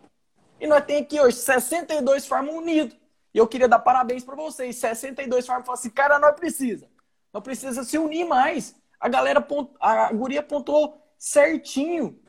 E 0.60 0.68
nós 0.68 0.86
temos 0.86 1.02
aqui 1.02 1.20
hoje 1.20 1.38
62 1.38 2.28
farmam 2.28 2.56
unidos. 2.56 2.96
E 3.34 3.40
eu 3.40 3.48
queria 3.48 3.68
dar 3.68 3.80
parabéns 3.80 4.24
para 4.24 4.36
vocês. 4.36 4.76
62 4.76 5.48
farmam 5.48 5.66
falam 5.66 5.80
assim, 5.80 5.90
cara, 5.90 6.20
nós 6.20 6.36
precisa. 6.36 6.88
Nós 7.34 7.42
precisa 7.42 7.84
se 7.84 7.98
unir 7.98 8.26
mais. 8.26 8.76
A 9.00 9.10
galera, 9.10 9.44
a 9.80 10.14
guria 10.14 10.42
apontou 10.42 11.02
certinho. 11.18 12.20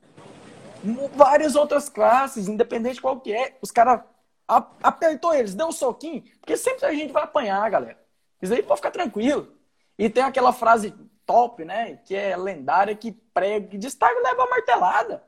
Várias 1.15 1.57
outras 1.57 1.91
classes, 1.91 2.49
independente 2.49 2.95
de 2.95 3.03
qual 3.03 3.21
que 3.21 3.35
é. 3.35 3.59
Os 3.61 3.71
caras 3.71 4.01
apertou 4.47 5.35
eles, 5.35 5.55
deu 5.55 5.69
um 5.69 5.73
soquinho. 5.73 6.23
Porque 6.41 6.57
sempre 6.57 6.85
a 6.87 6.93
gente 6.93 7.13
vai 7.13 7.23
apanhar, 7.23 7.71
galera. 7.71 7.99
Isso 8.41 8.53
aí 8.53 8.63
pode 8.63 8.79
ficar 8.79 8.91
tranquilo. 8.91 9.55
E 9.99 10.11
tem 10.11 10.23
aquela 10.23 10.53
frase 10.53 10.93
top, 11.25 11.65
né? 11.65 11.97
Que 12.05 12.15
é 12.15 12.37
lendária, 12.37 12.95
que 12.95 13.13
prega, 13.13 13.69
que 13.69 13.79
destaca 13.79 14.15
e 14.15 14.23
leva 14.23 14.43
a 14.43 14.51
martelada. 14.51 15.23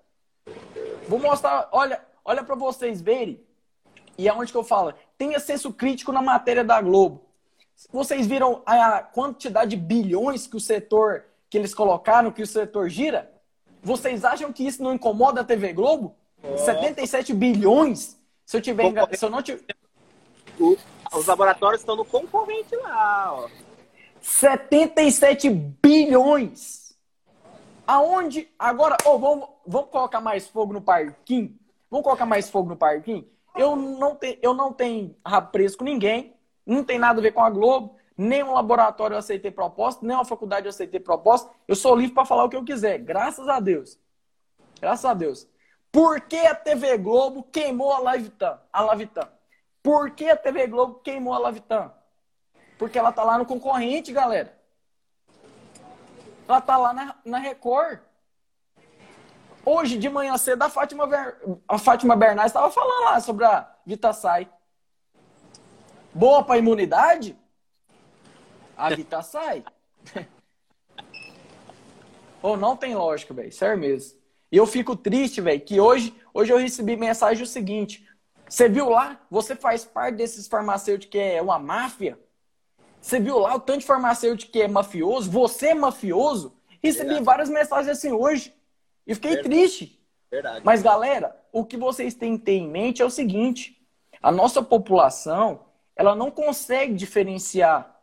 Vou 1.09 1.19
mostrar, 1.19 1.69
olha, 1.73 2.05
olha 2.25 2.43
para 2.43 2.55
vocês 2.55 3.01
verem. 3.01 3.41
E 4.17 4.29
é 4.29 4.33
onde 4.33 4.53
que 4.53 4.59
eu 4.59 4.65
falo. 4.65 4.95
Tenha 5.17 5.39
senso 5.39 5.73
crítico 5.73 6.13
na 6.13 6.23
matéria 6.23 6.65
da 6.65 6.81
Globo. 6.81 7.25
Vocês 7.93 8.27
viram 8.27 8.63
a 8.65 9.01
quantidade 9.03 9.71
de 9.71 9.77
bilhões 9.77 10.47
que 10.47 10.57
o 10.57 10.61
setor, 10.61 11.25
que 11.51 11.59
eles 11.59 11.75
colocaram, 11.75 12.31
que 12.31 12.43
o 12.43 12.47
setor 12.47 12.89
gira? 12.89 13.33
Vocês 13.83 14.25
acham 14.25 14.53
que 14.53 14.67
isso 14.67 14.83
não 14.83 14.95
incomoda 14.95 15.41
a 15.41 15.45
TV 15.45 15.73
Globo? 15.73 16.17
Oh. 16.43 16.57
77 16.57 17.35
bilhões? 17.35 18.17
Se 18.45 18.57
eu 18.57 18.63
tiver 18.63 18.85
engan... 18.85 19.09
se 19.13 19.25
eu 19.25 19.31
não 19.31 19.43
tiver... 19.43 19.63
Os 21.13 21.27
laboratórios 21.27 21.81
estão 21.81 21.97
no 21.97 22.05
concorrente 22.05 22.75
lá, 22.77 23.35
ó. 23.35 23.49
77 24.21 25.51
bilhões. 25.51 26.97
Aonde 27.87 28.49
agora, 28.59 28.97
oh, 29.05 29.19
vamos, 29.19 29.49
vamos 29.67 29.91
colocar 29.91 30.21
mais 30.21 30.49
fogo 30.49 30.73
no 30.73 30.81
parquinho? 30.81 31.55
Vamos 31.91 32.05
colocar 32.05 32.25
mais 32.25 32.49
fogo 32.49 32.71
no 32.71 32.77
parquinho? 32.77 33.29
Eu 33.55 33.77
não, 33.77 34.17
te, 34.17 34.39
eu 34.43 34.55
não 34.55 34.73
tenho 34.73 35.15
preso 35.53 35.77
com 35.77 35.85
ninguém, 35.85 36.35
não 36.67 36.83
tem 36.83 36.99
nada 36.99 37.21
a 37.21 37.23
ver 37.23 37.33
com 37.33 37.43
a 37.43 37.51
Globo, 37.51 37.97
nem 38.17 38.43
um 38.43 38.55
laboratório 38.55 39.15
eu 39.15 39.19
aceitei 39.19 39.51
proposta, 39.51 40.05
nem 40.05 40.17
uma 40.17 40.25
faculdade 40.25 40.67
eu 40.67 40.71
aceitei 40.71 40.99
proposta. 40.99 41.51
Eu 41.69 41.77
sou 41.77 41.95
livre 41.95 42.15
para 42.15 42.25
falar 42.25 42.45
o 42.45 42.49
que 42.49 42.57
eu 42.57 42.65
quiser, 42.65 42.99
graças 42.99 43.47
a 43.47 43.61
Deus. 43.61 43.99
Graças 44.81 45.05
a 45.05 45.15
Deus. 45.15 45.47
Por 45.95 46.23
que 46.23 46.39
a 46.39 46.57
TV 46.57 46.99
Globo 46.99 47.45
queimou 47.45 47.93
a 47.93 48.01
Lavitan? 48.01 48.59
A 48.73 48.83
Lavitan? 48.83 49.29
Por 49.81 50.11
que 50.11 50.29
a 50.29 50.37
TV 50.37 50.67
Globo 50.67 50.95
queimou 50.95 51.33
a 51.33 51.39
Lavitan? 51.39 51.93
Porque 52.77 52.99
ela 52.99 53.13
tá 53.13 53.23
lá 53.23 53.39
no 53.39 53.47
concorrente, 53.47 54.13
galera. 54.13 54.59
Ela 56.49 56.61
tá 56.61 56.77
lá 56.77 56.93
na, 56.93 57.15
na 57.25 57.39
Record. 57.39 58.01
Hoje 59.65 59.97
de 59.97 60.09
manhã 60.09 60.37
cedo, 60.37 60.65
a 60.65 60.69
Fátima, 60.69 61.09
a 61.69 61.79
Fátima 61.79 62.19
estava 62.45 62.73
falando 62.73 63.05
lá 63.05 63.21
sobre 63.21 63.45
a 63.45 63.73
Vitasai. 63.87 64.51
Boa 66.13 66.43
para 66.43 66.59
imunidade? 66.59 67.39
A 68.77 68.91
Vitasai. 68.91 69.65
Ou 72.43 72.55
oh, 72.55 72.57
não 72.57 72.77
tem 72.77 72.97
lógica, 72.97 73.33
velho. 73.33 73.53
Sério 73.53 73.79
mesmo. 73.79 74.24
E 74.55 74.57
eu 74.57 74.69
fico 74.69 74.95
triste, 74.95 75.41
velho, 75.41 75.61
que 75.61 75.81
hoje, 75.81 76.15
hoje 76.33 76.53
eu 76.53 76.59
recebi 76.59 76.97
mensagem 76.97 77.43
o 77.43 77.47
seguinte. 77.47 78.09
Você 78.49 78.69
viu 78.69 78.89
lá? 78.89 79.21
Você 79.29 79.57
faz 79.57 79.85
parte 79.85 80.15
desses 80.15 80.47
farmacêuticos 80.47 81.11
que 81.11 81.19
é 81.19 81.43
uma 81.43 81.59
máfia? 81.59 82.17
Você 83.01 83.19
viu 83.19 83.37
lá 83.41 83.57
o 83.57 83.59
tanto 83.59 83.81
de 83.81 83.87
farmacêutico 83.87 84.53
que 84.53 84.63
é 84.63 84.69
mafioso? 84.69 85.29
Você 85.29 85.71
é 85.71 85.75
mafioso? 85.75 86.57
Recebi 86.81 87.07
Verdade. 87.07 87.25
várias 87.25 87.51
mensagens 87.51 87.99
assim 87.99 88.13
hoje. 88.13 88.55
E 89.05 89.17
fiquei 89.17 89.33
Verdade. 89.33 89.57
triste. 89.57 90.01
Verdade. 90.31 90.61
Mas, 90.65 90.83
galera, 90.83 91.37
o 91.53 91.65
que 91.65 91.77
vocês 91.77 92.15
têm 92.15 92.39
que 92.39 92.45
ter 92.45 92.53
em 92.53 92.69
mente 92.69 93.03
é 93.03 93.05
o 93.05 93.11
seguinte: 93.11 93.85
a 94.23 94.31
nossa 94.31 94.63
população 94.63 95.65
ela 95.97 96.15
não 96.15 96.31
consegue 96.31 96.95
diferenciar. 96.95 98.01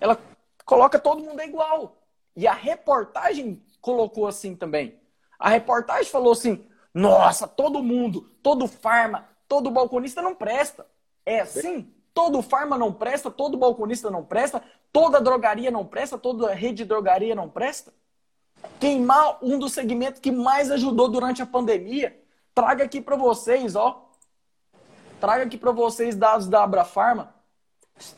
Ela 0.00 0.18
coloca 0.64 0.98
todo 0.98 1.22
mundo 1.22 1.42
igual. 1.42 1.98
E 2.34 2.46
a 2.46 2.54
reportagem 2.54 3.62
colocou 3.82 4.26
assim 4.26 4.56
também. 4.56 4.98
A 5.38 5.48
reportagem 5.48 6.10
falou 6.10 6.32
assim: 6.32 6.66
nossa, 6.92 7.46
todo 7.46 7.82
mundo, 7.82 8.30
todo 8.42 8.66
farma, 8.66 9.28
todo 9.48 9.70
balconista 9.70 10.22
não 10.22 10.34
presta. 10.34 10.86
É 11.24 11.40
assim? 11.40 11.92
Todo 12.14 12.42
farma 12.42 12.78
não 12.78 12.92
presta, 12.92 13.30
todo 13.30 13.58
balconista 13.58 14.10
não 14.10 14.24
presta, 14.24 14.62
toda 14.92 15.20
drogaria 15.20 15.70
não 15.70 15.84
presta, 15.84 16.16
toda 16.16 16.54
rede 16.54 16.78
de 16.78 16.84
drogaria 16.86 17.34
não 17.34 17.48
presta? 17.48 17.92
queimar 18.78 19.38
um 19.42 19.58
dos 19.58 19.72
segmentos 19.72 20.20
que 20.20 20.30
mais 20.30 20.70
ajudou 20.70 21.08
durante 21.08 21.42
a 21.42 21.46
pandemia. 21.46 22.18
Traga 22.54 22.84
aqui 22.84 23.00
para 23.00 23.16
vocês, 23.16 23.76
ó. 23.76 24.08
Traga 25.20 25.44
aqui 25.44 25.56
para 25.56 25.72
vocês 25.72 26.14
dados 26.14 26.48
da 26.48 26.62
Abrafarma. 26.62 27.34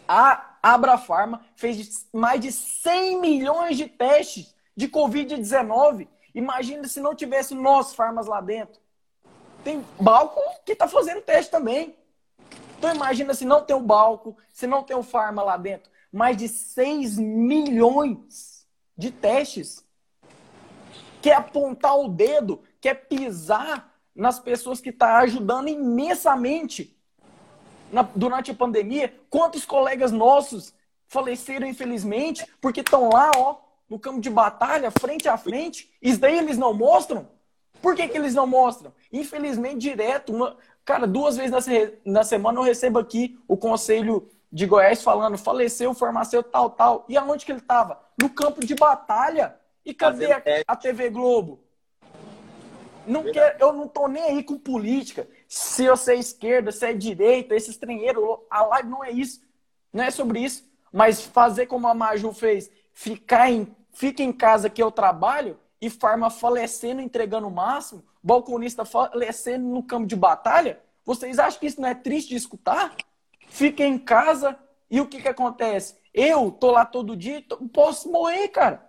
A 0.07 0.57
Abrafarma 0.63 1.45
fez 1.55 2.07
mais 2.13 2.41
de 2.41 2.51
100 2.51 3.21
milhões 3.21 3.77
de 3.77 3.87
testes 3.87 4.55
de 4.77 4.89
Covid-19. 4.89 6.09
Imagina 6.35 6.87
se 6.87 7.01
não 7.01 7.15
tivesse 7.15 7.55
nós, 7.55 7.95
farmas 7.95 8.27
lá 8.27 8.41
dentro. 8.41 8.81
Tem 9.65 9.85
balco 10.01 10.41
que 10.65 10.73
está 10.73 10.87
fazendo 10.89 11.23
teste 11.23 11.51
também. 11.51 11.97
Então 12.79 12.95
imagina 12.95 13.35
se 13.35 13.45
não 13.45 13.65
tem 13.65 13.75
o 13.75 13.81
balco, 13.81 14.37
se 14.53 14.67
não 14.67 14.83
tem 14.83 14.97
o 14.97 15.03
farma 15.03 15.43
lá 15.43 15.57
dentro. 15.57 15.91
Mais 16.13 16.37
de 16.37 16.49
6 16.49 17.19
milhões 17.19 18.67
de 18.97 19.11
testes 19.11 19.85
quer 21.21 21.35
apontar 21.35 21.99
o 21.99 22.09
dedo, 22.09 22.63
quer 22.81 22.95
pisar 22.95 23.93
nas 24.15 24.39
pessoas 24.39 24.81
que 24.81 24.91
estão 24.91 25.09
tá 25.09 25.19
ajudando 25.19 25.69
imensamente 25.69 26.97
na, 27.93 28.03
durante 28.03 28.51
a 28.51 28.55
pandemia. 28.55 29.15
Quantos 29.29 29.65
colegas 29.65 30.13
nossos 30.13 30.75
faleceram, 31.07 31.67
infelizmente, 31.67 32.47
porque 32.61 32.81
estão 32.81 33.09
lá, 33.09 33.31
ó, 33.37 33.57
no 33.89 33.99
campo 33.99 34.21
de 34.21 34.31
batalha, 34.31 34.91
frente 34.91 35.29
a 35.29 35.37
frente. 35.37 35.91
Isso 36.01 36.21
daí 36.21 36.39
eles 36.39 36.59
não 36.59 36.75
mostram? 36.75 37.29
Por 37.81 37.95
que, 37.95 38.09
que 38.09 38.19
eles 38.19 38.35
não 38.35 38.47
mostram? 38.47 38.93
Infelizmente, 39.13 39.79
direto, 39.79 40.33
uma, 40.33 40.57
cara, 40.85 41.07
duas 41.07 41.37
vezes 41.37 41.51
na, 41.51 41.61
na 42.05 42.25
semana 42.25 42.59
eu 42.59 42.65
recebo 42.65 42.99
aqui 42.99 43.39
o 43.47 43.57
conselho 43.57 44.29
de 44.51 44.67
Goiás 44.67 45.03
falando, 45.03 45.39
faleceu 45.39 45.91
o 45.91 45.95
farmacêutico 45.95 46.51
tal, 46.51 46.71
tal. 46.71 47.05
E 47.09 47.17
aonde 47.17 47.45
que 47.45 47.53
ele 47.53 47.61
estava? 47.61 48.01
No 48.21 48.31
campo 48.31 48.65
de 48.65 48.75
batalha. 48.75 49.57
E 49.85 49.95
cadê 49.95 50.33
a, 50.33 50.43
a 50.67 50.77
TV 50.77 51.09
Globo? 51.09 51.61
Não 53.07 53.25
quer, 53.33 53.57
eu 53.59 53.73
não 53.73 53.89
tô 53.89 54.07
nem 54.07 54.23
aí 54.23 54.43
com 54.43 54.59
política. 54.59 55.27
Se 55.49 55.89
você 55.89 56.13
é 56.13 56.19
esquerda, 56.19 56.71
se 56.71 56.85
é 56.85 56.93
direita, 56.93 57.55
esses 57.55 57.79
treinheiros, 57.79 58.23
a 58.51 58.63
live 58.67 58.89
não 58.91 59.03
é 59.03 59.11
isso. 59.11 59.41
Não 59.91 60.05
é 60.05 60.11
sobre 60.11 60.41
isso. 60.41 60.69
Mas 60.93 61.23
fazer 61.23 61.67
como 61.67 61.89
a 61.89 61.95
Maju 61.95 62.33
fez, 62.33 62.71
ficar 62.93 63.51
em, 63.51 63.75
fica 63.99 64.23
em 64.23 64.33
casa 64.33 64.71
que 64.71 64.81
eu 64.81 64.93
trabalho 64.93 65.59
e 65.81 65.91
farma 65.91 66.31
falecendo, 66.31 67.01
entregando 67.01 67.49
o 67.49 67.51
máximo, 67.51 68.05
balconista 68.23 68.85
falecendo 68.85 69.67
no 69.67 69.83
campo 69.83 70.07
de 70.07 70.15
batalha, 70.15 70.81
vocês 71.05 71.37
acham 71.41 71.59
que 71.59 71.67
isso 71.67 71.81
não 71.81 71.89
é 71.89 71.97
triste 71.97 72.29
de 72.29 72.37
escutar? 72.37 72.95
Fica 73.49 73.83
em 73.83 73.99
casa 73.99 74.57
e 74.89 75.01
o 75.01 75.07
que, 75.07 75.21
que 75.21 75.27
acontece? 75.27 75.97
Eu 76.15 76.49
tô 76.53 76.71
lá 76.71 76.85
todo 76.85 77.17
dia, 77.17 77.45
posso 77.73 78.09
morrer, 78.09 78.47
cara. 78.49 78.89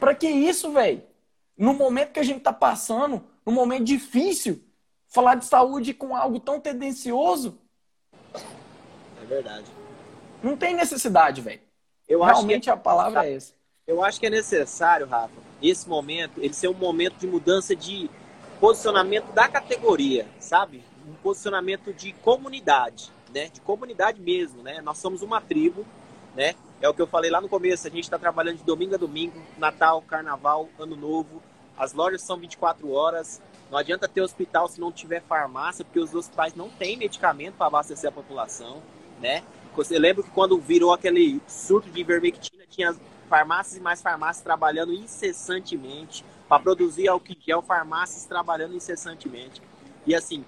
Pra 0.00 0.14
que 0.14 0.26
isso, 0.26 0.72
velho? 0.72 1.02
No 1.58 1.74
momento 1.74 2.12
que 2.12 2.20
a 2.20 2.24
gente 2.24 2.40
tá 2.40 2.54
passando, 2.54 3.22
num 3.44 3.52
momento 3.52 3.84
difícil, 3.84 4.64
falar 5.08 5.34
de 5.34 5.44
saúde 5.44 5.92
com 5.92 6.16
algo 6.16 6.40
tão 6.40 6.58
tendencioso. 6.58 7.60
É 9.22 9.26
verdade. 9.26 9.66
Não 10.42 10.56
tem 10.56 10.74
necessidade, 10.74 11.42
velho. 11.42 11.63
Realmente 12.08 12.64
que... 12.64 12.70
a 12.70 12.76
palavra 12.76 13.26
é 13.26 13.34
essa. 13.34 13.52
Eu 13.86 14.02
acho 14.02 14.18
que 14.18 14.26
é 14.26 14.30
necessário, 14.30 15.06
Rafa, 15.06 15.34
esse 15.62 15.88
momento, 15.88 16.40
ele 16.40 16.54
ser 16.54 16.68
um 16.68 16.74
momento 16.74 17.18
de 17.18 17.26
mudança 17.26 17.76
de 17.76 18.10
posicionamento 18.58 19.30
da 19.32 19.46
categoria, 19.46 20.26
sabe? 20.38 20.82
Um 21.06 21.14
posicionamento 21.14 21.92
de 21.92 22.12
comunidade, 22.14 23.10
né? 23.34 23.48
De 23.48 23.60
comunidade 23.60 24.20
mesmo, 24.20 24.62
né? 24.62 24.80
Nós 24.80 24.98
somos 24.98 25.20
uma 25.20 25.40
tribo, 25.40 25.84
né? 26.34 26.54
É 26.80 26.88
o 26.88 26.94
que 26.94 27.02
eu 27.02 27.06
falei 27.06 27.30
lá 27.30 27.40
no 27.40 27.48
começo, 27.48 27.86
a 27.86 27.90
gente 27.90 28.04
está 28.04 28.18
trabalhando 28.18 28.58
de 28.58 28.64
domingo 28.64 28.94
a 28.94 28.98
domingo, 28.98 29.40
Natal, 29.58 30.02
Carnaval, 30.02 30.68
Ano 30.78 30.96
Novo, 30.96 31.42
as 31.76 31.92
lojas 31.92 32.22
são 32.22 32.38
24 32.38 32.90
horas, 32.92 33.40
não 33.70 33.78
adianta 33.78 34.08
ter 34.08 34.20
hospital 34.20 34.68
se 34.68 34.80
não 34.80 34.92
tiver 34.92 35.22
farmácia, 35.22 35.84
porque 35.84 35.98
os 35.98 36.14
hospitais 36.14 36.54
não 36.54 36.68
têm 36.70 36.96
medicamento 36.96 37.54
para 37.56 37.66
abastecer 37.66 38.08
a 38.08 38.12
população, 38.12 38.82
né? 39.20 39.42
Você 39.74 39.98
lembra 39.98 40.22
que 40.22 40.30
quando 40.30 40.58
virou 40.58 40.92
aquele 40.92 41.40
surto 41.48 41.90
de 41.90 42.00
ivermectina, 42.00 42.64
tinha 42.68 42.94
farmácias 43.28 43.76
e 43.76 43.80
mais 43.80 44.00
farmácias 44.00 44.44
trabalhando 44.44 44.92
incessantemente 44.92 46.24
para 46.48 46.62
produzir 46.62 47.08
álcool 47.08 47.36
gel, 47.40 47.62
farmácias 47.62 48.24
trabalhando 48.24 48.76
incessantemente. 48.76 49.60
E 50.06 50.14
assim, 50.14 50.44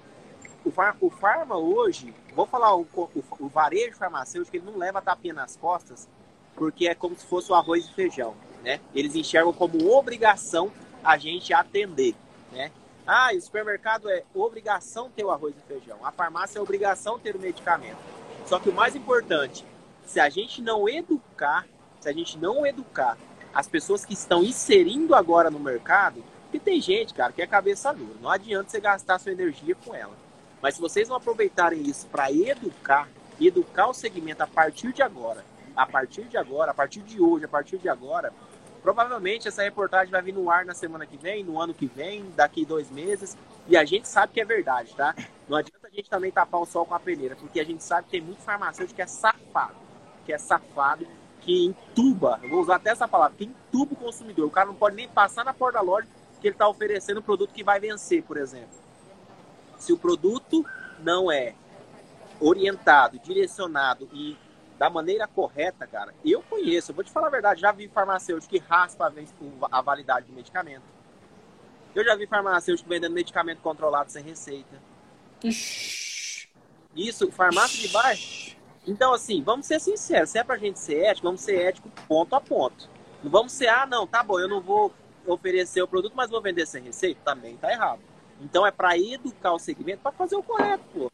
o, 0.65 0.71
far, 0.71 0.97
o 1.01 1.11
farma 1.11 1.57
hoje, 1.57 2.15
vou 2.35 2.47
falar 2.47 2.75
o, 2.77 2.87
o, 2.95 3.25
o 3.41 3.49
varejo 3.49 3.97
farmacêutico, 3.97 4.57
ele 4.57 4.67
não 4.67 4.77
leva 4.77 5.03
tapinha 5.03 5.35
nas 5.35 5.57
costas, 5.57 6.09
porque 6.55 6.87
é 6.87 6.95
como 6.95 7.17
se 7.17 7.27
fosse 7.27 7.51
o 7.51 7.55
arroz 7.55 7.85
e 7.87 7.95
feijão, 7.95 8.35
né? 8.63 8.81
Eles 8.95 9.15
enxergam 9.15 9.53
como 9.53 9.91
obrigação 9.91 10.71
a 11.03 11.17
gente 11.17 11.53
atender, 11.53 12.15
né? 12.53 12.71
Ah, 13.07 13.33
e 13.33 13.39
o 13.39 13.43
supermercado 13.43 14.09
é 14.11 14.25
obrigação 14.35 15.11
ter 15.11 15.25
o 15.25 15.31
arroz 15.31 15.55
e 15.57 15.69
feijão. 15.69 16.05
A 16.05 16.11
farmácia 16.11 16.59
é 16.59 16.63
obrigação 16.63 17.19
ter 17.19 17.37
o 17.37 17.39
medicamento. 17.39 18.16
Só 18.47 18.59
que 18.59 18.69
o 18.69 18.73
mais 18.73 18.95
importante, 18.97 19.65
se 20.05 20.21
a 20.21 20.29
gente 20.29 20.63
não 20.63 20.89
educar 20.89 21.67
se 22.07 22.11
a 22.11 22.13
gente 22.13 22.39
não 22.39 22.65
educar 22.65 23.19
as 23.53 23.67
pessoas 23.67 24.05
que 24.05 24.13
estão 24.13 24.45
inserindo 24.45 25.13
agora 25.13 25.51
no 25.51 25.59
mercado, 25.59 26.23
porque 26.43 26.61
tem 26.61 26.81
gente, 26.81 27.13
cara, 27.13 27.33
que 27.33 27.43
é 27.43 27.47
cabeça 27.49 27.93
dura. 27.93 28.15
Não 28.23 28.31
adianta 28.31 28.71
você 28.71 28.79
gastar 28.79 29.19
sua 29.19 29.33
energia 29.33 29.75
com 29.75 29.93
ela. 29.93 30.15
Mas 30.63 30.77
se 30.77 30.81
vocês 30.81 31.09
não 31.09 31.17
aproveitarem 31.17 31.83
isso 31.83 32.07
para 32.07 32.31
educar, 32.31 33.09
educar 33.41 33.89
o 33.89 33.95
segmento 33.95 34.41
a 34.41 34.47
partir 34.47 34.93
de 34.93 35.03
agora, 35.03 35.45
a 35.75 35.85
partir 35.85 36.25
de 36.25 36.37
agora, 36.37 36.71
a 36.71 36.75
partir 36.75 37.01
de 37.01 37.21
hoje, 37.21 37.45
a 37.45 37.49
partir 37.49 37.79
de 37.79 37.89
agora, 37.89 38.33
provavelmente 38.87 39.49
essa 39.49 39.65
reportagem 39.65 40.13
vai 40.13 40.23
vir 40.23 40.33
no 40.33 40.49
ar 40.49 40.65
na 40.65 40.73
semana 40.73 41.05
que 41.05 41.17
vem, 41.17 41.43
no 41.43 41.61
ano 41.61 41.75
que 41.75 41.87
vem, 41.87 42.25
daqui 42.37 42.65
dois 42.65 42.89
meses, 42.89 43.37
e 43.67 43.77
a 43.77 43.85
gente 43.85 44.07
sabe 44.07 44.33
que 44.33 44.41
é 44.41 44.45
verdade, 44.45 44.95
tá? 44.95 45.13
Não 45.49 45.57
adianta 45.57 45.89
a 45.89 45.91
gente 45.91 46.09
também 46.09 46.31
tapar 46.31 46.61
o 46.61 46.65
sol 46.65 46.87
com 46.87 46.95
a 46.95 47.01
peneira, 47.01 47.35
porque 47.35 47.59
a 47.59 47.65
gente 47.65 47.83
sabe 47.83 48.05
que 48.05 48.13
tem 48.13 48.21
muito 48.21 48.43
farmacêutico 48.43 48.95
que 48.95 49.03
é 49.03 49.07
safado, 49.09 49.75
que 50.25 50.33
é 50.33 50.39
safado 50.39 51.05
que 51.41 51.65
entuba, 51.65 52.41
vou 52.49 52.61
usar 52.61 52.77
até 52.77 52.91
essa 52.91 53.09
palavra, 53.09 53.37
que 53.37 53.47
entuba 53.47 53.93
o 53.93 53.97
consumidor. 53.97 54.47
O 54.47 54.51
cara 54.53 54.69
não 54.69 54.75
pode 54.77 54.95
nem 54.95 55.09
passar 55.09 55.45
na 55.45 55.53
porta 55.53 55.79
da 55.79 55.85
loja 55.85 56.07
que 56.41 56.47
ele 56.47 56.55
está 56.55 56.69
oferecendo 56.69 57.19
um 57.19 57.25
produto 57.25 57.53
que 57.53 57.65
vai 57.65 57.81
vencer, 57.81 58.23
por 58.23 58.37
exemplo. 58.37 58.79
Se 59.81 59.93
o 59.93 59.99
produto 59.99 60.65
não 61.01 61.29
é 61.29 61.57
orientado, 62.39 63.19
direcionado 63.19 64.09
e 64.13 64.37
da 64.79 64.91
maneira 64.91 65.27
correta, 65.27 65.87
cara, 65.87 66.15
eu 66.25 66.43
conheço, 66.43 66.91
eu 66.91 66.95
vou 66.95 67.05
te 67.05 67.11
falar 67.11 67.29
a 67.29 67.31
verdade, 67.31 67.61
já 67.61 67.73
vi 67.73 67.89
farmacêutico 67.89 68.51
que 68.51 68.59
raspa 68.59 69.13
a 69.71 69.81
validade 69.81 70.27
do 70.27 70.33
medicamento. 70.33 70.85
Eu 71.95 72.05
já 72.05 72.15
vi 72.15 72.27
farmacêutico 72.27 72.89
vendendo 72.89 73.13
medicamento 73.13 73.61
controlado 73.61 74.13
sem 74.13 74.23
receita. 74.23 74.81
Isso, 76.95 77.31
farmácia 77.33 77.81
de 77.81 77.89
baixo 77.89 78.47
então, 78.87 79.13
assim, 79.13 79.43
vamos 79.43 79.67
ser 79.67 79.81
sinceros. 79.81 80.31
Se 80.31 80.39
é 80.39 80.45
pra 80.45 80.57
gente 80.57 80.79
ser 80.79 81.03
ético, 81.03 81.27
vamos 81.27 81.41
ser 81.41 81.57
ético 81.57 81.91
ponto 82.07 82.35
a 82.37 82.41
ponto. 82.41 82.89
Não 83.23 83.31
vamos 83.31 83.53
ser, 83.53 83.69
ah, 83.69 83.85
não, 83.85 84.07
tá 84.07 84.23
bom, 84.23 84.39
eu 84.39 84.49
não 84.49 84.61
vou 84.61 84.93
oferecer 85.27 85.83
o 85.83 85.89
produto, 85.89 86.13
mas 86.15 86.31
vou 86.31 86.41
vender 86.41 86.67
sem 86.67 86.83
receita. 86.83 87.21
Também 87.25 87.57
tá 87.57 87.73
errado. 87.73 88.01
Então, 88.41 88.65
é 88.65 88.71
para 88.71 88.97
educar 88.97 89.53
o 89.53 89.59
segmento 89.59 90.03
para 90.03 90.13
fazer 90.13 90.37
o 90.37 90.43
correto, 90.43 90.85
pô. 90.95 91.11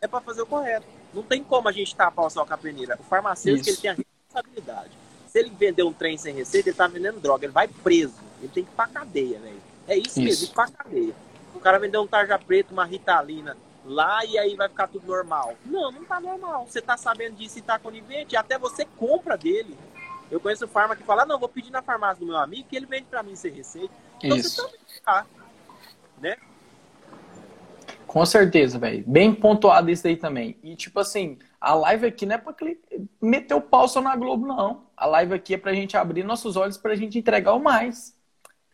É 0.00 0.08
para 0.08 0.20
fazer 0.20 0.42
o 0.42 0.46
correto. 0.46 0.86
Não 1.12 1.22
tem 1.22 1.42
como 1.42 1.68
a 1.68 1.72
gente 1.72 1.94
tapar 1.94 2.26
o 2.26 2.30
sol 2.30 2.46
com 2.46 2.54
a 2.54 2.58
peneira. 2.58 2.96
O 3.00 3.02
farmacêutico, 3.04 3.68
ele 3.68 3.76
tem 3.76 3.90
a 3.90 3.94
responsabilidade. 3.94 4.90
Se 5.28 5.38
ele 5.38 5.50
vender 5.50 5.82
um 5.82 5.92
trem 5.92 6.16
sem 6.16 6.34
receita, 6.34 6.68
ele 6.68 6.76
tá 6.76 6.86
vendendo 6.86 7.20
droga. 7.20 7.44
Ele 7.44 7.52
vai 7.52 7.68
preso. 7.68 8.14
Ele 8.40 8.48
tem 8.48 8.64
que 8.64 8.70
ir 8.70 8.74
pra 8.74 8.86
cadeia, 8.86 9.38
velho. 9.38 9.60
É 9.86 9.96
isso, 9.96 10.08
isso. 10.08 10.20
mesmo, 10.20 10.46
ir 10.46 10.54
pra 10.54 10.68
cadeia. 10.68 11.14
O 11.54 11.60
cara 11.60 11.78
vendeu 11.78 12.02
um 12.02 12.06
tarja 12.06 12.38
preto, 12.38 12.72
uma 12.72 12.84
ritalina, 12.84 13.56
lá 13.84 14.24
e 14.24 14.38
aí 14.38 14.54
vai 14.54 14.68
ficar 14.68 14.86
tudo 14.86 15.06
normal. 15.06 15.54
Não, 15.64 15.90
não 15.90 16.04
tá 16.04 16.20
normal. 16.20 16.66
Você 16.68 16.80
tá 16.80 16.96
sabendo 16.96 17.36
disso 17.36 17.58
e 17.58 17.62
tá 17.62 17.78
conivente, 17.78 18.36
até 18.36 18.58
você 18.58 18.84
compra 18.84 19.36
dele. 19.36 19.76
Eu 20.30 20.38
conheço 20.38 20.68
farma 20.68 20.94
que 20.94 21.02
fala, 21.02 21.24
não, 21.24 21.38
vou 21.38 21.48
pedir 21.48 21.70
na 21.70 21.82
farmácia 21.82 22.20
do 22.20 22.26
meu 22.26 22.36
amigo 22.36 22.68
que 22.68 22.76
ele 22.76 22.86
vende 22.86 23.06
para 23.06 23.22
mim 23.22 23.34
sem 23.34 23.50
receita. 23.50 23.92
Então 24.22 24.36
Isso. 24.36 24.50
você 24.50 24.62
também 24.62 24.80
tá, 25.04 25.26
né? 26.20 26.36
Com 28.08 28.26
certeza, 28.26 28.78
velho. 28.78 29.04
Bem 29.06 29.32
pontuado 29.32 29.90
isso 29.90 30.06
aí 30.06 30.16
também. 30.16 30.56
E 30.62 30.74
tipo 30.74 30.98
assim, 30.98 31.38
a 31.60 31.74
live 31.74 32.06
aqui 32.06 32.26
não 32.26 32.34
é 32.34 32.38
pra 32.38 32.54
meter 33.22 33.54
o 33.54 33.60
pau 33.60 33.86
só 33.86 34.00
na 34.00 34.16
Globo, 34.16 34.44
não. 34.44 34.86
A 34.96 35.06
live 35.06 35.34
aqui 35.34 35.54
é 35.54 35.58
pra 35.58 35.72
gente 35.72 35.96
abrir 35.96 36.24
nossos 36.24 36.56
olhos 36.56 36.76
pra 36.76 36.96
gente 36.96 37.16
entregar 37.18 37.52
o 37.52 37.62
mais. 37.62 38.16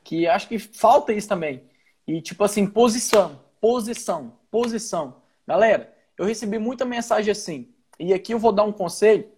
Que 0.03 0.27
acho 0.27 0.49
que 0.49 0.59
falta 0.59 1.13
isso 1.13 1.29
também. 1.29 1.63
E 2.07 2.23
tipo 2.23 2.43
assim, 2.45 2.67
posição, 2.67 3.41
posição 3.61 4.33
posição. 4.55 5.17
Galera, 5.45 5.93
eu 6.17 6.25
recebi 6.25 6.61
muita 6.61 6.85
mensagem 6.85 7.33
assim, 7.33 7.75
e 7.99 8.15
aqui 8.15 8.33
eu 8.33 8.39
vou 8.39 8.53
dar 8.53 8.63
um 8.63 8.71
conselho, 8.71 9.29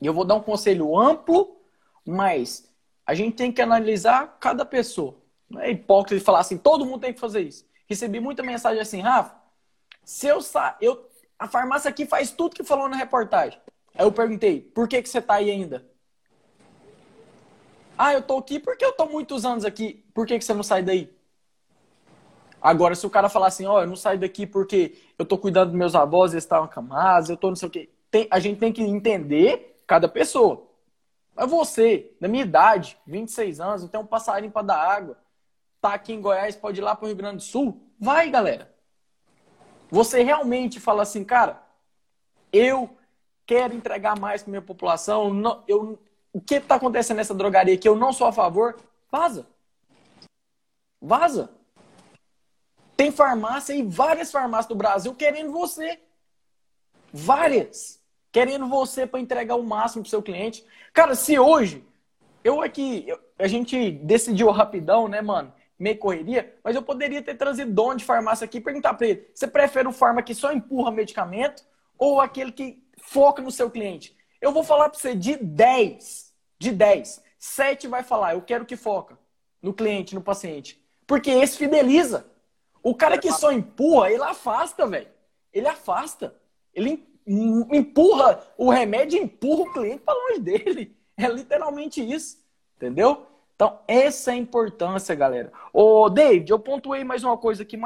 e 0.00 0.06
eu 0.06 0.14
vou 0.14 0.24
dar 0.24 0.36
um 0.36 0.40
conselho 0.40 0.96
amplo, 0.96 1.60
mas 2.06 2.72
a 3.04 3.12
gente 3.12 3.34
tem 3.34 3.50
que 3.50 3.60
analisar 3.60 4.38
cada 4.38 4.64
pessoa. 4.64 5.16
Não 5.50 5.60
é 5.60 5.72
hipócrita 5.72 6.24
falar 6.24 6.38
assim, 6.38 6.56
todo 6.56 6.86
mundo 6.86 7.00
tem 7.00 7.12
que 7.12 7.18
fazer 7.18 7.40
isso. 7.40 7.66
Recebi 7.86 8.20
muita 8.20 8.42
mensagem 8.42 8.80
assim, 8.80 9.00
Rafa, 9.00 9.34
se 10.04 10.26
eu, 10.26 10.40
sa 10.40 10.76
eu 10.80 11.08
a 11.38 11.48
farmácia 11.48 11.88
aqui 11.88 12.06
faz 12.06 12.30
tudo 12.30 12.56
que 12.56 12.64
falou 12.64 12.88
na 12.88 12.96
reportagem. 12.96 13.60
Aí 13.94 14.04
eu 14.04 14.12
perguntei, 14.12 14.60
por 14.60 14.88
que, 14.88 15.02
que 15.02 15.08
você 15.08 15.18
está 15.18 15.34
aí 15.34 15.50
ainda? 15.50 15.84
Ah, 17.96 18.12
eu 18.12 18.22
tô 18.22 18.38
aqui 18.38 18.58
porque 18.58 18.84
eu 18.84 18.92
tô 18.92 19.06
muitos 19.06 19.44
anos 19.44 19.64
aqui. 19.64 20.04
Por 20.12 20.26
que, 20.26 20.38
que 20.38 20.44
você 20.44 20.52
não 20.52 20.62
sai 20.62 20.82
daí? 20.82 21.14
Agora, 22.60 22.94
se 22.94 23.06
o 23.06 23.10
cara 23.10 23.28
falar 23.28 23.48
assim, 23.48 23.66
ó, 23.66 23.76
oh, 23.76 23.80
eu 23.82 23.86
não 23.86 23.94
saio 23.94 24.18
daqui 24.18 24.46
porque 24.46 24.96
eu 25.18 25.24
tô 25.24 25.36
cuidando 25.36 25.68
dos 25.68 25.78
meus 25.78 25.94
avós, 25.94 26.32
eles 26.32 26.44
estavam 26.44 26.64
acamados, 26.64 27.28
eu 27.28 27.36
tô 27.36 27.48
não 27.48 27.56
sei 27.56 27.68
o 27.68 27.70
quê. 27.70 27.90
Tem, 28.10 28.26
a 28.30 28.38
gente 28.40 28.58
tem 28.58 28.72
que 28.72 28.82
entender 28.82 29.82
cada 29.86 30.08
pessoa. 30.08 30.66
Mas 31.34 31.50
você, 31.50 32.12
na 32.18 32.26
minha 32.26 32.42
idade, 32.42 32.96
26 33.06 33.60
anos, 33.60 33.82
não 33.82 33.88
tem 33.88 34.00
um 34.00 34.06
passarinho 34.06 34.50
para 34.50 34.66
dar 34.66 34.78
água, 34.78 35.18
tá 35.84 35.92
aqui 35.92 36.14
em 36.14 36.20
Goiás, 36.20 36.56
pode 36.56 36.80
ir 36.80 36.82
lá 36.82 36.96
pro 36.96 37.08
Rio 37.08 37.14
Grande 37.14 37.36
do 37.36 37.42
Sul? 37.42 37.78
Vai, 38.00 38.30
galera. 38.30 38.74
Você 39.90 40.22
realmente 40.22 40.80
fala 40.80 41.02
assim, 41.02 41.22
cara, 41.22 41.62
eu 42.50 42.96
quero 43.44 43.74
entregar 43.74 44.18
mais 44.18 44.42
para 44.42 44.50
minha 44.50 44.62
população, 44.62 45.34
não, 45.34 45.62
eu, 45.68 45.98
o 46.32 46.40
que 46.40 46.54
está 46.54 46.76
acontecendo 46.76 47.18
nessa 47.18 47.34
drogaria 47.34 47.76
que 47.76 47.86
eu 47.86 47.94
não 47.94 48.14
sou 48.14 48.26
a 48.26 48.32
favor, 48.32 48.80
vaza. 49.12 49.46
Vaza. 51.02 51.50
Tem 52.96 53.12
farmácia 53.12 53.74
e 53.74 53.82
várias 53.82 54.32
farmácias 54.32 54.68
do 54.68 54.74
Brasil 54.74 55.14
querendo 55.14 55.52
você. 55.52 56.00
Várias. 57.12 58.00
Querendo 58.32 58.66
você 58.66 59.06
para 59.06 59.20
entregar 59.20 59.56
o 59.56 59.62
máximo 59.62 60.02
para 60.02 60.08
seu 60.08 60.22
cliente. 60.22 60.64
Cara, 60.94 61.14
se 61.14 61.38
hoje, 61.38 61.86
eu 62.42 62.62
aqui, 62.62 63.04
eu, 63.06 63.20
a 63.38 63.46
gente 63.46 63.90
decidiu 63.90 64.50
rapidão, 64.50 65.08
né, 65.08 65.20
mano? 65.20 65.52
Meio 65.78 65.98
correria, 65.98 66.54
mas 66.62 66.74
eu 66.74 66.82
poderia 66.82 67.22
ter 67.22 67.34
trazido 67.34 67.72
dono 67.72 67.96
de 67.96 68.04
farmácia 68.04 68.44
aqui 68.44 68.58
e 68.58 68.60
perguntar 68.60 68.94
para 68.94 69.08
ele: 69.08 69.28
você 69.34 69.46
prefere 69.46 69.88
o 69.88 69.92
farma 69.92 70.22
que 70.22 70.34
só 70.34 70.52
empurra 70.52 70.90
medicamento 70.90 71.64
ou 71.98 72.20
aquele 72.20 72.52
que 72.52 72.82
foca 72.98 73.42
no 73.42 73.50
seu 73.50 73.70
cliente? 73.70 74.16
Eu 74.40 74.52
vou 74.52 74.62
falar 74.62 74.88
para 74.88 74.98
você 74.98 75.14
de 75.14 75.36
10, 75.36 76.32
de 76.58 76.70
10, 76.70 77.22
7 77.38 77.88
vai 77.88 78.02
falar: 78.02 78.34
eu 78.34 78.42
quero 78.42 78.64
que 78.64 78.76
foca 78.76 79.18
no 79.60 79.72
cliente, 79.72 80.14
no 80.14 80.22
paciente. 80.22 80.82
Porque 81.06 81.30
esse 81.30 81.56
fideliza. 81.56 82.26
O 82.82 82.94
cara 82.94 83.16
que 83.16 83.32
só 83.32 83.50
empurra, 83.50 84.10
ele 84.10 84.22
afasta, 84.22 84.86
velho. 84.86 85.08
Ele 85.52 85.66
afasta. 85.66 86.34
Ele 86.74 87.02
empurra 87.26 88.42
o 88.58 88.68
remédio, 88.68 89.22
empurra 89.22 89.62
o 89.62 89.72
cliente 89.72 90.00
para 90.00 90.14
longe 90.14 90.40
dele. 90.40 90.96
É 91.16 91.28
literalmente 91.28 92.02
isso. 92.02 92.44
Entendeu? 92.76 93.26
Então, 93.64 93.80
essa 93.88 94.30
é 94.30 94.34
a 94.34 94.36
importância, 94.36 95.14
galera. 95.14 95.50
Ô, 95.72 96.10
David, 96.10 96.50
eu 96.50 96.58
pontuei 96.58 97.02
mais 97.02 97.24
uma 97.24 97.38
coisa 97.38 97.62
aqui 97.62 97.78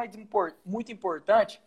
muito 0.67 0.91
importante. 0.91 1.63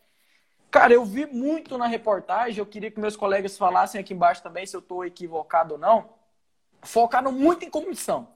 Cara, 0.69 0.93
eu 0.93 1.05
vi 1.05 1.25
muito 1.25 1.77
na 1.77 1.87
reportagem, 1.87 2.59
eu 2.59 2.65
queria 2.65 2.91
que 2.91 2.99
meus 2.99 3.15
colegas 3.15 3.57
falassem 3.57 4.01
aqui 4.01 4.13
embaixo 4.13 4.43
também 4.43 4.65
se 4.65 4.75
eu 4.75 4.81
estou 4.81 5.05
equivocado 5.05 5.75
ou 5.75 5.79
não. 5.79 6.09
Focaram 6.81 7.31
muito 7.31 7.63
em 7.63 7.69
comissão. 7.69 8.27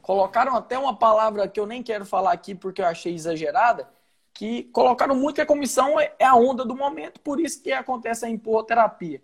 Colocaram 0.00 0.56
até 0.56 0.78
uma 0.78 0.96
palavra 0.96 1.46
que 1.48 1.60
eu 1.60 1.66
nem 1.66 1.82
quero 1.82 2.06
falar 2.06 2.32
aqui 2.32 2.54
porque 2.54 2.80
eu 2.80 2.86
achei 2.86 3.14
exagerada, 3.14 3.86
que 4.32 4.64
colocaram 4.72 5.14
muito 5.14 5.34
que 5.34 5.42
a 5.42 5.46
comissão 5.46 6.00
é, 6.00 6.14
é 6.18 6.24
a 6.24 6.34
onda 6.34 6.64
do 6.64 6.74
momento, 6.74 7.20
por 7.20 7.38
isso 7.38 7.62
que 7.62 7.72
acontece 7.72 8.24
a 8.24 8.30
empurroterapia. 8.30 9.22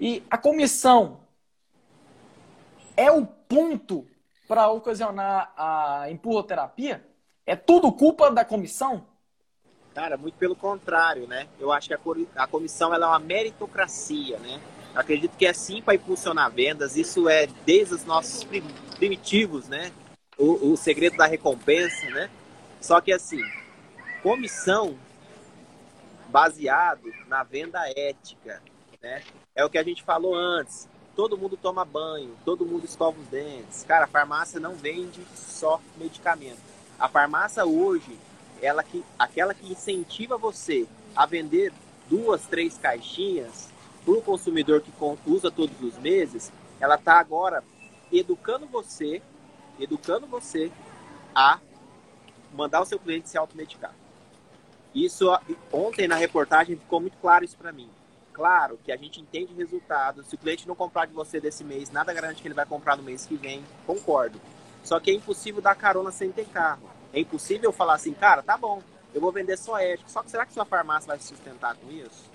E 0.00 0.22
a 0.30 0.38
comissão 0.38 1.20
é 2.96 3.12
o 3.12 3.26
ponto 3.26 4.08
para 4.46 4.68
ocasionar 4.68 5.52
a 5.56 6.10
empurroterapia? 6.10 7.06
É 7.46 7.54
tudo 7.56 7.92
culpa 7.92 8.30
da 8.30 8.44
comissão? 8.44 9.06
Cara, 9.94 10.16
muito 10.16 10.36
pelo 10.36 10.56
contrário, 10.56 11.26
né? 11.28 11.46
Eu 11.58 11.70
acho 11.72 11.88
que 11.88 11.94
a 12.34 12.46
comissão 12.46 12.92
ela 12.92 13.06
é 13.06 13.08
uma 13.08 13.18
meritocracia, 13.18 14.38
né? 14.38 14.60
Acredito 14.94 15.36
que 15.36 15.46
é 15.46 15.52
sim 15.52 15.80
para 15.82 15.94
impulsionar 15.94 16.50
vendas. 16.50 16.96
Isso 16.96 17.28
é 17.28 17.46
desde 17.64 17.94
os 17.94 18.04
nossos 18.04 18.44
primitivos, 18.96 19.68
né? 19.68 19.92
O, 20.36 20.72
o 20.72 20.76
segredo 20.76 21.16
da 21.16 21.26
recompensa, 21.26 22.08
né? 22.10 22.28
Só 22.80 23.00
que 23.00 23.12
assim, 23.12 23.40
comissão 24.22 24.98
baseado 26.28 27.12
na 27.28 27.44
venda 27.44 27.80
ética, 27.96 28.60
né? 29.00 29.22
É 29.54 29.64
o 29.64 29.70
que 29.70 29.78
a 29.78 29.84
gente 29.84 30.02
falou 30.02 30.34
antes 30.34 30.88
todo 31.14 31.38
mundo 31.38 31.56
toma 31.56 31.84
banho, 31.84 32.34
todo 32.44 32.66
mundo 32.66 32.84
escova 32.84 33.18
os 33.20 33.26
dentes. 33.28 33.84
Cara, 33.84 34.04
a 34.04 34.08
farmácia 34.08 34.58
não 34.58 34.74
vende 34.74 35.24
só 35.34 35.80
medicamento. 35.96 36.58
A 36.98 37.08
farmácia 37.08 37.64
hoje, 37.64 38.18
ela 38.60 38.82
que, 38.82 39.04
aquela 39.18 39.54
que 39.54 39.70
incentiva 39.70 40.36
você 40.36 40.86
a 41.14 41.26
vender 41.26 41.72
duas, 42.08 42.46
três 42.46 42.76
caixinhas 42.78 43.70
para 44.04 44.14
o 44.14 44.22
consumidor 44.22 44.80
que 44.80 44.92
usa 45.26 45.50
todos 45.50 45.80
os 45.80 45.98
meses, 45.98 46.52
ela 46.80 46.96
está 46.96 47.18
agora 47.18 47.64
educando 48.12 48.66
você, 48.66 49.22
educando 49.78 50.26
você 50.26 50.70
a 51.34 51.58
mandar 52.52 52.82
o 52.82 52.84
seu 52.84 52.98
cliente 52.98 53.28
se 53.28 53.38
automedicar. 53.38 53.94
Isso 54.94 55.26
ontem 55.72 56.06
na 56.06 56.14
reportagem 56.14 56.76
ficou 56.76 57.00
muito 57.00 57.16
claro 57.18 57.44
isso 57.44 57.56
para 57.56 57.72
mim. 57.72 57.88
Claro 58.34 58.80
que 58.82 58.90
a 58.90 58.96
gente 58.96 59.20
entende 59.20 59.54
resultados. 59.54 60.26
Se 60.26 60.34
o 60.34 60.38
cliente 60.38 60.66
não 60.66 60.74
comprar 60.74 61.06
de 61.06 61.14
você 61.14 61.40
desse 61.40 61.62
mês, 61.62 61.92
nada 61.92 62.12
garante 62.12 62.42
que 62.42 62.48
ele 62.48 62.54
vai 62.54 62.66
comprar 62.66 62.96
no 62.96 63.02
mês 63.04 63.24
que 63.24 63.36
vem. 63.36 63.64
Concordo. 63.86 64.40
Só 64.82 64.98
que 64.98 65.12
é 65.12 65.14
impossível 65.14 65.62
dar 65.62 65.76
carona 65.76 66.10
sem 66.10 66.32
ter 66.32 66.46
carro. 66.46 66.90
É 67.12 67.20
impossível 67.20 67.70
falar 67.70 67.94
assim, 67.94 68.12
cara, 68.12 68.42
tá 68.42 68.58
bom, 68.58 68.82
eu 69.14 69.20
vou 69.20 69.30
vender 69.30 69.56
só 69.56 69.78
ético. 69.78 70.10
Só 70.10 70.20
que 70.20 70.32
será 70.32 70.44
que 70.44 70.52
sua 70.52 70.64
farmácia 70.64 71.06
vai 71.06 71.18
se 71.20 71.28
sustentar 71.28 71.76
com 71.76 71.88
isso? 71.92 72.28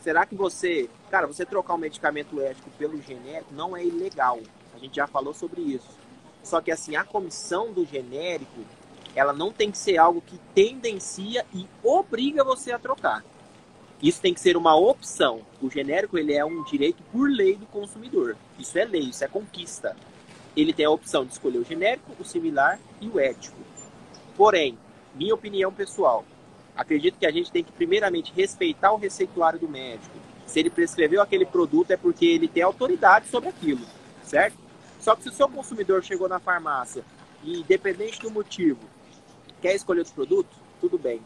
Será 0.00 0.24
que 0.24 0.36
você, 0.36 0.88
cara, 1.10 1.26
você 1.26 1.44
trocar 1.44 1.74
um 1.74 1.78
medicamento 1.78 2.40
ético 2.40 2.70
pelo 2.78 3.02
genérico 3.02 3.52
não 3.52 3.76
é 3.76 3.84
ilegal? 3.84 4.38
A 4.72 4.78
gente 4.78 4.94
já 4.94 5.08
falou 5.08 5.34
sobre 5.34 5.60
isso. 5.60 5.90
Só 6.44 6.60
que 6.60 6.70
assim, 6.70 6.94
a 6.94 7.02
comissão 7.04 7.72
do 7.72 7.84
genérico, 7.84 8.64
ela 9.16 9.32
não 9.32 9.52
tem 9.52 9.72
que 9.72 9.78
ser 9.78 9.98
algo 9.98 10.22
que 10.22 10.38
tendencia 10.54 11.44
e 11.52 11.66
obriga 11.82 12.44
você 12.44 12.70
a 12.70 12.78
trocar. 12.78 13.24
Isso 14.02 14.20
tem 14.20 14.32
que 14.32 14.40
ser 14.40 14.56
uma 14.56 14.74
opção. 14.74 15.42
O 15.60 15.70
genérico 15.70 16.16
ele 16.16 16.32
é 16.32 16.44
um 16.44 16.64
direito 16.64 17.02
por 17.12 17.28
lei 17.30 17.56
do 17.56 17.66
consumidor. 17.66 18.36
Isso 18.58 18.78
é 18.78 18.84
lei, 18.84 19.02
isso 19.02 19.22
é 19.22 19.28
conquista. 19.28 19.94
Ele 20.56 20.72
tem 20.72 20.86
a 20.86 20.90
opção 20.90 21.24
de 21.24 21.32
escolher 21.32 21.58
o 21.58 21.64
genérico, 21.64 22.10
o 22.18 22.24
similar 22.24 22.78
e 23.00 23.08
o 23.08 23.20
ético. 23.20 23.58
Porém, 24.36 24.78
minha 25.14 25.34
opinião 25.34 25.72
pessoal, 25.72 26.24
acredito 26.74 27.18
que 27.18 27.26
a 27.26 27.30
gente 27.30 27.52
tem 27.52 27.62
que 27.62 27.72
primeiramente 27.72 28.32
respeitar 28.34 28.92
o 28.92 28.96
receituário 28.96 29.58
do 29.58 29.68
médico. 29.68 30.16
Se 30.46 30.58
ele 30.58 30.70
prescreveu 30.70 31.20
aquele 31.20 31.44
produto 31.44 31.90
é 31.90 31.96
porque 31.96 32.24
ele 32.24 32.48
tem 32.48 32.62
autoridade 32.62 33.28
sobre 33.28 33.50
aquilo, 33.50 33.84
certo? 34.24 34.56
Só 34.98 35.14
que 35.14 35.22
se 35.22 35.28
o 35.28 35.32
seu 35.32 35.48
consumidor 35.48 36.02
chegou 36.02 36.28
na 36.28 36.40
farmácia 36.40 37.04
e, 37.44 37.60
independente 37.60 38.20
do 38.20 38.30
motivo, 38.30 38.80
quer 39.60 39.74
escolher 39.74 40.00
outro 40.00 40.14
produto, 40.14 40.56
tudo 40.80 40.98
bem. 40.98 41.20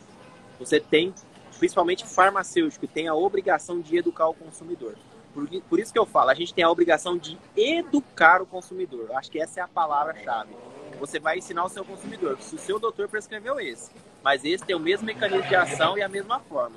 Você 0.59 0.79
tem 0.79 1.15
principalmente 1.59 2.07
farmacêutico, 2.07 2.87
tem 2.87 3.09
a 3.09 3.15
obrigação 3.15 3.81
de 3.81 3.97
educar 3.97 4.29
o 4.29 4.35
consumidor. 4.35 4.95
Por, 5.33 5.49
por 5.63 5.81
isso 5.81 5.93
que 5.93 5.99
eu 5.99 6.07
falo, 6.07 6.31
a 6.31 6.35
gente 6.35 6.55
tem 6.55 6.65
a 6.65 6.71
obrigação 6.71 7.19
de 7.19 7.37
educar 7.57 8.41
o 8.41 8.47
consumidor. 8.47 9.07
Eu 9.11 9.19
acho 9.19 9.31
que 9.31 9.41
essa 9.41 9.61
é 9.61 9.63
a 9.63 9.69
palavra-chave. 9.69 10.55
Você 11.01 11.19
vai 11.19 11.39
ensinar 11.39 11.65
o 11.65 11.69
seu 11.69 11.85
consumidor. 11.85 12.39
Se 12.41 12.55
o 12.55 12.59
seu 12.59 12.79
doutor 12.79 13.09
prescreveu 13.09 13.59
esse, 13.59 13.91
mas 14.23 14.45
esse 14.45 14.65
tem 14.65 14.77
o 14.77 14.81
mesmo 14.81 15.07
mecanismo 15.07 15.49
de 15.49 15.57
ação 15.57 15.99
e 15.99 16.03
a 16.03 16.09
mesma 16.09 16.39
forma. 16.41 16.77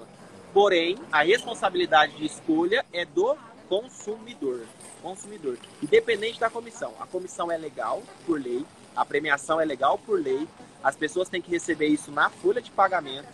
Porém, 0.53 0.97
a 1.11 1.21
responsabilidade 1.21 2.15
de 2.15 2.25
escolha 2.25 2.83
é 2.91 3.05
do 3.05 3.37
consumidor. 3.69 4.61
Consumidor. 5.03 5.57
Independente 5.83 6.39
da 6.39 6.49
comissão. 6.49 6.93
A 6.99 7.05
comissão 7.05 7.51
é 7.51 7.57
legal 7.57 8.01
por 8.25 8.41
lei, 8.41 8.65
a 8.95 9.05
premiação 9.05 9.61
é 9.61 9.65
legal 9.65 9.99
por 9.99 10.19
lei, 10.19 10.47
as 10.83 10.95
pessoas 10.95 11.29
têm 11.29 11.41
que 11.41 11.51
receber 11.51 11.87
isso 11.87 12.11
na 12.11 12.29
folha 12.29 12.61
de 12.61 12.71
pagamento 12.71 13.27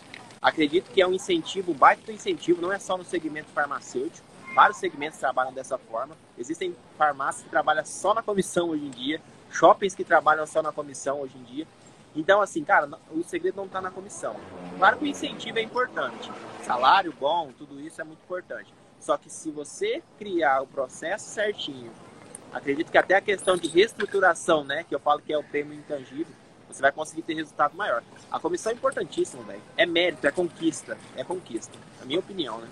Acredito 0.44 0.92
que 0.92 1.02
é 1.02 1.08
um 1.08 1.14
incentivo, 1.14 1.74
baita 1.74 2.12
incentivo, 2.12 2.62
não 2.62 2.74
é 2.74 2.78
só 2.78 2.98
no 2.98 3.06
segmento 3.06 3.48
farmacêutico. 3.52 4.28
Vários 4.54 4.78
segmentos 4.78 5.18
trabalham 5.18 5.54
dessa 5.54 5.78
forma. 5.78 6.18
Existem 6.38 6.76
farmácias 6.98 7.44
que 7.46 7.50
trabalham 7.50 7.86
só 7.86 8.14
na 8.14 8.22
comissão 8.22 8.70
hoje 8.70 8.86
em 8.86 8.90
dia, 8.90 9.22
shoppings 9.50 9.96
que 9.96 10.04
trabalham 10.04 10.46
só 10.46 10.62
na 10.62 10.74
comissão 10.74 11.22
hoje 11.22 11.38
em 11.38 11.44
dia. 11.44 11.68
Então, 12.14 12.42
assim, 12.42 12.62
cara, 12.64 12.90
o 13.10 13.24
segredo 13.24 13.56
não 13.56 13.66
está 13.66 13.80
na 13.80 13.90
comissão. 13.90 14.36
Claro 14.78 14.98
que 14.98 15.06
o 15.06 15.08
incentivo 15.08 15.58
é 15.58 15.62
importante. 15.62 16.30
Salário 16.62 17.14
bom, 17.18 17.52
tudo 17.58 17.80
isso 17.80 18.02
é 18.02 18.04
muito 18.04 18.22
importante. 18.22 18.72
Só 19.00 19.18
que 19.18 19.30
se 19.30 19.50
você 19.50 20.04
criar 20.20 20.62
o 20.62 20.68
processo 20.68 21.30
certinho, 21.30 21.92
acredito 22.52 22.92
que 22.92 22.98
até 22.98 23.16
a 23.16 23.22
questão 23.22 23.56
de 23.56 23.70
reestruturação, 23.70 24.66
né, 24.66 24.84
que 24.84 24.94
eu 24.94 25.00
falo 25.00 25.22
que 25.22 25.32
é 25.32 25.38
o 25.38 25.44
prêmio 25.44 25.74
intangível, 25.74 26.28
você 26.74 26.82
vai 26.82 26.92
conseguir 26.92 27.22
ter 27.22 27.34
resultado 27.34 27.76
maior. 27.76 28.04
A 28.32 28.40
comissão 28.40 28.72
é 28.72 28.76
importantíssima, 28.76 29.44
velho. 29.44 29.62
É 29.78 29.86
mérito, 29.86 30.26
é 30.28 30.32
conquista. 30.32 30.98
É 31.16 31.24
conquista. 31.24 31.78
Na 32.00 32.06
minha 32.06 32.20
opinião, 32.20 32.60
né? 32.60 32.68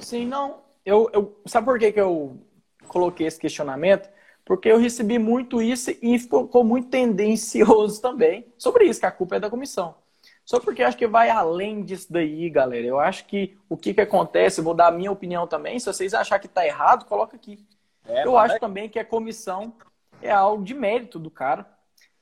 Sim, 0.00 0.26
não. 0.26 0.60
Eu, 0.84 1.10
eu, 1.12 1.40
sabe 1.46 1.66
por 1.66 1.78
que, 1.78 1.92
que 1.92 2.00
eu 2.00 2.38
coloquei 2.86 3.26
esse 3.26 3.38
questionamento? 3.38 4.08
Porque 4.44 4.68
eu 4.68 4.78
recebi 4.78 5.18
muito 5.18 5.60
isso 5.60 5.90
e 6.00 6.18
ficou 6.18 6.62
muito 6.62 6.88
tendencioso 6.88 8.00
também 8.02 8.46
sobre 8.56 8.84
isso, 8.84 9.00
que 9.00 9.06
a 9.06 9.10
culpa 9.10 9.36
é 9.36 9.40
da 9.40 9.50
comissão. 9.50 9.96
Só 10.44 10.60
porque 10.60 10.80
eu 10.80 10.86
acho 10.86 10.96
que 10.96 11.08
vai 11.08 11.28
além 11.28 11.82
disso 11.82 12.06
daí, 12.12 12.48
galera. 12.48 12.86
Eu 12.86 13.00
acho 13.00 13.26
que 13.26 13.58
o 13.68 13.76
que, 13.76 13.92
que 13.92 14.00
acontece, 14.00 14.60
vou 14.60 14.74
dar 14.74 14.86
a 14.86 14.92
minha 14.92 15.10
opinião 15.10 15.44
também. 15.44 15.76
Se 15.80 15.86
vocês 15.86 16.14
acharem 16.14 16.40
que 16.40 16.46
está 16.46 16.64
errado, 16.64 17.04
coloca 17.04 17.34
aqui. 17.34 17.66
É, 18.06 18.24
eu 18.24 18.38
acho 18.38 18.54
é... 18.54 18.58
também 18.60 18.88
que 18.88 19.00
a 19.00 19.04
comissão 19.04 19.74
é 20.22 20.30
algo 20.30 20.62
de 20.62 20.72
mérito 20.72 21.18
do 21.18 21.30
cara. 21.30 21.66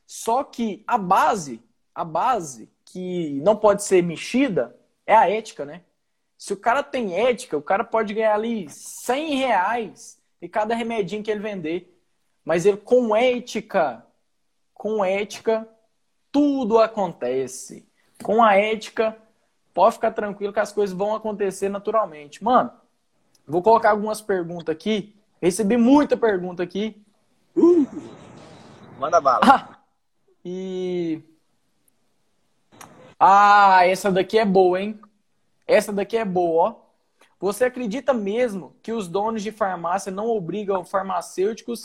Só 0.07 0.45
que 0.45 0.85
a 0.87 0.99
base, 0.99 1.63
a 1.95 2.05
base 2.05 2.71
que 2.85 3.41
não 3.43 3.57
pode 3.57 3.83
ser 3.83 4.03
mexida 4.03 4.77
é 5.07 5.15
a 5.15 5.29
ética, 5.29 5.65
né? 5.65 5.83
Se 6.37 6.53
o 6.53 6.57
cara 6.57 6.83
tem 6.83 7.19
ética, 7.19 7.57
o 7.57 7.63
cara 7.63 7.85
pode 7.85 8.13
ganhar 8.13 8.35
ali 8.35 8.69
100 8.69 9.37
reais 9.37 10.21
e 10.43 10.49
cada 10.49 10.75
remedinho 10.75 11.23
que 11.23 11.31
ele 11.31 11.41
vender. 11.41 11.91
Mas 12.45 12.67
ele 12.67 12.77
com 12.77 13.17
ética, 13.17 14.05
com 14.75 15.05
ética, 15.05 15.67
tudo 16.31 16.79
acontece. 16.79 17.89
Com 18.23 18.43
a 18.43 18.57
ética, 18.57 19.17
pode 19.73 19.95
ficar 19.95 20.11
tranquilo 20.11 20.53
que 20.53 20.61
as 20.61 20.73
coisas 20.73 20.95
vão 20.95 21.15
acontecer 21.15 21.69
naturalmente. 21.69 22.45
Mano, 22.45 22.71
vou 23.47 23.63
colocar 23.63 23.91
algumas 23.91 24.21
perguntas 24.21 24.75
aqui. 24.75 25.17
Recebi 25.41 25.77
muita 25.77 26.17
pergunta 26.17 26.63
aqui. 26.63 27.03
Uh, 27.57 27.87
manda 28.99 29.21
bala. 29.21 29.41
Ah, 29.43 29.79
e. 30.45 31.23
Ah, 33.19 33.87
essa 33.87 34.13
daqui 34.13 34.39
é 34.39 34.45
boa, 34.45 34.81
hein? 34.81 35.01
Essa 35.67 35.93
daqui 35.93 36.17
é 36.17 36.25
boa, 36.25 36.63
ó. 36.63 36.85
Você 37.41 37.65
acredita 37.65 38.13
mesmo 38.13 38.75
que 38.83 38.93
os 38.93 39.09
donos 39.09 39.43
de 39.43 39.51
farmácia 39.51 40.11
não 40.11 40.29
obrigam 40.29 40.85
farmacêuticos 40.85 41.83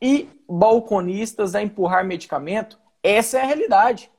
e 0.00 0.28
balconistas 0.48 1.54
a 1.54 1.62
empurrar 1.62 2.04
medicamento? 2.04 2.78
Essa 3.02 3.38
é 3.38 3.42
a 3.42 3.46
realidade. 3.46 4.10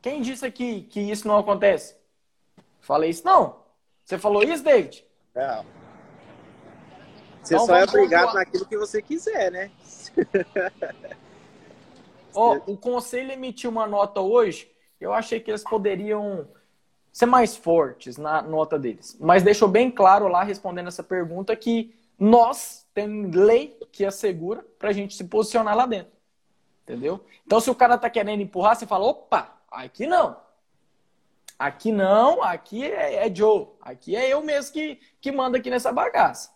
Quem 0.00 0.22
disse 0.22 0.44
aqui 0.44 0.82
que 0.82 1.00
isso 1.00 1.26
não 1.26 1.38
acontece? 1.38 1.96
Falei 2.80 3.10
isso 3.10 3.24
não. 3.24 3.60
Você 4.04 4.18
falou 4.18 4.42
isso, 4.42 4.62
David? 4.62 5.04
Não. 5.34 5.64
Você 7.42 7.54
então, 7.54 7.66
só 7.66 7.76
é 7.76 7.84
obrigado 7.84 8.34
naquilo 8.34 8.66
que 8.66 8.76
você 8.76 9.00
quiser, 9.00 9.50
né? 9.50 9.70
Oh, 12.34 12.54
o 12.66 12.76
conselho 12.76 13.32
emitiu 13.32 13.70
uma 13.70 13.86
nota 13.86 14.20
hoje. 14.20 14.70
Eu 15.00 15.12
achei 15.12 15.40
que 15.40 15.50
eles 15.50 15.62
poderiam 15.62 16.48
ser 17.12 17.26
mais 17.26 17.56
fortes 17.56 18.16
na 18.16 18.42
nota 18.42 18.78
deles. 18.78 19.16
Mas 19.20 19.42
deixou 19.42 19.68
bem 19.68 19.90
claro 19.90 20.28
lá, 20.28 20.42
respondendo 20.42 20.88
essa 20.88 21.02
pergunta, 21.02 21.54
que 21.56 21.94
nós 22.18 22.86
temos 22.94 23.34
lei 23.34 23.78
que 23.92 24.04
assegura 24.04 24.64
para 24.78 24.90
a 24.90 24.92
gente 24.92 25.14
se 25.14 25.24
posicionar 25.24 25.76
lá 25.76 25.86
dentro. 25.86 26.12
Entendeu? 26.82 27.24
Então, 27.46 27.60
se 27.60 27.70
o 27.70 27.74
cara 27.74 27.98
tá 27.98 28.08
querendo 28.08 28.40
empurrar, 28.40 28.76
você 28.76 28.86
fala: 28.86 29.06
opa, 29.06 29.52
aqui 29.70 30.06
não. 30.06 30.36
Aqui 31.58 31.90
não, 31.90 32.42
aqui 32.42 32.84
é, 32.84 33.26
é 33.26 33.34
Joe. 33.34 33.66
Aqui 33.80 34.14
é 34.14 34.32
eu 34.32 34.40
mesmo 34.40 34.72
que, 34.72 35.00
que 35.20 35.32
manda 35.32 35.58
aqui 35.58 35.70
nessa 35.70 35.92
bagaça. 35.92 36.50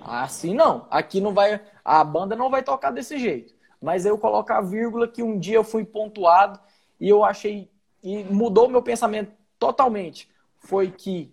Assim 0.00 0.54
não. 0.54 0.86
Aqui 0.90 1.20
não 1.20 1.32
vai. 1.32 1.60
A 1.84 2.04
banda 2.04 2.36
não 2.36 2.50
vai 2.50 2.62
tocar 2.62 2.90
desse 2.90 3.18
jeito. 3.18 3.54
Mas 3.82 4.06
eu 4.06 4.16
coloco 4.16 4.52
a 4.52 4.60
vírgula 4.60 5.08
que 5.08 5.22
um 5.22 5.38
dia 5.38 5.56
eu 5.56 5.64
fui 5.64 5.84
pontuado 5.84 6.60
e 7.00 7.08
eu 7.08 7.24
achei. 7.24 7.68
E 8.02 8.22
mudou 8.24 8.68
meu 8.68 8.82
pensamento 8.82 9.32
totalmente 9.58 10.30
foi 10.58 10.90
que 10.90 11.32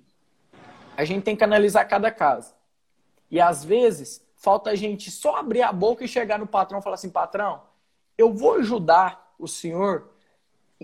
a 0.97 1.05
gente 1.05 1.23
tem 1.23 1.35
que 1.35 1.43
analisar 1.43 1.85
cada 1.85 2.11
caso. 2.11 2.53
E 3.31 3.39
às 3.39 3.63
vezes 3.63 4.25
falta 4.35 4.71
a 4.71 4.75
gente 4.75 5.11
só 5.11 5.35
abrir 5.35 5.61
a 5.61 5.71
boca 5.71 6.03
e 6.03 6.07
chegar 6.07 6.39
no 6.39 6.47
patrão 6.47 6.79
e 6.79 6.81
falar 6.81 6.95
assim: 6.95 7.09
patrão, 7.09 7.61
eu 8.17 8.33
vou 8.33 8.55
ajudar 8.55 9.33
o 9.37 9.47
senhor 9.47 10.09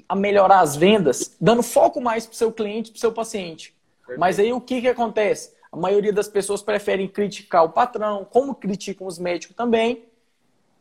a 0.08 0.16
melhorar 0.16 0.60
as 0.60 0.76
vendas, 0.76 1.36
dando 1.40 1.64
foco 1.64 2.00
mais 2.00 2.26
para 2.26 2.34
o 2.34 2.38
seu 2.38 2.52
cliente, 2.52 2.92
para 2.92 2.98
o 2.98 3.00
seu 3.00 3.12
paciente. 3.12 3.76
Perfeito. 4.00 4.20
Mas 4.20 4.40
aí 4.40 4.54
o 4.54 4.62
que, 4.62 4.82
que 4.82 4.88
acontece? 4.88 5.56
A 5.72 5.78
maioria 5.78 6.14
das 6.14 6.28
pessoas 6.28 6.62
preferem 6.62 7.08
criticar 7.08 7.64
o 7.64 7.70
patrão, 7.70 8.26
como 8.26 8.56
criticam 8.56 9.08
os 9.08 9.18
médicos 9.18 9.56
também. 9.56 10.06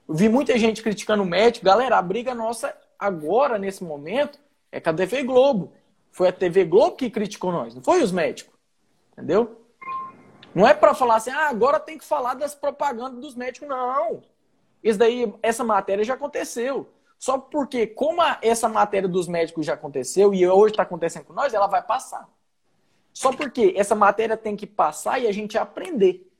Vi 0.08 0.28
muita 0.28 0.58
gente 0.58 0.82
criticando 0.82 1.22
o 1.22 1.26
médico. 1.26 1.64
Galera, 1.64 1.98
a 1.98 2.02
briga 2.02 2.34
nossa 2.34 2.76
agora, 2.98 3.58
nesse 3.58 3.82
momento, 3.82 4.38
é 4.70 4.80
com 4.80 4.90
a 4.90 4.94
TV 4.94 5.22
Globo. 5.22 5.72
Foi 6.10 6.28
a 6.28 6.32
TV 6.32 6.64
Globo 6.64 6.96
que 6.96 7.10
criticou 7.10 7.50
nós, 7.50 7.74
não 7.74 7.82
foi 7.82 8.02
os 8.02 8.12
médicos. 8.12 8.54
Entendeu? 9.12 9.60
Não 10.54 10.66
é 10.66 10.72
para 10.72 10.94
falar 10.94 11.16
assim, 11.16 11.30
ah, 11.30 11.48
agora 11.48 11.80
tem 11.80 11.98
que 11.98 12.04
falar 12.04 12.34
das 12.34 12.54
propagandas 12.54 13.20
dos 13.20 13.34
médicos, 13.34 13.68
não. 13.68 14.22
Isso 14.82 14.98
daí, 14.98 15.32
essa 15.42 15.64
matéria 15.64 16.04
já 16.04 16.14
aconteceu. 16.14 16.88
Só 17.18 17.38
porque, 17.38 17.86
como 17.86 18.20
a, 18.20 18.38
essa 18.42 18.68
matéria 18.68 19.08
dos 19.08 19.26
médicos 19.26 19.66
já 19.66 19.74
aconteceu 19.74 20.34
e 20.34 20.46
hoje 20.46 20.72
está 20.72 20.82
acontecendo 20.82 21.24
com 21.24 21.32
nós, 21.32 21.54
ela 21.54 21.66
vai 21.66 21.82
passar. 21.82 22.28
Só 23.12 23.32
porque 23.32 23.72
essa 23.76 23.94
matéria 23.94 24.36
tem 24.36 24.54
que 24.54 24.66
passar 24.66 25.20
e 25.20 25.26
a 25.26 25.32
gente 25.32 25.56
aprender. 25.56 26.30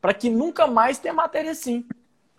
Para 0.00 0.14
que 0.14 0.30
nunca 0.30 0.66
mais 0.66 0.98
tenha 0.98 1.12
matéria 1.12 1.50
assim. 1.50 1.86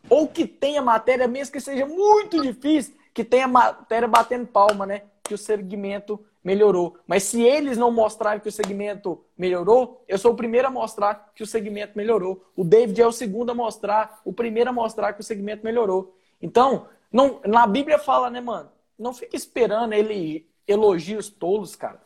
Ou 0.10 0.28
que 0.28 0.46
tenha 0.46 0.82
matéria, 0.82 1.28
mesmo 1.28 1.54
que 1.54 1.60
seja 1.60 1.86
muito 1.86 2.42
difícil, 2.42 2.96
que 3.14 3.24
tenha 3.24 3.48
matéria 3.48 4.08
batendo 4.08 4.48
palma, 4.48 4.86
né? 4.86 5.04
Que 5.24 5.34
o 5.34 5.38
segmento 5.38 6.20
melhorou. 6.44 6.98
Mas 7.06 7.24
se 7.24 7.42
eles 7.42 7.78
não 7.78 7.92
mostrarem 7.92 8.40
que 8.40 8.50
o 8.50 8.52
segmento 8.52 9.24
melhorou, 9.38 10.04
eu 10.08 10.18
sou 10.18 10.34
o 10.34 10.36
primeiro 10.36 10.68
a 10.68 10.72
mostrar 10.72 11.32
que 11.36 11.44
o 11.44 11.48
segmento 11.48 11.94
melhorou. 11.96 12.46
O 12.56 12.64
David 12.64 13.02
é 13.02 13.08
o 13.08 13.12
segundo 13.12 13.52
a 13.52 13.56
mostrar, 13.56 14.22
o 14.26 14.34
primeiro 14.34 14.70
a 14.70 14.74
mostrar 14.74 15.14
que 15.14 15.22
o 15.22 15.24
segmento 15.24 15.64
melhorou. 15.64 16.16
Então, 16.42 16.88
não, 17.12 17.40
na 17.46 17.68
Bíblia 17.68 18.00
fala, 18.00 18.30
né, 18.30 18.42
mano? 18.42 18.72
Não 18.98 19.14
fica 19.14 19.36
esperando 19.36 19.94
ele 19.94 20.48
elogios 20.68 21.30
tolos, 21.30 21.76
cara. 21.76 22.02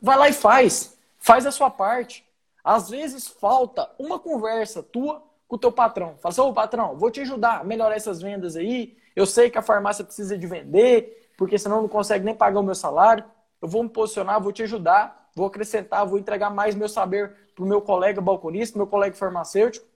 Vai 0.00 0.16
lá 0.16 0.28
e 0.28 0.32
faz. 0.32 0.96
Faz 1.18 1.46
a 1.46 1.50
sua 1.50 1.70
parte. 1.70 2.24
Às 2.62 2.88
vezes 2.90 3.26
falta 3.26 3.90
uma 3.98 4.18
conversa 4.18 4.82
tua 4.82 5.22
com 5.48 5.56
o 5.56 5.58
teu 5.58 5.72
patrão. 5.72 6.16
Fala 6.18 6.32
assim, 6.32 6.40
ô 6.40 6.52
patrão, 6.52 6.96
vou 6.96 7.10
te 7.10 7.22
ajudar 7.22 7.60
a 7.60 7.64
melhorar 7.64 7.96
essas 7.96 8.20
vendas 8.20 8.54
aí. 8.54 8.96
Eu 9.16 9.26
sei 9.26 9.50
que 9.50 9.58
a 9.58 9.62
farmácia 9.62 10.04
precisa 10.04 10.38
de 10.38 10.46
vender, 10.46 11.32
porque 11.36 11.58
senão 11.58 11.82
não 11.82 11.88
consegue 11.88 12.24
nem 12.24 12.34
pagar 12.34 12.60
o 12.60 12.62
meu 12.62 12.74
salário 12.74 13.24
eu 13.60 13.68
vou 13.68 13.82
me 13.82 13.88
posicionar, 13.88 14.40
vou 14.40 14.52
te 14.52 14.62
ajudar, 14.62 15.30
vou 15.34 15.46
acrescentar, 15.46 16.06
vou 16.06 16.18
entregar 16.18 16.50
mais 16.50 16.74
meu 16.74 16.88
saber 16.88 17.32
para 17.54 17.64
o 17.64 17.68
meu 17.68 17.80
colega 17.80 18.20
balconista, 18.20 18.78
meu 18.78 18.86
colega 18.86 19.16
farmacêutico. 19.16 19.86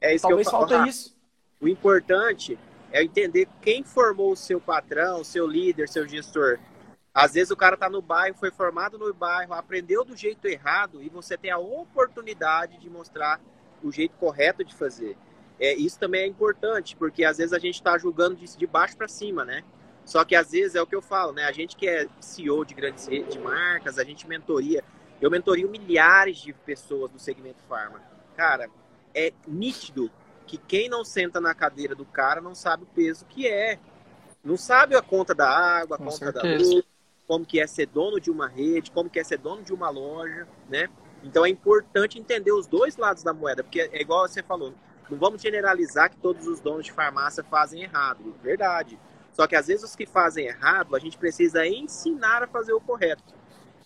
É 0.00 0.14
isso 0.14 0.26
Talvez 0.26 0.48
que 0.48 0.54
eu 0.54 0.58
falta 0.58 0.82
ah, 0.82 0.86
isso. 0.86 1.16
O 1.60 1.68
importante 1.68 2.58
é 2.90 3.02
entender 3.02 3.48
quem 3.62 3.82
formou 3.82 4.32
o 4.32 4.36
seu 4.36 4.60
patrão, 4.60 5.20
o 5.20 5.24
seu 5.24 5.46
líder, 5.46 5.88
seu 5.88 6.06
gestor. 6.06 6.58
Às 7.14 7.34
vezes 7.34 7.50
o 7.50 7.56
cara 7.56 7.74
está 7.74 7.88
no 7.88 8.02
bairro, 8.02 8.36
foi 8.36 8.50
formado 8.50 8.98
no 8.98 9.12
bairro, 9.12 9.54
aprendeu 9.54 10.04
do 10.04 10.16
jeito 10.16 10.46
errado 10.46 11.02
e 11.02 11.08
você 11.08 11.36
tem 11.36 11.50
a 11.50 11.58
oportunidade 11.58 12.78
de 12.78 12.90
mostrar 12.90 13.40
o 13.82 13.90
jeito 13.90 14.14
correto 14.16 14.64
de 14.64 14.74
fazer. 14.74 15.16
É, 15.58 15.74
isso 15.74 15.98
também 15.98 16.22
é 16.22 16.26
importante, 16.26 16.96
porque 16.96 17.24
às 17.24 17.38
vezes 17.38 17.52
a 17.52 17.58
gente 17.58 17.76
está 17.76 17.96
julgando 17.96 18.36
de, 18.36 18.56
de 18.56 18.66
baixo 18.66 18.96
para 18.96 19.08
cima, 19.08 19.44
né? 19.44 19.62
Só 20.04 20.24
que 20.24 20.34
às 20.34 20.50
vezes 20.50 20.74
é 20.74 20.82
o 20.82 20.86
que 20.86 20.96
eu 20.96 21.02
falo, 21.02 21.32
né? 21.32 21.44
A 21.44 21.52
gente 21.52 21.76
que 21.76 21.86
é 21.88 22.08
CEO 22.20 22.64
de 22.64 22.74
grandes 22.74 23.06
de 23.06 23.38
marcas, 23.38 23.98
a 23.98 24.04
gente 24.04 24.26
mentoria. 24.26 24.82
Eu 25.20 25.30
mentorio 25.30 25.70
milhares 25.70 26.38
de 26.38 26.52
pessoas 26.52 27.10
do 27.10 27.18
segmento 27.18 27.62
farma. 27.68 28.02
Cara, 28.36 28.68
é 29.14 29.32
nítido 29.46 30.10
que 30.46 30.58
quem 30.58 30.88
não 30.88 31.04
senta 31.04 31.40
na 31.40 31.54
cadeira 31.54 31.94
do 31.94 32.04
cara 32.04 32.40
não 32.40 32.54
sabe 32.54 32.82
o 32.82 32.86
peso 32.86 33.24
que 33.26 33.46
é. 33.46 33.78
Não 34.42 34.56
sabe 34.56 34.96
a 34.96 35.02
conta 35.02 35.34
da 35.34 35.48
água, 35.48 35.94
a 35.94 35.98
Com 35.98 36.06
conta 36.06 36.16
certeza. 36.16 36.42
da 36.42 36.74
luz, 36.74 36.84
como 37.28 37.46
que 37.46 37.60
é 37.60 37.66
ser 37.66 37.86
dono 37.86 38.20
de 38.20 38.30
uma 38.30 38.48
rede, 38.48 38.90
como 38.90 39.08
que 39.08 39.20
é 39.20 39.24
ser 39.24 39.38
dono 39.38 39.62
de 39.62 39.72
uma 39.72 39.88
loja, 39.88 40.48
né? 40.68 40.88
Então 41.22 41.44
é 41.44 41.48
importante 41.48 42.18
entender 42.18 42.52
os 42.52 42.66
dois 42.66 42.96
lados 42.96 43.22
da 43.22 43.32
moeda, 43.32 43.62
porque 43.62 43.80
é 43.80 44.00
igual 44.00 44.26
você 44.26 44.42
falou, 44.42 44.74
não 45.10 45.18
vamos 45.18 45.42
generalizar 45.42 46.10
que 46.10 46.16
todos 46.16 46.46
os 46.46 46.60
donos 46.60 46.86
de 46.86 46.92
farmácia 46.92 47.44
fazem 47.44 47.82
errado. 47.82 48.34
Verdade. 48.42 48.98
Só 49.32 49.46
que 49.46 49.56
às 49.56 49.66
vezes 49.66 49.84
os 49.84 49.96
que 49.96 50.06
fazem 50.06 50.46
errado, 50.46 50.94
a 50.94 50.98
gente 50.98 51.16
precisa 51.16 51.66
ensinar 51.66 52.42
a 52.42 52.46
fazer 52.46 52.72
o 52.72 52.80
correto. 52.80 53.34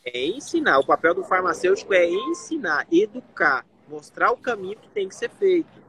É 0.05 0.27
ensinar. 0.27 0.79
O 0.79 0.87
papel 0.87 1.15
do 1.15 1.25
farmacêutico 1.25 1.93
é 1.93 2.09
ensinar, 2.09 2.87
educar, 2.91 3.65
mostrar 3.89 4.31
o 4.31 4.37
caminho 4.37 4.77
que 4.77 4.89
tem 4.89 5.09
que 5.09 5.15
ser 5.15 5.31
feito. 5.31 5.87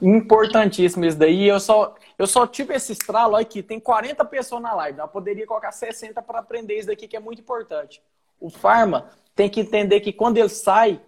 Importantíssimo 0.00 1.04
isso 1.04 1.16
daí. 1.16 1.48
Eu 1.48 1.60
só, 1.60 1.94
eu 2.18 2.26
só 2.26 2.46
tive 2.46 2.74
esse 2.74 2.92
estralo 2.92 3.36
aqui. 3.36 3.62
Tem 3.62 3.80
40 3.80 4.24
pessoas 4.24 4.62
na 4.62 4.74
live. 4.74 4.98
Eu 4.98 5.08
poderia 5.08 5.46
colocar 5.46 5.72
60 5.72 6.20
para 6.22 6.40
aprender 6.40 6.78
isso 6.78 6.88
daqui, 6.88 7.08
que 7.08 7.16
é 7.16 7.20
muito 7.20 7.40
importante. 7.40 8.02
O 8.40 8.50
farma 8.50 9.10
tem 9.36 9.50
que 9.50 9.60
entender 9.60 10.00
que 10.00 10.14
quando 10.14 10.38
ele 10.38 10.48
sai, 10.48 11.00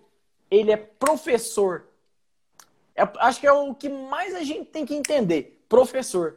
ele 0.51 0.71
é 0.71 0.77
professor. 0.77 1.87
É, 2.95 3.03
acho 3.21 3.41
que 3.41 3.47
é 3.47 3.53
o 3.53 3.75
que 3.75 3.89
mais 3.89 4.35
a 4.35 4.43
gente 4.45 4.67
tem 4.67 4.85
que 4.85 4.95
entender. 4.95 5.65
Professor. 5.67 6.37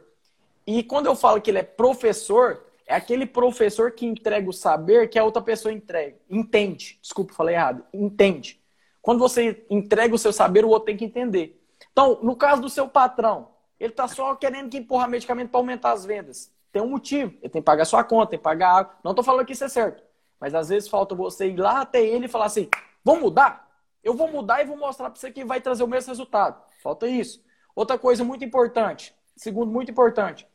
E 0.66 0.82
quando 0.82 1.06
eu 1.06 1.14
falo 1.14 1.40
que 1.40 1.50
ele 1.50 1.58
é 1.58 1.62
professor, 1.62 2.64
é 2.86 2.94
aquele 2.94 3.26
professor 3.26 3.92
que 3.92 4.06
entrega 4.06 4.48
o 4.48 4.52
saber 4.52 5.08
que 5.10 5.18
a 5.18 5.24
outra 5.24 5.42
pessoa 5.42 5.72
entrega. 5.72 6.16
Entende. 6.30 6.98
Desculpa, 7.02 7.34
falei 7.34 7.54
errado. 7.54 7.84
Entende. 7.92 8.58
Quando 9.02 9.18
você 9.18 9.64
entrega 9.68 10.14
o 10.14 10.18
seu 10.18 10.32
saber, 10.32 10.64
o 10.64 10.68
outro 10.68 10.86
tem 10.86 10.96
que 10.96 11.04
entender. 11.04 11.60
Então, 11.92 12.20
no 12.22 12.34
caso 12.34 12.62
do 12.62 12.70
seu 12.70 12.88
patrão, 12.88 13.48
ele 13.78 13.92
está 13.92 14.08
só 14.08 14.34
querendo 14.34 14.70
que 14.70 14.78
empurrar 14.78 15.10
medicamento 15.10 15.50
para 15.50 15.60
aumentar 15.60 15.92
as 15.92 16.06
vendas. 16.06 16.50
Tem 16.70 16.80
um 16.80 16.88
motivo. 16.88 17.34
Ele 17.42 17.50
tem 17.50 17.60
que 17.60 17.66
pagar 17.66 17.84
sua 17.84 18.02
conta, 18.02 18.30
tem 18.30 18.38
que 18.38 18.44
pagar 18.44 18.78
água. 18.78 18.94
Não 19.04 19.10
estou 19.10 19.24
falando 19.24 19.44
que 19.44 19.52
isso 19.52 19.64
é 19.64 19.68
certo. 19.68 20.02
Mas 20.42 20.54
às 20.54 20.68
vezes 20.68 20.90
falta 20.90 21.14
você 21.14 21.48
ir 21.48 21.56
lá 21.56 21.80
até 21.80 22.04
ele 22.04 22.26
e 22.26 22.28
falar 22.28 22.46
assim: 22.46 22.68
vamos 23.02 23.22
mudar? 23.22 23.66
Eu 24.04 24.14
vou 24.14 24.30
mudar 24.30 24.60
e 24.60 24.66
vou 24.66 24.76
mostrar 24.76 25.08
para 25.08 25.18
você 25.18 25.30
que 25.30 25.44
vai 25.44 25.60
trazer 25.60 25.84
o 25.84 25.88
mesmo 25.88 26.10
resultado. 26.10 26.60
Falta 26.82 27.06
isso. 27.08 27.42
Outra 27.74 27.96
coisa 27.96 28.24
muito 28.24 28.44
importante, 28.44 29.14
segundo 29.36 29.70
muito 29.70 29.90
importante, 29.90 30.46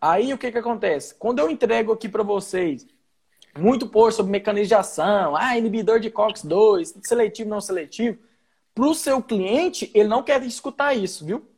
Aí 0.00 0.32
o 0.32 0.38
que, 0.38 0.52
que 0.52 0.58
acontece? 0.58 1.14
Quando 1.14 1.38
eu 1.38 1.50
entrego 1.50 1.92
aqui 1.92 2.08
para 2.08 2.22
vocês 2.22 2.86
muito 3.58 3.88
post 3.88 4.16
sobre 4.16 4.32
mecanização, 4.32 5.34
ah, 5.34 5.56
inibidor 5.56 5.98
de 5.98 6.10
COX-2, 6.10 6.94
seletivo, 7.02 7.48
não 7.48 7.60
seletivo, 7.60 8.18
para 8.74 8.84
o 8.84 8.94
seu 8.94 9.22
cliente, 9.22 9.90
ele 9.94 10.08
não 10.08 10.22
quer 10.22 10.42
escutar 10.42 10.94
isso, 10.94 11.24
viu? 11.24 11.48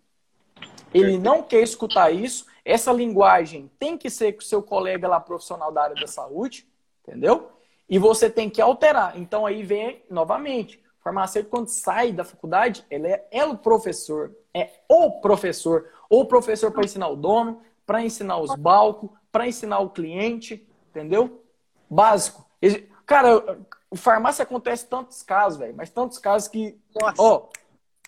Ele 0.94 1.18
não 1.18 1.42
quer 1.42 1.62
escutar 1.62 2.12
isso. 2.12 2.46
Essa 2.64 2.92
linguagem 2.92 3.68
tem 3.78 3.98
que 3.98 4.08
ser 4.08 4.32
com 4.34 4.40
o 4.40 4.44
seu 4.44 4.62
colega 4.62 5.08
lá 5.08 5.18
profissional 5.18 5.72
da 5.72 5.82
área 5.82 5.96
da 5.96 6.06
saúde, 6.06 6.67
entendeu? 7.08 7.50
E 7.88 7.98
você 7.98 8.28
tem 8.28 8.50
que 8.50 8.60
alterar. 8.60 9.18
Então 9.18 9.46
aí 9.46 9.62
vem 9.62 10.04
novamente. 10.10 10.78
O 11.00 11.02
farmacêutico, 11.02 11.56
quando 11.56 11.68
sai 11.68 12.12
da 12.12 12.22
faculdade, 12.22 12.84
ele 12.90 13.08
é, 13.08 13.26
é 13.30 13.44
o 13.46 13.56
professor, 13.56 14.34
é 14.52 14.70
o 14.88 15.20
professor, 15.20 15.88
ou 16.10 16.26
professor 16.26 16.70
para 16.70 16.84
ensinar 16.84 17.08
o 17.08 17.16
dono, 17.16 17.62
para 17.86 18.02
ensinar 18.02 18.38
os 18.38 18.54
balcos, 18.54 19.10
para 19.32 19.46
ensinar 19.46 19.78
o 19.78 19.90
cliente, 19.90 20.68
entendeu? 20.90 21.42
Básico. 21.88 22.46
Cara, 23.06 23.58
farmácia 23.94 24.42
acontece 24.42 24.86
tantos 24.86 25.22
casos, 25.22 25.58
velho, 25.58 25.74
mas 25.74 25.88
tantos 25.88 26.18
casos 26.18 26.48
que, 26.48 26.78
Nossa. 27.00 27.22
ó, 27.22 27.48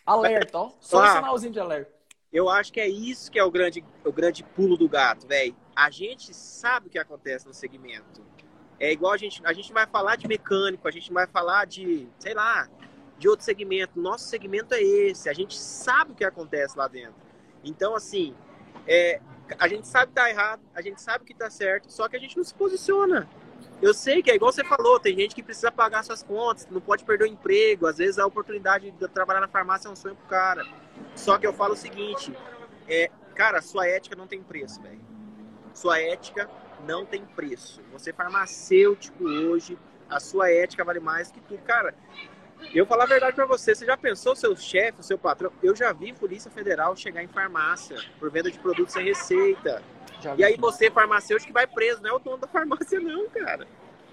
alerta, 0.05 0.59
ó, 0.59 0.72
só 0.78 1.03
um 1.03 1.07
sinalzinho 1.07 1.53
de 1.53 1.61
alerta. 1.61 1.90
Eu 2.30 2.48
acho 2.48 2.72
que 2.72 2.80
é 2.80 2.88
isso 2.88 3.30
que 3.30 3.38
é 3.38 3.44
o 3.44 3.51
grande, 3.51 3.82
o 4.05 4.12
grande 4.12 4.44
pulo 4.44 4.76
do 4.76 4.88
gato, 4.88 5.26
velho. 5.26 5.57
A 5.74 5.90
gente 5.90 6.34
sabe 6.34 6.88
o 6.88 6.90
que 6.90 6.98
acontece 6.98 7.46
no 7.46 7.55
segmento. 7.55 8.22
É 8.81 8.91
igual 8.91 9.12
a 9.12 9.16
gente, 9.18 9.43
a 9.45 9.53
gente 9.53 9.72
vai 9.72 9.87
falar 9.87 10.16
de 10.16 10.26
mecânico, 10.26 10.89
a 10.89 10.91
gente 10.91 11.12
vai 11.12 11.26
falar 11.26 11.66
de, 11.66 12.09
sei 12.18 12.33
lá, 12.33 12.66
de 13.18 13.28
outro 13.28 13.45
segmento. 13.45 14.01
Nosso 14.01 14.26
segmento 14.26 14.72
é 14.72 14.81
esse. 14.81 15.28
A 15.28 15.35
gente 15.35 15.55
sabe 15.57 16.12
o 16.12 16.14
que 16.14 16.24
acontece 16.24 16.78
lá 16.78 16.89
dentro. 16.89 17.14
Então, 17.62 17.95
assim, 17.95 18.35
é, 18.89 19.20
a 19.59 19.68
gente 19.68 19.87
sabe 19.87 20.07
que 20.07 20.14
tá 20.14 20.31
errado, 20.31 20.62
a 20.74 20.81
gente 20.81 21.01
sabe 21.01 21.26
que 21.26 21.35
tá 21.35 21.51
certo, 21.51 21.93
só 21.93 22.09
que 22.09 22.16
a 22.16 22.18
gente 22.18 22.37
não 22.39 22.45
se 22.45 22.55
posiciona. 22.55 23.28
Eu 23.83 23.93
sei 23.93 24.22
que 24.22 24.31
é 24.31 24.35
igual 24.35 24.53
você 24.53 24.64
falou, 24.64 24.99
tem 24.99 25.14
gente 25.14 25.35
que 25.35 25.43
precisa 25.43 25.70
pagar 25.70 26.03
suas 26.03 26.22
contas, 26.22 26.66
não 26.70 26.81
pode 26.81 27.05
perder 27.05 27.24
o 27.24 27.26
emprego, 27.26 27.87
às 27.87 27.99
vezes 27.99 28.18
a 28.18 28.26
oportunidade 28.26 28.91
de 28.91 29.09
trabalhar 29.09 29.41
na 29.41 29.49
farmácia 29.49 29.89
é 29.89 29.91
um 29.91 29.97
sonho 29.97 30.16
pro 30.16 30.26
cara. 30.26 30.66
Só 31.14 31.39
que 31.39 31.47
eu 31.47 31.53
falo 31.53 31.74
o 31.74 31.76
seguinte, 31.76 32.35
é, 32.89 33.11
cara, 33.35 33.61
sua 33.61 33.87
ética 33.87 34.16
não 34.16 34.26
tem 34.26 34.43
preço, 34.43 34.81
velho. 34.81 35.01
Sua 35.74 35.99
ética 36.01 36.49
não 36.87 37.05
tem 37.05 37.24
preço. 37.24 37.81
Você 37.93 38.12
farmacêutico 38.12 39.24
hoje, 39.24 39.78
a 40.09 40.20
sua 40.20 40.51
ética 40.51 40.85
vale 40.85 41.01
mais 41.01 41.31
que 41.31 41.41
tudo. 41.41 41.62
Cara, 41.62 41.95
eu 42.74 42.87
falar 42.87 43.05
a 43.05 43.07
verdade 43.07 43.35
para 43.35 43.47
você, 43.47 43.74
você 43.74 43.87
já 43.87 43.97
pensou 43.97 44.37
seu 44.37 44.55
chefe, 44.57 45.03
seu 45.03 45.18
patrão? 45.18 45.53
Eu 45.62 45.74
já 45.74 45.93
vi 45.93 46.12
Polícia 46.12 46.51
Federal 46.51 46.95
chegar 46.97 47.22
em 47.22 47.28
farmácia 47.28 47.97
por 48.18 48.31
venda 48.31 48.51
de 48.51 48.59
produtos 48.59 48.93
sem 48.93 49.05
receita. 49.05 49.83
E 50.37 50.45
aí 50.45 50.57
você, 50.57 50.91
farmacêutico, 50.91 51.49
que 51.49 51.53
vai 51.53 51.66
preso, 51.66 52.03
não 52.03 52.11
é 52.11 52.12
o 52.12 52.18
dono 52.18 52.39
da 52.39 52.47
farmácia 52.47 53.01
não, 53.01 53.28
cara. 53.31 53.66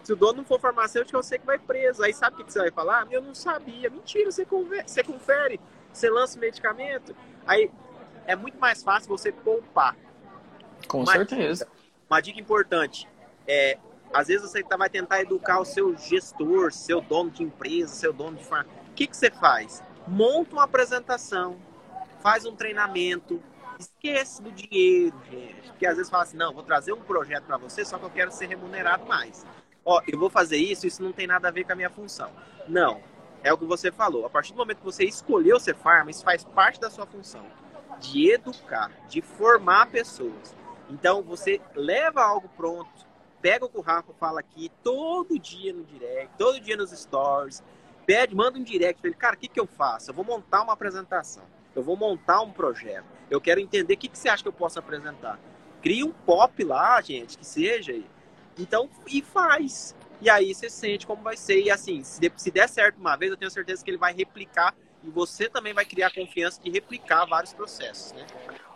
Se 0.03 0.13
o 0.13 0.15
dono 0.15 0.37
não 0.37 0.45
for 0.45 0.59
farmacêutico, 0.59 1.17
eu 1.17 1.23
sei 1.23 1.37
que 1.37 1.45
vai 1.45 1.59
preso. 1.59 2.01
Aí 2.01 2.13
sabe 2.13 2.41
o 2.41 2.45
que 2.45 2.53
você 2.53 2.59
vai 2.59 2.71
falar? 2.71 3.05
Eu 3.11 3.21
não 3.21 3.35
sabia. 3.35 3.89
Mentira, 3.89 4.31
você, 4.31 4.45
você 4.85 5.03
confere, 5.03 5.59
você 5.91 6.09
lança 6.09 6.37
o 6.37 6.39
medicamento. 6.39 7.13
Aí 7.45 7.69
é 8.25 8.35
muito 8.35 8.57
mais 8.57 8.81
fácil 8.81 9.09
você 9.09 9.33
poupar. 9.33 9.97
Com 10.87 10.99
uma 10.99 11.11
certeza. 11.11 11.67
Uma 12.09 12.21
dica 12.21 12.39
importante 12.39 13.07
é 13.47 13.77
às 14.13 14.27
vezes 14.27 14.49
você 14.49 14.63
tá, 14.63 14.77
vai 14.77 14.89
tentar 14.89 15.21
educar 15.21 15.59
o 15.59 15.65
seu 15.65 15.95
gestor, 15.97 16.71
seu 16.71 17.01
dono 17.01 17.29
de 17.29 17.43
empresa, 17.43 17.93
seu 17.93 18.13
dono 18.13 18.37
de 18.37 18.45
farmácia. 18.45 18.71
O 18.89 18.93
que, 18.93 19.05
que 19.07 19.15
você 19.15 19.29
faz? 19.29 19.83
Monta 20.07 20.53
uma 20.53 20.63
apresentação, 20.63 21.57
faz 22.21 22.45
um 22.45 22.55
treinamento, 22.55 23.41
esquece 23.77 24.41
do 24.41 24.51
dinheiro, 24.51 25.15
gente. 25.29 25.69
Porque 25.69 25.85
às 25.85 25.97
vezes 25.97 26.09
fala 26.09 26.23
assim, 26.23 26.37
não, 26.37 26.53
vou 26.53 26.63
trazer 26.63 26.93
um 26.93 27.01
projeto 27.01 27.43
para 27.43 27.57
você, 27.57 27.83
só 27.83 27.97
que 27.97 28.05
eu 28.05 28.09
quero 28.09 28.31
ser 28.31 28.47
remunerado 28.47 29.05
mais. 29.05 29.45
Ó, 29.85 30.01
eu 30.07 30.17
vou 30.17 30.29
fazer 30.29 30.57
isso, 30.57 30.87
isso 30.87 31.03
não 31.03 31.11
tem 31.11 31.27
nada 31.27 31.47
a 31.47 31.51
ver 31.51 31.63
com 31.65 31.73
a 31.73 31.75
minha 31.75 31.89
função. 31.89 32.31
Não, 32.67 33.01
é 33.43 33.53
o 33.53 33.57
que 33.57 33.65
você 33.65 33.91
falou. 33.91 34.25
A 34.25 34.29
partir 34.29 34.53
do 34.53 34.57
momento 34.57 34.79
que 34.79 34.85
você 34.85 35.05
escolheu 35.05 35.59
ser 35.59 35.75
farma, 35.75 36.11
isso 36.11 36.23
faz 36.23 36.43
parte 36.43 36.79
da 36.79 36.89
sua 36.89 37.05
função. 37.05 37.45
De 37.99 38.31
educar, 38.31 38.91
de 39.07 39.21
formar 39.21 39.87
pessoas. 39.87 40.55
Então, 40.89 41.21
você 41.21 41.59
leva 41.75 42.23
algo 42.23 42.49
pronto, 42.55 42.89
pega 43.41 43.65
o 43.65 43.69
que 43.69 43.77
o 43.77 43.81
Rafa 43.81 44.13
fala 44.19 44.39
aqui 44.39 44.71
todo 44.83 45.37
dia 45.37 45.73
no 45.73 45.83
direct, 45.83 46.33
todo 46.37 46.59
dia 46.59 46.77
nos 46.77 46.91
stories, 46.91 47.63
pede, 48.05 48.35
manda 48.35 48.57
um 48.57 48.63
direct 48.63 49.01
para 49.01 49.09
ele, 49.09 49.17
cara, 49.17 49.35
o 49.35 49.39
que, 49.39 49.47
que 49.47 49.59
eu 49.59 49.67
faço? 49.67 50.09
Eu 50.09 50.15
vou 50.15 50.25
montar 50.25 50.63
uma 50.63 50.73
apresentação, 50.73 51.43
eu 51.75 51.83
vou 51.83 51.97
montar 51.97 52.41
um 52.41 52.51
projeto, 52.51 53.05
eu 53.29 53.41
quero 53.41 53.59
entender 53.59 53.93
o 53.93 53.97
que, 53.97 54.07
que 54.07 54.17
você 54.17 54.29
acha 54.29 54.41
que 54.41 54.49
eu 54.49 54.53
posso 54.53 54.79
apresentar. 54.79 55.39
Cria 55.81 56.05
um 56.05 56.11
pop 56.11 56.63
lá, 56.63 56.99
gente, 57.01 57.37
que 57.37 57.45
seja. 57.45 57.93
Então, 58.57 58.89
e 59.07 59.21
faz. 59.21 59.95
E 60.19 60.29
aí 60.29 60.53
você 60.53 60.69
sente 60.69 61.05
como 61.05 61.21
vai 61.21 61.37
ser. 61.37 61.61
E 61.61 61.69
assim, 61.69 62.03
se, 62.03 62.51
der 62.51 62.67
certo 62.67 62.97
uma 62.97 63.15
vez, 63.15 63.31
eu 63.31 63.37
tenho 63.37 63.51
certeza 63.51 63.83
que 63.83 63.91
ele 63.91 63.97
vai 63.97 64.13
replicar 64.13 64.75
e 65.03 65.09
você 65.09 65.47
também 65.47 65.73
vai 65.73 65.85
criar 65.85 66.11
confiança 66.11 66.61
de 66.61 66.71
replicar 66.71 67.25
vários 67.25 67.53
processos, 67.53 68.13
né? 68.13 68.25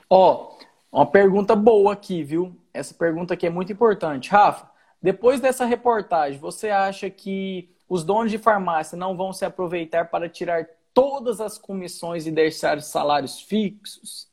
Ó, 0.09 0.33
oh, 0.33 0.65
uma 0.91 1.05
pergunta 1.05 1.55
boa 1.55 1.93
aqui, 1.93 2.23
viu? 2.23 2.55
Essa 2.73 2.93
pergunta 2.93 3.33
aqui 3.33 3.47
é 3.47 3.49
muito 3.49 3.71
importante. 3.71 4.29
Rafa, 4.29 4.69
depois 5.01 5.39
dessa 5.39 5.65
reportagem, 5.65 6.39
você 6.39 6.69
acha 6.69 7.09
que 7.09 7.73
os 7.87 8.03
donos 8.03 8.31
de 8.31 8.37
farmácia 8.37 8.97
não 8.97 9.15
vão 9.15 9.31
se 9.31 9.45
aproveitar 9.45 10.09
para 10.09 10.29
tirar 10.29 10.67
todas 10.93 11.39
as 11.39 11.57
comissões 11.57 12.27
e 12.27 12.31
deixar 12.31 12.81
salários 12.81 13.39
fixos? 13.39 14.29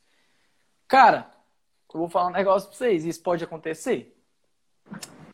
Cara, 0.87 1.31
eu 1.93 1.99
vou 1.99 2.09
falar 2.09 2.27
um 2.27 2.33
negócio 2.33 2.69
para 2.69 2.77
vocês. 2.77 3.05
Isso 3.05 3.21
pode 3.21 3.43
acontecer. 3.43 4.15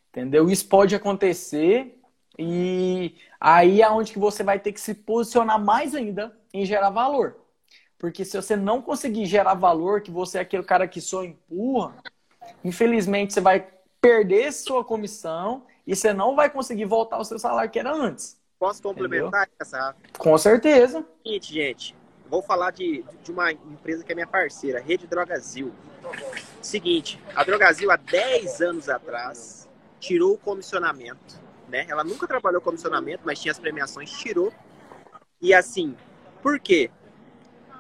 Entendeu? 0.10 0.50
Isso 0.50 0.68
pode 0.68 0.96
acontecer 0.96 2.00
e 2.38 3.16
aí 3.40 3.82
é 3.82 3.90
onde 3.90 4.14
que 4.14 4.20
você 4.20 4.44
vai 4.44 4.60
ter 4.60 4.72
que 4.72 4.80
se 4.80 4.94
posicionar 4.94 5.64
mais 5.64 5.96
ainda 5.96 6.38
em 6.54 6.66
gerar 6.66 6.90
valor. 6.90 7.45
Porque 8.06 8.24
se 8.24 8.40
você 8.40 8.56
não 8.56 8.84
conseguir 8.84 9.26
gerar 9.26 9.56
valor, 9.56 10.00
que 10.00 10.12
você 10.12 10.38
é 10.38 10.42
aquele 10.42 10.62
cara 10.62 10.88
que 10.88 11.02
só 11.02 11.24
empurra, 11.24 11.96
infelizmente 12.64 13.34
você 13.34 13.42
vai 13.42 13.68
perder 14.00 14.54
sua 14.54 14.86
comissão 14.86 15.66
e 15.88 15.96
você 15.96 16.14
não 16.14 16.36
vai 16.36 16.48
conseguir 16.48 16.86
voltar 16.86 17.16
ao 17.16 17.26
seu 17.26 17.40
salário 17.40 17.72
que 17.72 17.80
era 17.80 17.92
antes. 17.92 18.40
Posso 18.60 18.80
complementar 18.84 19.48
Entendeu? 19.48 19.58
essa? 19.60 19.96
Com 20.20 20.38
certeza. 20.38 21.04
Seguinte, 21.24 21.52
gente, 21.52 21.96
vou 22.30 22.44
falar 22.44 22.70
de, 22.70 23.04
de 23.24 23.32
uma 23.32 23.52
empresa 23.52 24.04
que 24.04 24.12
é 24.12 24.16
minha 24.16 24.28
parceira, 24.28 24.80
Rede 24.80 25.08
Drogazil. 25.08 25.74
Seguinte, 26.62 27.20
a 27.36 27.44
Drogazil 27.44 27.90
há 27.90 27.96
10 27.96 28.62
anos 28.62 28.88
atrás 28.88 29.68
tirou 30.00 30.36
o 30.36 30.38
comissionamento, 30.38 31.42
né? 31.68 31.88
Ela 31.90 32.04
nunca 32.04 32.28
trabalhou 32.28 32.62
comissionamento, 32.62 33.24
mas 33.26 33.40
tinha 33.40 33.52
as 33.52 33.58
premiações, 33.58 34.12
tirou. 34.12 34.54
E 35.42 35.56
assim, 35.56 35.98
por 36.44 36.60
quê? 36.60 36.92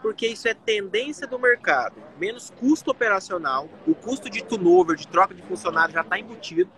Porque 0.05 0.27
isso 0.27 0.47
é 0.47 0.53
tendência 0.53 1.25
do 1.25 1.39
mercado. 1.39 1.95
Menos 2.19 2.51
custo 2.51 2.91
operacional, 2.91 3.67
o 3.87 3.95
custo 3.95 4.29
de 4.29 4.43
turnover, 4.43 4.95
de 4.95 5.07
troca 5.07 5.33
de 5.33 5.41
funcionário 5.41 5.95
já 5.95 6.01
está 6.01 6.19
embutido. 6.19 6.69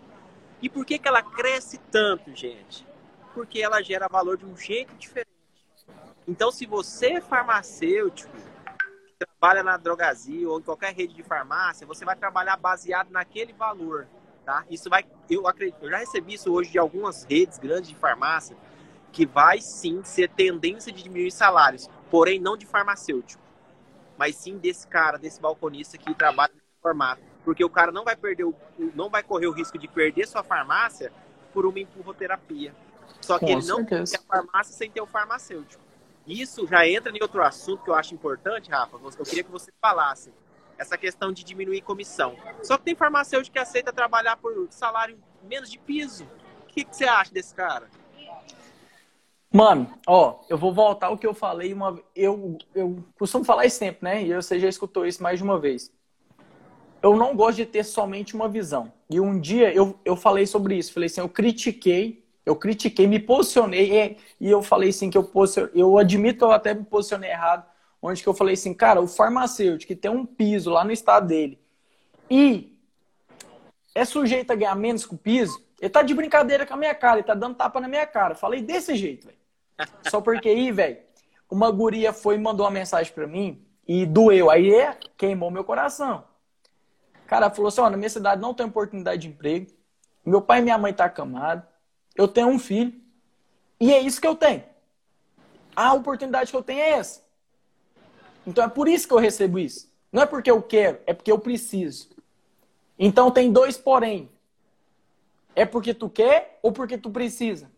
E 0.61 0.69
por 0.69 0.85
que, 0.85 0.97
que 0.97 1.09
ela 1.09 1.21
cresce 1.21 1.77
tanto, 1.91 2.33
gente? 2.33 2.87
Porque 3.33 3.59
ela 3.61 3.81
gera 3.83 4.07
valor 4.07 4.37
de 4.37 4.45
um 4.45 4.55
jeito 4.55 4.95
diferente. 4.95 5.27
Então, 6.25 6.51
se 6.51 6.65
você 6.65 7.15
é 7.15 7.21
farmacêutico, 7.21 8.31
trabalha 9.19 9.61
na 9.61 9.75
Drogazil 9.75 10.49
ou 10.49 10.59
em 10.59 10.63
qualquer 10.63 10.93
rede 10.93 11.13
de 11.13 11.21
farmácia, 11.21 11.85
você 11.85 12.05
vai 12.05 12.15
trabalhar 12.15 12.55
baseado 12.55 13.11
naquele 13.11 13.51
valor, 13.51 14.07
tá? 14.45 14.63
Isso 14.69 14.89
vai, 14.89 15.03
eu 15.29 15.45
acredito, 15.49 15.83
eu 15.83 15.89
já 15.89 15.97
recebi 15.97 16.35
isso 16.35 16.49
hoje 16.49 16.71
de 16.71 16.79
algumas 16.79 17.25
redes 17.25 17.57
grandes 17.57 17.89
de 17.89 17.95
farmácia, 17.95 18.55
que 19.11 19.25
vai 19.25 19.59
sim 19.59 20.01
ser 20.05 20.29
tendência 20.29 20.93
de 20.93 21.03
diminuir 21.03 21.31
salários 21.31 21.89
porém 22.09 22.39
não 22.39 22.57
de 22.57 22.65
farmacêutico, 22.65 23.41
mas 24.17 24.35
sim 24.35 24.57
desse 24.57 24.87
cara, 24.87 25.17
desse 25.17 25.39
balconista 25.39 25.97
que 25.97 26.13
trabalha 26.13 26.53
no 26.53 26.81
formato. 26.81 27.21
Porque 27.43 27.63
o 27.63 27.69
cara 27.69 27.91
não 27.91 28.03
vai 28.03 28.15
perder, 28.15 28.43
o, 28.43 28.55
não 28.93 29.09
vai 29.09 29.23
correr 29.23 29.47
o 29.47 29.51
risco 29.51 29.77
de 29.77 29.87
perder 29.87 30.27
sua 30.27 30.43
farmácia 30.43 31.11
por 31.53 31.65
uma 31.65 31.79
empurroterapia. 31.79 32.75
Só 33.21 33.39
que 33.39 33.45
Com 33.45 33.51
ele 33.51 33.61
certeza. 33.61 33.77
não 33.77 33.85
tem 33.85 34.19
a 34.19 34.21
farmácia 34.27 34.73
sem 34.73 34.91
ter 34.91 35.01
o 35.01 35.05
farmacêutico. 35.05 35.81
Isso 36.25 36.67
já 36.67 36.85
entra 36.85 37.11
em 37.15 37.21
outro 37.21 37.41
assunto 37.41 37.83
que 37.83 37.89
eu 37.89 37.95
acho 37.95 38.13
importante, 38.13 38.69
Rafa. 38.69 38.97
Eu 38.97 39.25
queria 39.25 39.43
que 39.43 39.51
você 39.51 39.71
falasse. 39.81 40.33
Essa 40.77 40.95
questão 40.95 41.31
de 41.31 41.43
diminuir 41.43 41.81
comissão. 41.81 42.35
Só 42.61 42.77
que 42.77 42.83
tem 42.83 42.95
farmacêutico 42.95 43.53
que 43.53 43.59
aceita 43.59 43.91
trabalhar 43.91 44.37
por 44.37 44.67
salário 44.69 45.17
menos 45.41 45.71
de 45.71 45.79
piso. 45.79 46.23
O 46.63 46.67
que, 46.67 46.83
que 46.83 46.95
você 46.95 47.05
acha 47.05 47.33
desse 47.33 47.55
cara? 47.55 47.89
Mano, 49.51 49.89
ó, 50.05 50.41
eu 50.49 50.57
vou 50.57 50.73
voltar 50.73 51.07
ao 51.07 51.17
que 51.17 51.25
eu 51.25 51.33
falei 51.33 51.73
uma 51.73 51.99
eu 52.15 52.57
eu 52.75 53.03
costumo 53.17 53.45
falar 53.45 53.65
isso 53.65 53.77
sempre, 53.77 53.99
né? 54.03 54.23
E 54.23 54.33
você 54.33 54.59
já 54.59 54.67
escutou 54.67 55.05
isso 55.05 55.23
mais 55.23 55.39
de 55.39 55.43
uma 55.43 55.59
vez. 55.59 55.91
Eu 57.01 57.15
não 57.15 57.35
gosto 57.35 57.57
de 57.57 57.65
ter 57.65 57.83
somente 57.83 58.35
uma 58.35 58.49
visão. 58.49 58.91
E 59.09 59.19
um 59.19 59.39
dia 59.39 59.73
eu, 59.73 59.97
eu 60.03 60.15
falei 60.15 60.45
sobre 60.45 60.75
isso, 60.75 60.93
falei 60.93 61.07
assim, 61.07 61.21
eu 61.21 61.29
critiquei, 61.29 62.25
eu 62.45 62.55
critiquei, 62.55 63.07
me 63.07 63.19
posicionei 63.19 64.17
e, 64.39 64.49
eu 64.49 64.61
falei 64.61 64.89
assim 64.89 65.09
que 65.09 65.17
eu 65.17 65.31
eu 65.73 65.97
admito 65.97 66.39
que 66.39 66.43
eu 66.43 66.51
até 66.51 66.73
me 66.73 66.83
posicionei 66.83 67.29
errado, 67.29 67.65
onde 68.01 68.21
que 68.21 68.27
eu 68.27 68.33
falei 68.33 68.55
assim, 68.55 68.73
cara, 68.73 69.01
o 69.01 69.07
farmacêutico 69.07 69.87
que 69.87 69.95
tem 69.95 70.11
um 70.11 70.25
piso 70.25 70.69
lá 70.69 70.83
no 70.83 70.91
estado 70.91 71.27
dele 71.27 71.59
e 72.29 72.77
é 73.95 74.05
sujeito 74.05 74.51
a 74.51 74.55
ganhar 74.55 74.75
menos 74.75 75.05
que 75.05 75.15
o 75.15 75.17
piso, 75.17 75.63
ele 75.79 75.89
tá 75.89 76.01
de 76.01 76.13
brincadeira 76.13 76.65
com 76.65 76.73
a 76.73 76.77
minha 76.77 76.93
cara, 76.93 77.17
ele 77.17 77.27
tá 77.27 77.33
dando 77.33 77.55
tapa 77.55 77.79
na 77.79 77.87
minha 77.87 78.05
cara. 78.05 78.35
Falei 78.35 78.61
desse 78.61 78.95
jeito, 78.95 79.27
velho. 79.27 79.36
Só 80.09 80.21
porque 80.21 80.49
aí, 80.49 80.71
velho, 80.71 80.97
uma 81.49 81.71
guria 81.71 82.11
foi 82.11 82.35
e 82.35 82.39
mandou 82.39 82.65
uma 82.65 82.71
mensagem 82.71 83.13
pra 83.13 83.27
mim 83.27 83.65
e 83.87 84.05
doeu. 84.05 84.49
Aí 84.49 84.73
é, 84.73 84.97
queimou 85.17 85.51
meu 85.51 85.63
coração. 85.63 86.23
Cara, 87.27 87.49
falou 87.49 87.69
assim: 87.69 87.81
ó, 87.81 87.89
na 87.89 87.97
minha 87.97 88.09
cidade 88.09 88.41
não 88.41 88.53
tem 88.53 88.65
oportunidade 88.65 89.21
de 89.21 89.27
emprego. 89.27 89.71
Meu 90.25 90.41
pai 90.41 90.59
e 90.59 90.61
minha 90.61 90.77
mãe 90.77 90.93
tá 90.93 91.05
acamados. 91.05 91.63
Eu 92.15 92.27
tenho 92.27 92.47
um 92.47 92.59
filho. 92.59 92.93
E 93.79 93.93
é 93.93 93.99
isso 93.99 94.19
que 94.19 94.27
eu 94.27 94.35
tenho. 94.35 94.63
A 95.75 95.93
oportunidade 95.93 96.49
que 96.49 96.57
eu 96.57 96.63
tenho 96.63 96.79
é 96.79 96.89
essa. 96.91 97.21
Então 98.45 98.63
é 98.63 98.67
por 98.67 98.87
isso 98.87 99.07
que 99.07 99.13
eu 99.13 99.19
recebo 99.19 99.59
isso. 99.59 99.91
Não 100.11 100.23
é 100.23 100.25
porque 100.25 100.49
eu 100.49 100.61
quero, 100.61 100.99
é 101.05 101.13
porque 101.13 101.31
eu 101.31 101.37
preciso. 101.37 102.09
Então 102.97 103.29
tem 103.29 103.51
dois 103.51 103.77
porém. 103.77 104.31
É 105.55 105.65
porque 105.65 105.93
tu 105.93 106.09
quer 106.09 106.59
ou 106.61 106.71
porque 106.71 106.97
tu 106.97 107.09
precisa? 107.09 107.69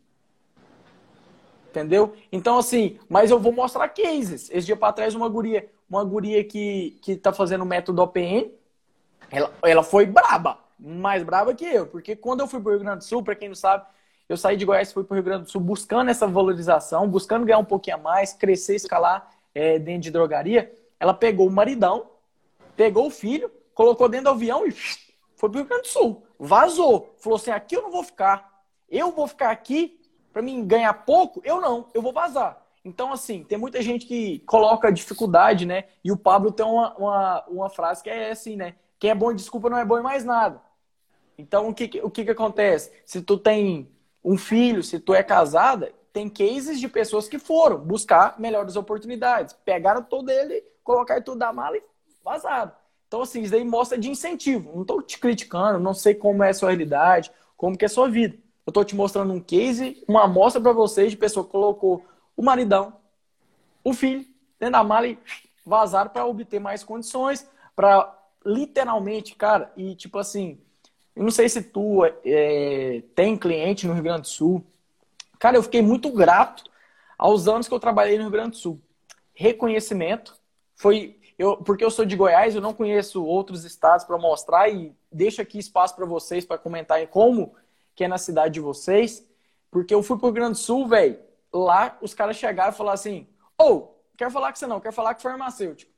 Entendeu? 1.70 2.14
Então, 2.32 2.58
assim, 2.58 2.98
mas 3.08 3.30
eu 3.30 3.40
vou 3.40 3.52
mostrar 3.52 3.88
cases. 3.90 4.50
Esse 4.52 4.66
dia 4.66 4.76
para 4.76 4.92
trás, 4.92 5.14
uma 5.14 5.30
guria, 5.30 5.70
uma 5.90 6.04
guria 6.04 6.44
que, 6.44 6.98
que 7.02 7.16
tá 7.16 7.32
fazendo 7.32 7.62
o 7.62 7.66
método 7.66 8.02
OPN, 8.02 8.52
ela, 9.30 9.54
ela 9.64 9.84
foi 9.84 10.06
braba, 10.08 10.58
mais 10.80 11.24
braba 11.24 11.54
que 11.54 11.66
eu, 11.66 11.86
porque 11.86 12.16
quando 12.16 12.40
eu 12.40 12.48
fui 12.48 12.60
pro 12.60 12.72
Rio 12.72 12.80
Grande 12.80 13.00
do 13.00 13.04
Sul, 13.04 13.24
para 13.24 13.36
quem 13.36 13.50
não 13.50 13.56
sabe, 13.56 13.86
eu 14.28 14.36
saí 14.36 14.58
de 14.58 14.66
Goiás 14.66 14.90
e 14.90 14.94
fui 14.94 15.04
pro 15.04 15.16
Rio 15.16 15.24
Grande 15.24 15.44
do 15.44 15.50
Sul 15.50 15.62
buscando 15.62 16.10
essa 16.10 16.28
valorização, 16.28 17.08
buscando 17.08 17.46
ganhar 17.46 17.60
um 17.60 17.66
pouquinho 17.66 17.98
a 17.98 18.00
mais, 18.00 18.34
crescer, 18.34 18.76
escalar 18.76 19.30
é, 19.54 19.78
dentro 19.78 20.02
de 20.02 20.12
drogaria. 20.12 20.74
Ela 21.00 21.14
pegou 21.14 21.48
o 21.48 21.52
maridão, 21.52 22.08
pegou 22.76 23.08
o 23.08 23.12
filho, 23.12 23.52
colocou 23.74 24.10
dentro 24.10 24.26
do 24.26 24.32
avião 24.32 24.66
e 24.68 24.72
foi 25.36 25.50
pro 25.50 25.60
Rio 25.60 25.66
Grande 25.68 25.84
do 25.84 25.88
Sul. 25.88 26.24
Vazou. 26.38 27.16
Falou 27.20 27.38
assim: 27.38 27.52
aqui 27.52 27.76
eu 27.76 27.82
não 27.82 27.92
vou 27.92 28.04
ficar. 28.04 28.64
Eu 28.90 29.12
vou 29.12 29.28
ficar 29.28 29.52
aqui 29.52 29.99
para 30.32 30.42
mim 30.42 30.66
ganhar 30.66 30.94
pouco, 30.94 31.42
eu 31.44 31.60
não, 31.60 31.88
eu 31.94 32.02
vou 32.02 32.14
vazar. 32.14 32.66
Então, 32.84 33.12
assim, 33.12 33.44
tem 33.44 33.58
muita 33.58 33.82
gente 33.82 34.06
que 34.06 34.40
coloca 34.40 34.92
dificuldade, 34.92 35.66
né? 35.66 35.86
E 36.04 36.12
o 36.12 36.18
Pablo 36.18 36.52
tem 36.52 36.66
uma, 36.66 36.96
uma, 36.96 37.46
uma 37.48 37.70
frase 37.70 38.02
que 38.02 38.10
é 38.10 38.32
assim, 38.32 38.56
né? 38.56 38.76
Quem 38.98 39.10
é 39.10 39.16
bom 39.16 39.32
em 39.32 39.36
desculpa 39.36 39.70
não 39.70 39.78
é 39.78 39.86
bom 39.86 40.00
em 40.00 40.04
mais 40.04 40.24
nada. 40.24 40.62
Então, 41.38 41.70
o 41.70 41.74
que, 41.74 42.02
o 42.04 42.10
que, 42.10 42.26
que 42.26 42.32
acontece? 42.32 42.92
Se 43.06 43.22
tu 43.22 43.38
tem 43.38 43.90
um 44.24 44.38
filho, 44.38 44.84
se 44.84 45.00
tu 45.00 45.14
é 45.14 45.24
casada, 45.24 45.94
tem 46.12 46.30
cases 46.30 46.80
de 46.80 46.88
pessoas 46.88 47.28
que 47.28 47.40
foram 47.40 47.78
buscar 47.78 48.40
melhores 48.40 48.76
oportunidades. 48.76 49.56
Pegaram 49.66 50.04
todo 50.04 50.30
ele, 50.30 50.64
colocaram 50.84 51.22
tudo 51.22 51.40
da 51.40 51.54
mala 51.54 51.78
e 51.78 51.84
vazaram. 52.24 52.72
Então, 53.08 53.22
assim, 53.22 53.42
isso 53.42 53.52
daí 53.52 53.64
mostra 53.64 53.98
de 53.98 54.10
incentivo. 54.10 54.72
Não 54.74 54.82
estou 54.82 55.02
te 55.02 55.18
criticando, 55.18 55.80
não 55.80 55.94
sei 55.94 56.14
como 56.14 56.44
é 56.44 56.50
a 56.50 56.54
sua 56.54 56.70
realidade, 56.70 57.32
como 57.56 57.78
que 57.78 57.86
é 57.86 57.88
a 57.88 57.90
sua 57.90 58.10
vida. 58.10 58.38
Eu 58.70 58.72
estou 58.72 58.86
te 58.86 58.96
mostrando 58.96 59.34
um 59.34 59.40
case, 59.40 60.04
uma 60.08 60.26
amostra 60.26 60.62
para 60.62 60.72
vocês 60.72 61.10
de 61.10 61.18
pessoa 61.18 61.44
que 61.44 61.52
colocou 61.52 62.06
o 62.38 62.44
maridão, 62.44 62.94
o 63.84 63.94
filho, 63.94 64.24
dentro 64.60 64.74
da 64.74 64.84
mala 64.84 65.08
e 65.08 65.18
vazaram 65.66 66.12
para 66.12 66.28
obter 66.28 66.60
mais 66.60 66.84
condições, 66.84 67.50
para 67.76 68.16
literalmente, 68.46 69.34
cara, 69.34 69.74
e 69.76 69.96
tipo 69.96 70.20
assim, 70.20 70.60
eu 71.16 71.24
não 71.24 71.32
sei 71.32 71.50
se 71.50 71.64
tu 71.64 72.06
é, 72.24 73.02
tem 73.16 73.36
cliente 73.36 73.88
no 73.88 73.94
Rio 73.94 74.04
Grande 74.04 74.22
do 74.22 74.28
Sul. 74.28 74.64
Cara, 75.40 75.58
eu 75.58 75.64
fiquei 75.64 75.82
muito 75.82 76.12
grato 76.12 76.64
aos 77.18 77.48
anos 77.48 77.68
que 77.68 77.74
eu 77.74 77.80
trabalhei 77.80 78.18
no 78.18 78.26
Rio 78.26 78.32
Grande 78.32 78.52
do 78.52 78.58
Sul. 78.58 78.80
Reconhecimento 79.34 80.40
foi 80.76 81.20
eu, 81.40 81.58
porque 81.58 81.84
eu 81.84 81.90
sou 81.90 82.06
de 82.06 82.16
Goiás, 82.16 82.54
eu 82.54 82.62
não 82.62 82.76
conheço 82.76 83.26
outros 83.26 83.66
estados 83.66 84.06
para 84.06 84.20
mostrar 84.20 84.70
e 84.70 84.96
deixo 85.12 85.42
aqui 85.42 85.58
espaço 85.58 85.96
para 85.96 86.06
vocês 86.06 86.46
para 86.46 86.60
comentarem 86.60 87.08
como 87.08 87.56
que 88.00 88.06
é 88.06 88.08
na 88.08 88.18
cidade 88.18 88.54
de 88.54 88.62
vocês. 88.62 89.28
Porque 89.70 89.94
eu 89.94 90.02
fui 90.02 90.18
pro 90.18 90.28
Rio 90.28 90.36
Grande 90.36 90.58
Sul, 90.58 90.88
velho. 90.88 91.20
Lá 91.52 91.98
os 92.02 92.14
caras 92.14 92.38
chegaram 92.38 92.72
e 92.72 92.76
falaram 92.76 92.94
assim: 92.94 93.28
Ô, 93.58 93.66
oh, 93.66 93.88
quero 94.16 94.32
falar 94.32 94.54
com 94.54 94.56
você 94.58 94.66
não, 94.66 94.80
quero 94.80 94.96
falar 94.96 95.14
com 95.16 95.20
farmacêutico. 95.20 95.92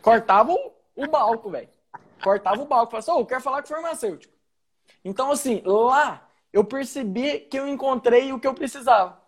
Cortavam 0.00 0.56
o 0.94 1.06
balco, 1.08 1.50
velho. 1.50 1.68
Cortava 2.22 2.62
o 2.62 2.66
balco. 2.66 2.92
Falava 2.92 3.10
assim: 3.10 3.20
oh, 3.20 3.26
quero 3.26 3.40
falar 3.40 3.62
com 3.62 3.68
farmacêutico. 3.70 4.32
Então, 5.04 5.32
assim, 5.32 5.62
lá 5.66 6.28
eu 6.52 6.62
percebi 6.62 7.40
que 7.40 7.58
eu 7.58 7.66
encontrei 7.66 8.32
o 8.32 8.38
que 8.38 8.46
eu 8.46 8.54
precisava, 8.54 9.20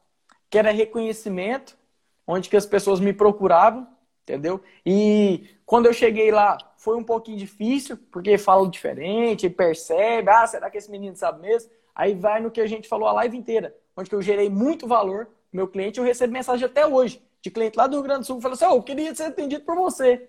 que 0.49 0.57
era 0.57 0.71
reconhecimento, 0.71 1.77
onde 2.25 2.49
que 2.49 2.57
as 2.57 2.64
pessoas 2.64 3.01
me 3.01 3.12
procuravam, 3.12 3.89
entendeu? 4.23 4.62
E 4.85 5.51
quando 5.67 5.87
eu 5.87 5.93
cheguei 5.93 6.31
lá, 6.31 6.57
foi 6.87 6.97
um 6.97 7.03
pouquinho 7.03 7.37
difícil, 7.37 7.99
porque 8.12 8.39
fala 8.39 8.70
diferente, 8.70 9.51
percebe, 9.51 10.30
ah, 10.30 10.47
será 10.47 10.70
que 10.70 10.78
esse 10.78 10.89
menino 10.89 11.16
sabe 11.16 11.43
mesmo? 11.43 11.68
Aí 11.93 12.14
vai 12.14 12.41
no 12.41 12.49
que 12.49 12.61
a 12.61 12.66
gente 12.68 12.87
falou 12.87 13.09
a 13.09 13.12
live 13.14 13.37
inteira, 13.37 13.74
onde 13.97 14.12
eu 14.12 14.22
gerei 14.22 14.49
muito 14.49 14.87
valor 14.87 15.28
meu 15.53 15.66
cliente, 15.66 15.99
eu 15.99 16.05
recebo 16.05 16.32
mensagem 16.32 16.64
até 16.64 16.87
hoje 16.87 17.20
de 17.43 17.51
cliente 17.51 17.76
lá 17.76 17.89
do 17.89 17.97
Rio 17.97 18.05
Grande 18.05 18.20
do 18.20 18.26
Sul, 18.26 18.41
falou 18.41 18.55
assim, 18.55 18.66
oh, 18.66 18.76
eu 18.76 18.82
queria 18.84 19.12
ser 19.16 19.24
atendido 19.24 19.64
por 19.64 19.74
você. 19.74 20.28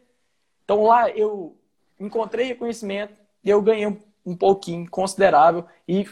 Então 0.64 0.82
lá 0.82 1.12
eu 1.12 1.55
encontrei 1.99 2.47
reconhecimento 2.47 3.14
e 3.43 3.51
eu 3.51 3.62
ganhei 3.62 3.95
um 4.26 4.36
pouquinho 4.36 4.89
considerável 4.89 5.64
e 5.88 6.10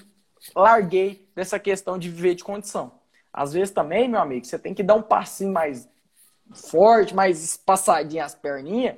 larguei 0.56 1.28
dessa 1.34 1.58
questão 1.58 1.98
de 1.98 2.08
viver 2.08 2.36
de 2.36 2.44
condição. 2.44 2.92
Às 3.34 3.54
vezes 3.54 3.74
também, 3.74 4.08
meu 4.08 4.20
amigo, 4.20 4.46
você 4.46 4.60
tem 4.60 4.76
que 4.76 4.84
dar 4.84 4.94
um 4.94 5.02
passinho 5.02 5.52
mais 5.52 5.90
forte, 6.54 7.16
mais 7.16 7.44
espaçadinho 7.44 8.24
as 8.24 8.36
perninhas, 8.36 8.96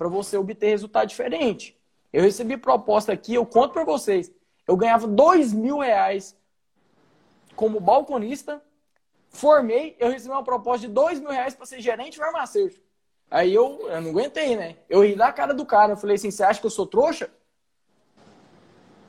para 0.00 0.08
você 0.08 0.38
obter 0.38 0.70
resultado 0.70 1.06
diferente. 1.08 1.78
Eu 2.10 2.22
recebi 2.22 2.56
proposta 2.56 3.12
aqui, 3.12 3.34
eu 3.34 3.44
conto 3.44 3.74
para 3.74 3.84
vocês. 3.84 4.32
Eu 4.66 4.74
ganhava 4.74 5.06
dois 5.06 5.52
mil 5.52 5.80
reais 5.80 6.34
como 7.54 7.78
balconista, 7.78 8.62
formei, 9.28 9.94
eu 10.00 10.08
recebi 10.08 10.32
uma 10.32 10.42
proposta 10.42 10.86
de 10.86 10.94
dois 10.94 11.20
mil 11.20 11.28
reais 11.28 11.54
para 11.54 11.66
ser 11.66 11.82
gerente 11.82 12.16
farmacêutico. 12.16 12.82
Aí 13.30 13.54
eu, 13.54 13.78
eu 13.90 14.00
não 14.00 14.08
aguentei, 14.08 14.56
né? 14.56 14.78
Eu 14.88 15.02
ri 15.02 15.14
da 15.14 15.30
cara 15.34 15.52
do 15.52 15.66
cara. 15.66 15.92
Eu 15.92 15.98
falei 15.98 16.16
assim: 16.16 16.30
você 16.30 16.44
acha 16.44 16.58
que 16.58 16.66
eu 16.66 16.70
sou 16.70 16.86
trouxa? 16.86 17.30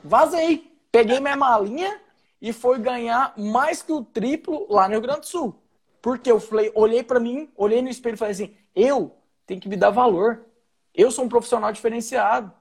Vazei. 0.04 0.76
Peguei 0.92 1.20
minha 1.20 1.36
malinha 1.36 2.02
e 2.38 2.52
foi 2.52 2.78
ganhar 2.78 3.32
mais 3.38 3.80
que 3.80 3.92
o 3.92 4.04
triplo 4.04 4.66
lá 4.68 4.88
no 4.88 4.92
Rio 4.92 5.00
Grande 5.00 5.20
do 5.20 5.26
Sul. 5.26 5.58
Porque 6.02 6.30
eu 6.30 6.38
falei, 6.38 6.70
olhei 6.74 7.02
para 7.02 7.18
mim, 7.18 7.50
olhei 7.56 7.80
no 7.80 7.88
espelho 7.88 8.14
e 8.14 8.18
falei 8.18 8.32
assim: 8.32 8.54
eu 8.76 9.16
tenho 9.46 9.58
que 9.58 9.70
me 9.70 9.76
dar 9.76 9.88
valor. 9.88 10.51
Eu 10.94 11.10
sou 11.10 11.24
um 11.24 11.28
profissional 11.28 11.72
diferenciado. 11.72 12.52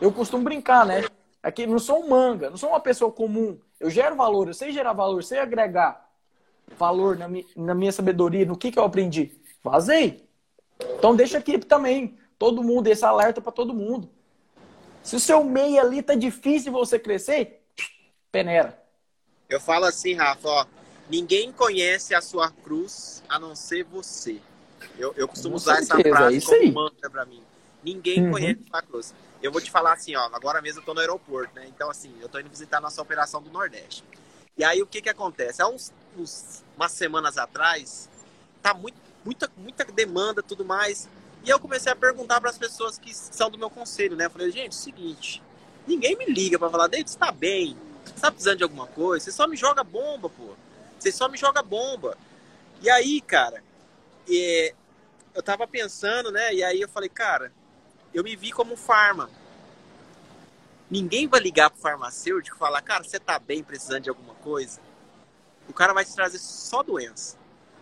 Eu 0.00 0.12
costumo 0.12 0.44
brincar, 0.44 0.86
né? 0.86 1.04
Aqui 1.42 1.66
não 1.66 1.78
sou 1.78 2.04
um 2.04 2.08
manga, 2.08 2.50
não 2.50 2.56
sou 2.56 2.70
uma 2.70 2.80
pessoa 2.80 3.10
comum. 3.10 3.58
Eu 3.80 3.90
gero 3.90 4.14
valor, 4.14 4.46
eu 4.48 4.54
sei 4.54 4.72
gerar 4.72 4.92
valor, 4.92 5.24
sei 5.24 5.38
agregar 5.38 6.08
valor 6.78 7.16
na, 7.16 7.28
mi 7.28 7.46
na 7.56 7.74
minha 7.74 7.92
sabedoria, 7.92 8.46
no 8.46 8.56
que, 8.56 8.70
que 8.70 8.78
eu 8.78 8.84
aprendi. 8.84 9.32
Vazei. 9.62 10.26
Então 10.98 11.14
deixa 11.14 11.38
aqui 11.38 11.58
também, 11.58 12.16
todo 12.38 12.62
mundo, 12.62 12.86
esse 12.86 13.04
alerta 13.04 13.40
para 13.40 13.52
todo 13.52 13.74
mundo. 13.74 14.08
Se 15.02 15.16
o 15.16 15.20
seu 15.20 15.42
meio 15.44 15.80
ali 15.80 16.02
tá 16.02 16.14
difícil 16.14 16.72
você 16.72 16.98
crescer, 16.98 17.62
peneira. 18.30 18.80
Eu 19.48 19.60
falo 19.60 19.84
assim, 19.84 20.14
Rafa, 20.14 20.48
ó, 20.48 20.66
ninguém 21.10 21.52
conhece 21.52 22.14
a 22.14 22.20
sua 22.20 22.50
cruz 22.50 23.22
a 23.28 23.38
não 23.38 23.54
ser 23.54 23.84
você. 23.84 24.40
Eu, 24.98 25.12
eu 25.16 25.28
costumo 25.28 25.52
Com 25.52 25.56
usar 25.56 25.82
certeza, 25.82 26.08
essa 26.08 26.16
frase 26.16 26.36
é 26.38 26.40
como 26.70 26.72
mantra 26.72 27.10
para 27.10 27.24
mim. 27.24 27.42
Ninguém 27.82 28.24
uhum. 28.24 28.30
conhece 28.30 28.60
a 28.72 28.82
Cruz. 28.82 29.14
Eu 29.42 29.50
vou 29.50 29.60
te 29.60 29.70
falar 29.70 29.92
assim, 29.94 30.14
ó, 30.14 30.28
agora 30.32 30.62
mesmo 30.62 30.80
eu 30.80 30.84
tô 30.84 30.94
no 30.94 31.00
aeroporto, 31.00 31.54
né? 31.54 31.66
Então, 31.68 31.90
assim, 31.90 32.14
eu 32.20 32.28
tô 32.28 32.38
indo 32.38 32.48
visitar 32.48 32.78
a 32.78 32.80
nossa 32.80 33.02
operação 33.02 33.42
do 33.42 33.50
Nordeste. 33.50 34.04
E 34.56 34.62
aí, 34.62 34.80
o 34.82 34.86
que 34.86 35.02
que 35.02 35.08
acontece? 35.08 35.60
Há 35.60 35.68
uns, 35.68 35.92
uns 36.16 36.62
umas 36.76 36.92
semanas 36.92 37.38
atrás, 37.38 38.08
tá 38.62 38.72
muito, 38.72 38.96
muita, 39.24 39.50
muita 39.56 39.84
demanda 39.84 40.42
tudo 40.42 40.64
mais. 40.64 41.08
E 41.44 41.50
eu 41.50 41.58
comecei 41.58 41.90
a 41.90 41.96
perguntar 41.96 42.40
para 42.40 42.50
as 42.50 42.58
pessoas 42.58 42.98
que 42.98 43.12
são 43.14 43.50
do 43.50 43.58
meu 43.58 43.68
conselho, 43.68 44.16
né? 44.16 44.26
Eu 44.26 44.30
falei, 44.30 44.50
gente, 44.50 44.66
é 44.66 44.68
o 44.68 44.72
seguinte, 44.72 45.42
ninguém 45.86 46.16
me 46.16 46.26
liga 46.26 46.58
para 46.58 46.70
falar, 46.70 46.86
David, 46.86 47.08
está 47.08 47.32
bem? 47.32 47.76
Você 48.04 48.20
tá 48.20 48.30
precisando 48.30 48.58
de 48.58 48.62
alguma 48.62 48.86
coisa? 48.86 49.24
Você 49.24 49.32
só 49.32 49.46
me 49.48 49.56
joga 49.56 49.82
bomba, 49.82 50.28
pô. 50.28 50.54
Você 50.98 51.10
só 51.10 51.28
me 51.28 51.36
joga 51.36 51.62
bomba. 51.62 52.16
E 52.80 52.88
aí, 52.88 53.20
cara, 53.20 53.62
é, 54.30 54.74
eu 55.34 55.42
tava 55.42 55.66
pensando, 55.66 56.30
né? 56.30 56.54
E 56.54 56.62
aí 56.62 56.80
eu 56.80 56.88
falei, 56.88 57.08
cara, 57.08 57.52
eu 58.14 58.22
me 58.22 58.36
vi 58.36 58.52
como 58.52 58.76
farma. 58.76 59.30
Ninguém 60.90 61.26
vai 61.26 61.40
ligar 61.40 61.70
pro 61.70 61.80
farmacêutico 61.80 62.56
e 62.56 62.58
falar, 62.58 62.82
cara, 62.82 63.02
você 63.02 63.18
tá 63.18 63.38
bem 63.38 63.62
precisando 63.62 64.02
de 64.02 64.10
alguma 64.10 64.34
coisa? 64.34 64.78
O 65.68 65.72
cara 65.72 65.94
vai 65.94 66.04
te 66.04 66.14
trazer 66.14 66.38
só 66.38 66.82
doença. 66.82 67.38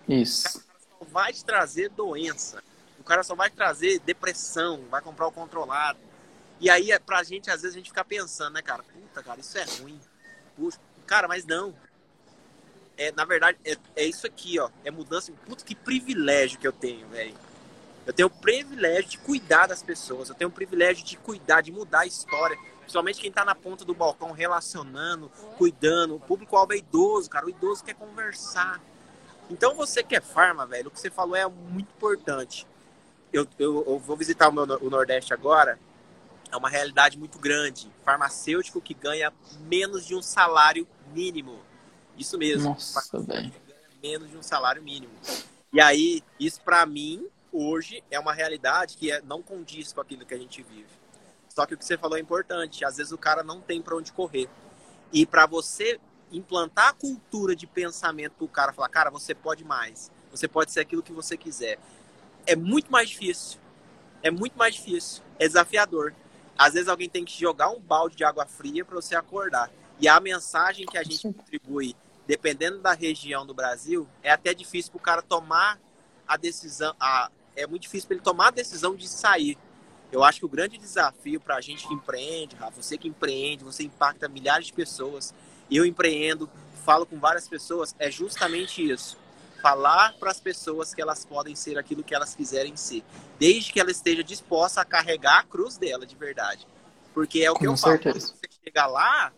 Isso. 0.08 0.58
O 0.58 0.60
cara 0.60 0.78
só 0.80 1.04
vai 1.10 1.32
te 1.32 1.44
trazer 1.44 1.88
doença. 1.90 2.62
O 3.00 3.02
cara 3.02 3.22
só 3.24 3.34
vai 3.34 3.50
trazer 3.50 3.98
depressão, 4.00 4.84
vai 4.88 5.00
comprar 5.00 5.26
o 5.26 5.32
controlado. 5.32 5.98
E 6.60 6.70
aí, 6.70 6.96
pra 7.00 7.22
gente, 7.24 7.50
às 7.50 7.62
vezes, 7.62 7.74
a 7.74 7.78
gente 7.78 7.88
fica 7.88 8.04
pensando, 8.04 8.54
né, 8.54 8.62
cara? 8.62 8.84
Puta, 8.84 9.22
cara, 9.22 9.40
isso 9.40 9.58
é 9.58 9.64
ruim. 9.80 9.98
Puxa, 10.54 10.78
cara, 11.06 11.26
mas 11.26 11.44
não. 11.44 11.74
É, 12.96 13.10
na 13.10 13.24
verdade, 13.24 13.58
é, 13.64 13.76
é 13.96 14.04
isso 14.04 14.26
aqui, 14.26 14.60
ó. 14.60 14.70
É 14.84 14.90
mudança. 14.90 15.32
Puta, 15.46 15.64
que 15.64 15.74
privilégio 15.74 16.60
que 16.60 16.68
eu 16.68 16.72
tenho, 16.72 17.08
velho 17.08 17.34
eu 18.10 18.12
tenho 18.12 18.26
o 18.26 18.30
privilégio 18.30 19.10
de 19.10 19.18
cuidar 19.18 19.68
das 19.68 19.84
pessoas, 19.84 20.28
eu 20.28 20.34
tenho 20.34 20.50
o 20.50 20.52
privilégio 20.52 21.04
de 21.04 21.16
cuidar, 21.16 21.60
de 21.60 21.70
mudar 21.70 22.00
a 22.00 22.06
história. 22.06 22.58
Principalmente 22.80 23.20
quem 23.20 23.30
está 23.30 23.44
na 23.44 23.54
ponta 23.54 23.84
do 23.84 23.94
balcão, 23.94 24.32
relacionando, 24.32 25.30
cuidando. 25.56 26.16
O 26.16 26.20
público-alvo 26.20 26.72
é 26.72 26.78
idoso, 26.78 27.30
cara. 27.30 27.46
O 27.46 27.50
idoso 27.50 27.84
quer 27.84 27.94
conversar. 27.94 28.80
Então 29.48 29.76
você 29.76 30.02
que 30.02 30.16
é 30.16 30.20
farma, 30.20 30.66
velho, 30.66 30.88
o 30.88 30.90
que 30.90 30.98
você 30.98 31.08
falou 31.08 31.36
é 31.36 31.46
muito 31.46 31.88
importante. 31.96 32.66
Eu, 33.32 33.46
eu, 33.60 33.84
eu 33.86 33.98
vou 34.00 34.16
visitar 34.16 34.48
o, 34.48 34.52
meu, 34.52 34.64
o 34.64 34.90
Nordeste 34.90 35.32
agora. 35.32 35.78
É 36.50 36.56
uma 36.56 36.68
realidade 36.68 37.16
muito 37.16 37.38
grande. 37.38 37.88
Farmacêutico 38.04 38.80
que 38.80 38.92
ganha 38.92 39.32
menos 39.60 40.04
de 40.04 40.16
um 40.16 40.22
salário 40.22 40.84
mínimo. 41.14 41.60
Isso 42.18 42.36
mesmo. 42.36 42.70
Nossa, 42.70 43.20
velho. 43.20 43.52
Menos 44.02 44.28
de 44.28 44.36
um 44.36 44.42
salário 44.42 44.82
mínimo. 44.82 45.12
E 45.72 45.80
aí, 45.80 46.24
isso 46.40 46.60
para 46.62 46.84
mim 46.84 47.30
hoje 47.52 48.02
é 48.10 48.18
uma 48.18 48.32
realidade 48.32 48.96
que 48.96 49.10
é, 49.10 49.20
não 49.22 49.42
condiz 49.42 49.92
com 49.92 50.00
aquilo 50.00 50.24
que 50.24 50.34
a 50.34 50.38
gente 50.38 50.62
vive. 50.62 50.88
Só 51.48 51.66
que 51.66 51.74
o 51.74 51.78
que 51.78 51.84
você 51.84 51.98
falou 51.98 52.16
é 52.16 52.20
importante. 52.20 52.84
Às 52.84 52.96
vezes 52.96 53.12
o 53.12 53.18
cara 53.18 53.42
não 53.42 53.60
tem 53.60 53.82
para 53.82 53.96
onde 53.96 54.12
correr. 54.12 54.48
E 55.12 55.26
para 55.26 55.46
você 55.46 56.00
implantar 56.32 56.88
a 56.88 56.92
cultura 56.92 57.56
de 57.56 57.66
pensamento 57.66 58.32
pro 58.32 58.48
cara, 58.48 58.72
falar, 58.72 58.88
cara, 58.88 59.10
você 59.10 59.34
pode 59.34 59.64
mais, 59.64 60.10
você 60.30 60.46
pode 60.46 60.70
ser 60.72 60.80
aquilo 60.80 61.02
que 61.02 61.12
você 61.12 61.36
quiser, 61.36 61.78
é 62.46 62.54
muito 62.54 62.90
mais 62.90 63.08
difícil. 63.08 63.58
É 64.22 64.30
muito 64.30 64.56
mais 64.56 64.74
difícil. 64.74 65.22
É 65.38 65.46
desafiador. 65.46 66.14
Às 66.56 66.74
vezes 66.74 66.88
alguém 66.88 67.08
tem 67.08 67.24
que 67.24 67.38
jogar 67.38 67.70
um 67.70 67.80
balde 67.80 68.16
de 68.16 68.24
água 68.24 68.46
fria 68.46 68.84
para 68.84 68.94
você 68.94 69.16
acordar. 69.16 69.70
E 69.98 70.08
a 70.08 70.20
mensagem 70.20 70.86
que 70.86 70.96
a 70.96 71.02
gente 71.02 71.22
contribui, 71.22 71.96
dependendo 72.26 72.78
da 72.78 72.92
região 72.92 73.44
do 73.46 73.54
Brasil, 73.54 74.06
é 74.22 74.30
até 74.30 74.54
difícil 74.54 74.92
para 74.92 74.98
o 74.98 75.02
cara 75.02 75.22
tomar 75.22 75.80
a 76.28 76.36
decisão. 76.36 76.94
A, 77.00 77.30
é 77.56 77.66
muito 77.66 77.82
difícil 77.82 78.06
para 78.08 78.16
ele 78.16 78.24
tomar 78.24 78.48
a 78.48 78.52
decisão 78.52 78.94
de 78.94 79.08
sair. 79.08 79.58
Eu 80.12 80.24
acho 80.24 80.40
que 80.40 80.46
o 80.46 80.48
grande 80.48 80.76
desafio 80.76 81.40
para 81.40 81.56
a 81.56 81.60
gente 81.60 81.86
que 81.86 81.94
empreende, 81.94 82.56
Rafa, 82.56 82.82
você 82.82 82.98
que 82.98 83.08
empreende, 83.08 83.62
você 83.62 83.84
impacta 83.84 84.28
milhares 84.28 84.66
de 84.66 84.72
pessoas. 84.72 85.32
Eu 85.70 85.86
empreendo, 85.86 86.50
falo 86.84 87.06
com 87.06 87.18
várias 87.18 87.46
pessoas, 87.48 87.94
é 87.98 88.10
justamente 88.10 88.88
isso 88.88 89.16
falar 89.60 90.14
para 90.14 90.30
as 90.30 90.40
pessoas 90.40 90.94
que 90.94 91.00
elas 91.00 91.24
podem 91.24 91.54
ser 91.54 91.78
aquilo 91.78 92.02
que 92.02 92.14
elas 92.14 92.34
quiserem 92.34 92.76
ser, 92.76 93.04
desde 93.38 93.72
que 93.72 93.78
ela 93.78 93.90
esteja 93.90 94.24
disposta 94.24 94.80
a 94.80 94.84
carregar 94.84 95.40
a 95.40 95.42
cruz 95.42 95.76
dela 95.76 96.06
de 96.06 96.16
verdade. 96.16 96.66
Porque 97.14 97.40
é 97.42 97.50
o 97.50 97.54
que 97.54 97.66
Com 97.66 97.72
eu 97.72 97.76
certeza. 97.76 98.20
falo. 98.20 98.32
Quando 98.32 98.40
você 98.40 98.62
chegar 98.64 98.86
lá, 98.86 99.32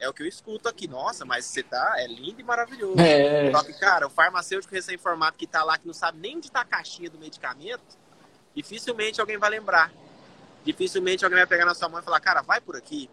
é 0.00 0.08
o 0.08 0.12
que 0.12 0.22
eu 0.22 0.26
escuto 0.26 0.68
aqui. 0.68 0.86
Nossa, 0.86 1.24
mas 1.24 1.44
você 1.44 1.62
tá, 1.62 1.94
é 1.96 2.06
lindo 2.06 2.40
e 2.40 2.44
maravilhoso. 2.44 3.00
É. 3.00 3.50
Só 3.50 3.62
que, 3.62 3.72
cara, 3.74 4.06
o 4.06 4.10
farmacêutico 4.10 4.74
recém-formado 4.74 5.36
que 5.36 5.46
tá 5.46 5.64
lá, 5.64 5.78
que 5.78 5.86
não 5.86 5.94
sabe 5.94 6.18
nem 6.18 6.36
onde 6.36 6.50
tá 6.50 6.60
a 6.60 6.64
caixinha 6.64 7.10
do 7.10 7.18
medicamento, 7.18 7.98
dificilmente 8.54 9.20
alguém 9.20 9.38
vai 9.38 9.50
lembrar. 9.50 9.92
Dificilmente 10.64 11.24
alguém 11.24 11.38
vai 11.38 11.46
pegar 11.46 11.64
na 11.64 11.74
sua 11.74 11.88
mão 11.88 12.00
e 12.00 12.02
falar, 12.02 12.20
cara, 12.20 12.42
vai 12.42 12.60
por 12.60 12.76
aqui. 12.76 13.10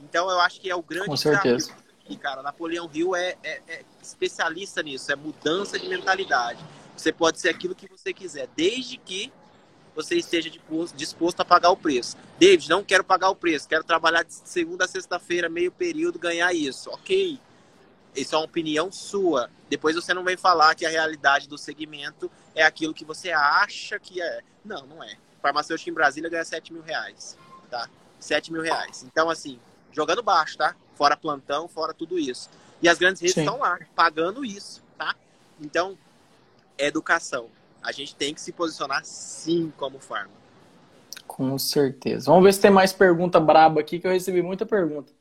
Então 0.00 0.30
eu 0.30 0.40
acho 0.40 0.60
que 0.60 0.70
é 0.70 0.74
o 0.74 0.82
grande 0.82 1.06
Com 1.06 1.16
certeza. 1.16 1.72
e, 2.08 2.16
cara, 2.16 2.42
Napoleão 2.42 2.90
Hill 2.92 3.14
é, 3.16 3.36
é, 3.42 3.62
é, 3.68 3.84
especialista 4.02 4.82
nisso, 4.82 5.10
é 5.10 5.16
mudança 5.16 5.78
de 5.78 5.88
mentalidade. 5.88 6.64
Você 6.96 7.12
pode 7.12 7.40
ser 7.40 7.48
aquilo 7.48 7.74
que 7.74 7.88
você 7.88 8.12
quiser, 8.12 8.48
desde 8.54 8.96
que 8.96 9.32
você 9.94 10.16
esteja 10.16 10.50
disposto 10.94 11.40
a 11.40 11.44
pagar 11.44 11.70
o 11.70 11.76
preço. 11.76 12.16
David, 12.38 12.68
não 12.68 12.82
quero 12.82 13.04
pagar 13.04 13.30
o 13.30 13.36
preço, 13.36 13.68
quero 13.68 13.84
trabalhar 13.84 14.22
de 14.24 14.32
segunda 14.32 14.84
a 14.84 14.88
sexta-feira, 14.88 15.48
meio 15.48 15.70
período, 15.70 16.18
ganhar 16.18 16.52
isso. 16.52 16.90
Ok, 16.90 17.38
isso 18.14 18.34
é 18.34 18.38
uma 18.38 18.44
opinião 18.44 18.90
sua. 18.92 19.50
Depois 19.68 19.94
você 19.94 20.12
não 20.12 20.24
vem 20.24 20.36
falar 20.36 20.74
que 20.74 20.86
a 20.86 20.90
realidade 20.90 21.48
do 21.48 21.58
segmento 21.58 22.30
é 22.54 22.62
aquilo 22.62 22.94
que 22.94 23.04
você 23.04 23.30
acha 23.30 23.98
que 23.98 24.20
é. 24.20 24.40
Não, 24.64 24.86
não 24.86 25.02
é. 25.02 25.16
Farmacêutico 25.42 25.90
em 25.90 25.94
Brasília 25.94 26.30
ganha 26.30 26.44
7 26.44 26.72
mil 26.72 26.82
reais, 26.82 27.36
tá? 27.70 27.88
7 28.18 28.52
mil 28.52 28.62
reais. 28.62 29.02
Então, 29.02 29.28
assim, 29.28 29.60
jogando 29.92 30.22
baixo, 30.22 30.56
tá? 30.56 30.74
Fora 30.96 31.16
plantão, 31.16 31.68
fora 31.68 31.92
tudo 31.92 32.18
isso. 32.18 32.48
E 32.80 32.88
as 32.88 32.98
grandes 32.98 33.20
redes 33.20 33.34
Sim. 33.34 33.40
estão 33.42 33.58
lá, 33.58 33.78
pagando 33.94 34.44
isso, 34.44 34.82
tá? 34.96 35.14
Então, 35.60 35.98
educação. 36.78 37.48
A 37.84 37.92
gente 37.92 38.16
tem 38.16 38.32
que 38.32 38.40
se 38.40 38.50
posicionar 38.50 39.04
sim 39.04 39.72
como 39.76 39.98
farma. 39.98 40.32
Com 41.26 41.58
certeza. 41.58 42.26
Vamos 42.26 42.44
ver 42.44 42.54
se 42.54 42.60
tem 42.60 42.70
mais 42.70 42.92
pergunta 42.92 43.38
braba 43.38 43.80
aqui, 43.80 43.98
que 43.98 44.06
eu 44.06 44.10
recebi 44.10 44.42
muita 44.42 44.64
pergunta. 44.64 45.12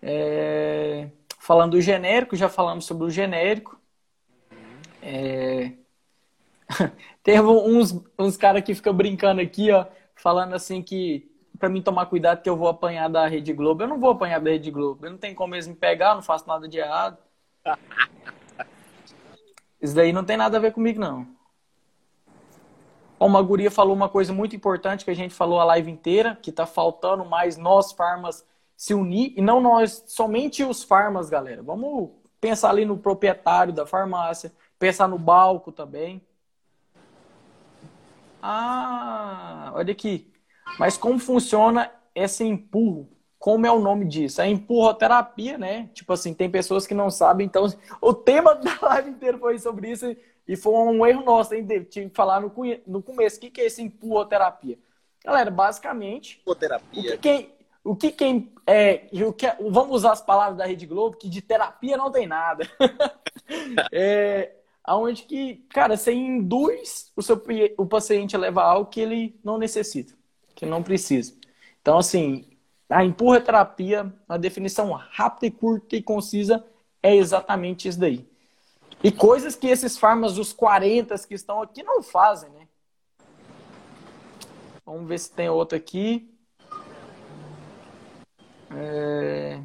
É... 0.00 1.10
Falando 1.38 1.72
do 1.72 1.80
genérico, 1.80 2.34
já 2.34 2.48
falamos 2.48 2.86
sobre 2.86 3.04
o 3.04 3.10
genérico. 3.10 3.78
É... 5.02 5.72
Teve 7.22 7.42
uns, 7.42 8.00
uns 8.18 8.36
caras 8.36 8.62
que 8.62 8.74
ficam 8.74 8.94
brincando 8.94 9.40
aqui, 9.40 9.70
ó, 9.70 9.86
falando 10.14 10.54
assim 10.54 10.82
que 10.82 11.30
para 11.58 11.68
mim 11.68 11.82
tomar 11.82 12.06
cuidado 12.06 12.42
que 12.42 12.48
eu 12.48 12.56
vou 12.56 12.68
apanhar 12.68 13.08
da 13.08 13.26
Rede 13.26 13.52
Globo. 13.52 13.82
Eu 13.82 13.88
não 13.88 13.98
vou 13.98 14.10
apanhar 14.10 14.40
da 14.40 14.50
Rede 14.50 14.70
Globo. 14.70 15.06
Eu 15.06 15.10
não 15.10 15.18
tenho 15.18 15.34
como 15.34 15.54
eles 15.54 15.66
me 15.66 15.74
pegar, 15.74 16.14
não 16.14 16.22
faço 16.22 16.46
nada 16.46 16.68
de 16.68 16.78
errado. 16.78 17.18
Isso 19.80 19.94
daí 19.94 20.12
não 20.12 20.24
tem 20.24 20.36
nada 20.36 20.56
a 20.56 20.60
ver 20.60 20.72
comigo, 20.72 21.00
não. 21.00 21.35
Uma 23.18 23.40
guria 23.40 23.70
falou 23.70 23.94
uma 23.94 24.08
coisa 24.08 24.32
muito 24.32 24.54
importante 24.54 25.04
que 25.04 25.10
a 25.10 25.14
gente 25.14 25.34
falou 25.34 25.58
a 25.58 25.64
live 25.64 25.90
inteira, 25.90 26.36
que 26.40 26.52
tá 26.52 26.66
faltando 26.66 27.24
mais 27.24 27.56
nós, 27.56 27.92
farmas, 27.92 28.46
se 28.76 28.92
unir. 28.92 29.32
E 29.36 29.40
não 29.40 29.60
nós, 29.60 30.04
somente 30.06 30.62
os 30.62 30.84
farmas, 30.84 31.30
galera. 31.30 31.62
Vamos 31.62 32.10
pensar 32.40 32.70
ali 32.70 32.84
no 32.84 32.98
proprietário 32.98 33.72
da 33.72 33.86
farmácia, 33.86 34.52
pensar 34.78 35.08
no 35.08 35.18
balco 35.18 35.72
também. 35.72 36.20
Ah, 38.42 39.72
olha 39.74 39.92
aqui. 39.92 40.30
Mas 40.78 40.98
como 40.98 41.18
funciona 41.18 41.90
esse 42.14 42.44
empurro? 42.44 43.08
Como 43.38 43.66
é 43.66 43.72
o 43.72 43.80
nome 43.80 44.04
disso? 44.04 44.42
É 44.42 44.48
empurroterapia, 44.48 45.56
né? 45.56 45.88
Tipo 45.94 46.12
assim, 46.12 46.34
tem 46.34 46.50
pessoas 46.50 46.86
que 46.86 46.94
não 46.94 47.10
sabem. 47.10 47.46
Então, 47.46 47.66
o 48.00 48.12
tema 48.12 48.54
da 48.54 48.76
live 48.82 49.10
inteira 49.10 49.38
foi 49.38 49.58
sobre 49.58 49.90
isso 49.90 50.14
e 50.46 50.56
foi 50.56 50.72
um 50.72 51.04
erro 51.06 51.24
nosso, 51.24 51.54
hein, 51.54 51.64
David? 51.64 51.90
Tinha 51.90 52.08
que 52.08 52.14
falar 52.14 52.40
no, 52.40 52.52
no 52.86 53.02
começo. 53.02 53.36
O 53.36 53.40
que, 53.40 53.50
que 53.50 53.60
é 53.60 53.66
esse 53.66 53.82
empurroterapia? 53.82 54.78
Galera, 55.24 55.50
basicamente, 55.50 56.38
empurroterapia. 56.40 57.00
o 57.00 57.04
que 57.04 57.18
quem, 57.18 57.50
o 57.82 57.96
que 57.96 58.12
quem 58.12 58.52
é, 58.66 59.06
o 59.26 59.32
que, 59.32 59.46
vamos 59.70 59.96
usar 59.96 60.12
as 60.12 60.22
palavras 60.22 60.56
da 60.56 60.66
Rede 60.66 60.86
Globo, 60.86 61.16
que 61.16 61.28
de 61.28 61.42
terapia 61.42 61.96
não 61.96 62.10
tem 62.10 62.26
nada. 62.26 62.68
é, 63.92 64.52
aonde 64.84 65.22
que, 65.24 65.64
cara, 65.70 65.96
você 65.96 66.12
induz 66.12 67.12
o 67.16 67.22
seu 67.22 67.42
o 67.76 67.86
paciente 67.86 68.36
a 68.36 68.38
levar 68.38 68.64
algo 68.64 68.90
que 68.90 69.00
ele 69.00 69.38
não 69.42 69.58
necessita 69.58 70.14
que 70.56 70.66
não 70.66 70.82
precisa. 70.82 71.34
Então, 71.80 71.98
assim, 71.98 72.46
a 72.88 73.04
empurra 73.04 73.40
terapia, 73.40 74.12
a 74.26 74.36
definição 74.36 74.90
rápida 74.92 75.46
e 75.46 75.50
curta 75.50 75.94
e 75.94 76.02
concisa 76.02 76.64
é 77.02 77.14
exatamente 77.14 77.86
isso 77.86 78.00
daí. 78.00 78.26
E 79.06 79.12
coisas 79.12 79.54
que 79.54 79.68
esses 79.68 79.96
farmas 79.96 80.34
dos 80.34 80.52
40 80.52 81.16
que 81.28 81.34
estão 81.34 81.62
aqui 81.62 81.80
não 81.80 82.02
fazem, 82.02 82.50
né? 82.50 82.66
Vamos 84.84 85.06
ver 85.06 85.20
se 85.20 85.30
tem 85.30 85.48
outro 85.48 85.78
aqui. 85.78 86.28
É... 88.68 89.62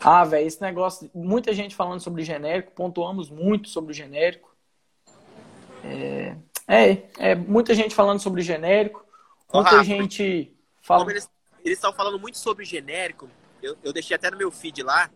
Ah, 0.00 0.24
velho, 0.24 0.44
esse 0.44 0.60
negócio. 0.60 1.08
Muita 1.14 1.52
gente 1.52 1.76
falando 1.76 2.00
sobre 2.00 2.24
genérico, 2.24 2.72
pontuamos 2.72 3.30
muito 3.30 3.68
sobre 3.68 3.92
o 3.92 3.94
genérico. 3.94 4.52
É, 5.84 6.36
é, 6.66 7.08
é 7.18 7.34
muita 7.36 7.76
gente 7.76 7.94
falando 7.94 8.18
sobre 8.18 8.42
genérico. 8.42 9.06
Muita 9.54 9.70
Rafa, 9.70 9.84
gente 9.84 10.52
fala. 10.80 11.08
Eles, 11.08 11.30
estão 11.64 11.92
falando 11.92 12.18
muito 12.18 12.36
sobre 12.36 12.64
genérico. 12.64 13.30
Eu, 13.62 13.76
eu 13.84 13.92
deixei 13.92 14.16
até 14.16 14.28
no 14.28 14.36
meu 14.36 14.50
feed 14.50 14.82
lá. 14.82 15.08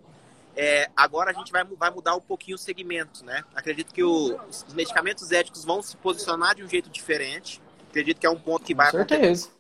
É, 0.57 0.91
agora 0.97 1.31
a 1.31 1.35
gente 1.35 1.53
vai, 1.53 1.63
vai 1.65 1.91
mudar 1.91 2.17
um 2.17 2.21
pouquinho 2.21 2.55
o 2.55 2.59
segmento, 2.59 3.23
né? 3.25 3.45
Acredito 3.55 3.93
que 3.93 4.03
o, 4.03 4.41
os 4.49 4.73
medicamentos 4.73 5.31
éticos 5.31 5.65
vão 5.65 5.83
se 5.83 5.97
posicionar 5.99 6.55
de 6.55 6.65
um 6.65 6.69
jeito 6.69 6.89
diferente. 6.89 7.61
Acredito 7.91 8.19
que 8.19 8.27
é 8.27 8.31
um 8.31 8.39
ponto 8.39 8.65
que 8.65 8.75
vai 8.75 8.91
Com 8.91 8.97
certeza. 8.97 9.51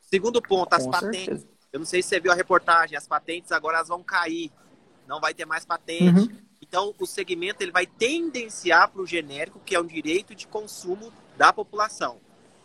Segundo 0.00 0.40
ponto, 0.40 0.72
as 0.72 0.84
Com 0.84 0.90
patentes. 0.92 1.24
Certeza. 1.24 1.48
Eu 1.72 1.80
não 1.80 1.86
sei 1.86 2.02
se 2.02 2.08
você 2.08 2.20
viu 2.20 2.30
a 2.30 2.34
reportagem, 2.36 2.96
as 2.96 3.06
patentes 3.06 3.50
agora 3.50 3.78
elas 3.78 3.88
vão 3.88 4.02
cair. 4.02 4.52
Não 5.08 5.20
vai 5.20 5.34
ter 5.34 5.44
mais 5.44 5.64
patente. 5.64 6.20
Uhum. 6.20 6.48
Então, 6.62 6.94
o 6.98 7.06
segmento 7.06 7.62
ele 7.62 7.72
vai 7.72 7.86
tendenciar 7.86 8.90
para 8.90 9.02
o 9.02 9.06
genérico, 9.06 9.60
que 9.64 9.74
é 9.74 9.80
um 9.80 9.86
direito 9.86 10.34
de 10.34 10.46
consumo 10.46 11.12
da 11.36 11.52
população. 11.52 12.20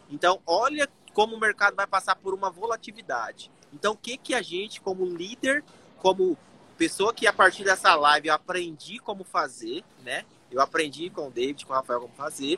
Então, 0.09 0.39
olha 0.45 0.87
como 1.13 1.35
o 1.35 1.39
mercado 1.39 1.75
vai 1.75 1.87
passar 1.87 2.15
por 2.15 2.33
uma 2.33 2.49
volatilidade. 2.49 3.51
Então, 3.71 3.93
o 3.93 3.97
que, 3.97 4.17
que 4.17 4.33
a 4.33 4.41
gente, 4.41 4.81
como 4.81 5.05
líder, 5.05 5.63
como 5.99 6.37
pessoa 6.83 7.13
que 7.13 7.25
a 7.25 7.31
partir 7.31 7.63
dessa 7.63 7.95
live 7.95 8.27
eu 8.27 8.33
aprendi 8.33 8.99
como 8.99 9.23
fazer, 9.23 9.85
né? 10.03 10.25
Eu 10.51 10.59
aprendi 10.59 11.09
com 11.09 11.29
o 11.29 11.31
David, 11.31 11.65
com 11.65 11.71
o 11.71 11.75
Rafael 11.75 12.01
como 12.01 12.13
fazer. 12.13 12.55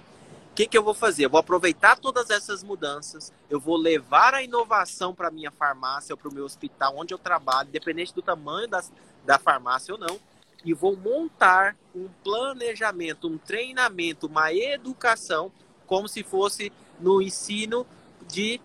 O 0.51 0.55
que, 0.55 0.65
que 0.65 0.76
eu 0.76 0.82
vou 0.82 0.95
fazer? 0.95 1.26
Eu 1.26 1.30
vou 1.30 1.39
aproveitar 1.39 1.95
todas 1.95 2.32
essas 2.32 2.63
mudanças, 2.63 3.32
eu 3.51 3.59
vou 3.59 3.78
levar 3.78 4.34
a 4.34 4.41
inovação 4.41 5.13
para 5.13 5.30
minha 5.30 5.51
farmácia 5.51 6.17
para 6.17 6.28
o 6.28 6.34
meu 6.34 6.43
hospital, 6.43 6.95
onde 6.97 7.13
eu 7.13 7.19
trabalho, 7.19 7.69
independente 7.69 8.15
do 8.15 8.21
tamanho 8.23 8.67
da, 8.67 8.84
da 9.23 9.38
farmácia 9.38 9.93
ou 9.93 9.99
não, 9.99 10.19
e 10.63 10.73
vou 10.73 10.97
montar 10.97 11.76
um 11.93 12.09
planejamento, 12.23 13.28
um 13.28 13.38
treinamento, 13.38 14.26
uma 14.26 14.51
educação, 14.51 15.51
como 15.86 16.07
se 16.07 16.23
fosse 16.23 16.73
no 16.99 17.21
ensino 17.21 17.86
de 18.28 18.59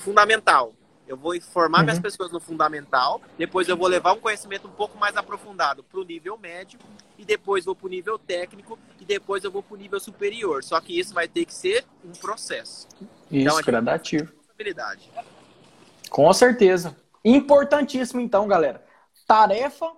fundamental. 0.00 0.74
Eu 1.08 1.16
vou 1.16 1.40
formar 1.40 1.78
uhum. 1.78 1.84
minhas 1.84 1.98
pessoas 1.98 2.30
no 2.30 2.38
fundamental, 2.38 3.20
depois 3.36 3.68
eu 3.68 3.76
vou 3.76 3.88
levar 3.88 4.12
um 4.12 4.20
conhecimento 4.20 4.68
um 4.68 4.70
pouco 4.70 4.98
mais 4.98 5.16
aprofundado 5.16 5.82
para 5.82 5.98
o 5.98 6.04
nível 6.04 6.36
médio, 6.36 6.78
e 7.16 7.24
depois 7.24 7.64
vou 7.64 7.74
para 7.74 7.86
o 7.86 7.88
nível 7.88 8.18
técnico, 8.18 8.78
e 9.00 9.04
depois 9.04 9.42
eu 9.42 9.50
vou 9.50 9.62
para 9.62 9.74
o 9.74 9.78
nível 9.78 9.98
superior. 9.98 10.62
Só 10.62 10.80
que 10.80 10.98
isso 10.98 11.14
vai 11.14 11.26
ter 11.26 11.44
que 11.44 11.54
ser 11.54 11.84
um 12.04 12.12
processo. 12.12 12.86
Isso, 13.00 13.08
então, 13.30 13.60
gradativo. 13.62 14.32
Com 16.10 16.32
certeza. 16.32 16.96
Importantíssimo, 17.24 18.20
então, 18.20 18.46
galera. 18.46 18.84
Tarefa 19.26 19.90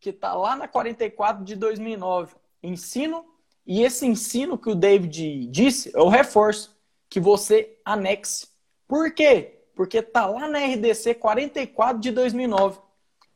que 0.00 0.10
está 0.10 0.34
lá 0.34 0.54
na 0.54 0.68
44 0.68 1.44
de 1.44 1.56
2009. 1.56 2.34
Ensino. 2.62 3.24
E 3.66 3.82
esse 3.82 4.06
ensino 4.06 4.56
que 4.56 4.70
o 4.70 4.74
David 4.74 5.46
disse 5.48 5.90
é 5.94 6.00
o 6.00 6.08
reforço 6.08 6.76
que 7.10 7.20
você 7.20 7.78
anexe 7.84 8.46
por 8.88 9.12
quê? 9.12 9.57
Porque 9.78 10.02
tá 10.02 10.26
lá 10.26 10.48
na 10.48 10.58
RDC 10.58 11.14
44 11.14 12.00
de 12.00 12.10
2009. 12.10 12.80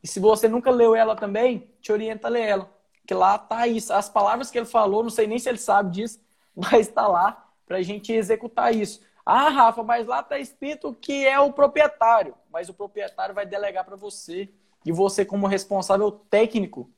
E 0.03 0.07
se 0.09 0.19
você 0.19 0.45
nunca 0.49 0.69
leu 0.71 0.93
ela 0.93 1.15
também, 1.15 1.71
te 1.79 1.89
orienta 1.89 2.27
a 2.27 2.29
ler 2.29 2.41
ela. 2.41 2.69
Que 3.07 3.13
lá 3.13 3.37
tá 3.37 3.65
isso. 3.65 3.93
As 3.93 4.09
palavras 4.09 4.51
que 4.51 4.57
ele 4.57 4.65
falou, 4.65 5.03
não 5.03 5.09
sei 5.09 5.25
nem 5.25 5.39
se 5.39 5.47
ele 5.47 5.57
sabe 5.57 5.91
disso, 5.91 6.19
mas 6.53 6.89
está 6.89 7.07
lá 7.07 7.47
para 7.65 7.77
a 7.77 7.81
gente 7.81 8.11
executar 8.11 8.75
isso. 8.75 8.99
Ah, 9.25 9.47
Rafa, 9.47 9.83
mas 9.83 10.05
lá 10.05 10.19
está 10.19 10.37
escrito 10.37 10.93
que 10.93 11.25
é 11.25 11.39
o 11.39 11.53
proprietário, 11.53 12.35
mas 12.51 12.67
o 12.67 12.73
proprietário 12.73 13.33
vai 13.33 13.45
delegar 13.45 13.85
para 13.85 13.95
você. 13.95 14.49
E 14.85 14.91
você, 14.91 15.23
como 15.23 15.47
responsável 15.47 16.11
técnico, 16.11 16.89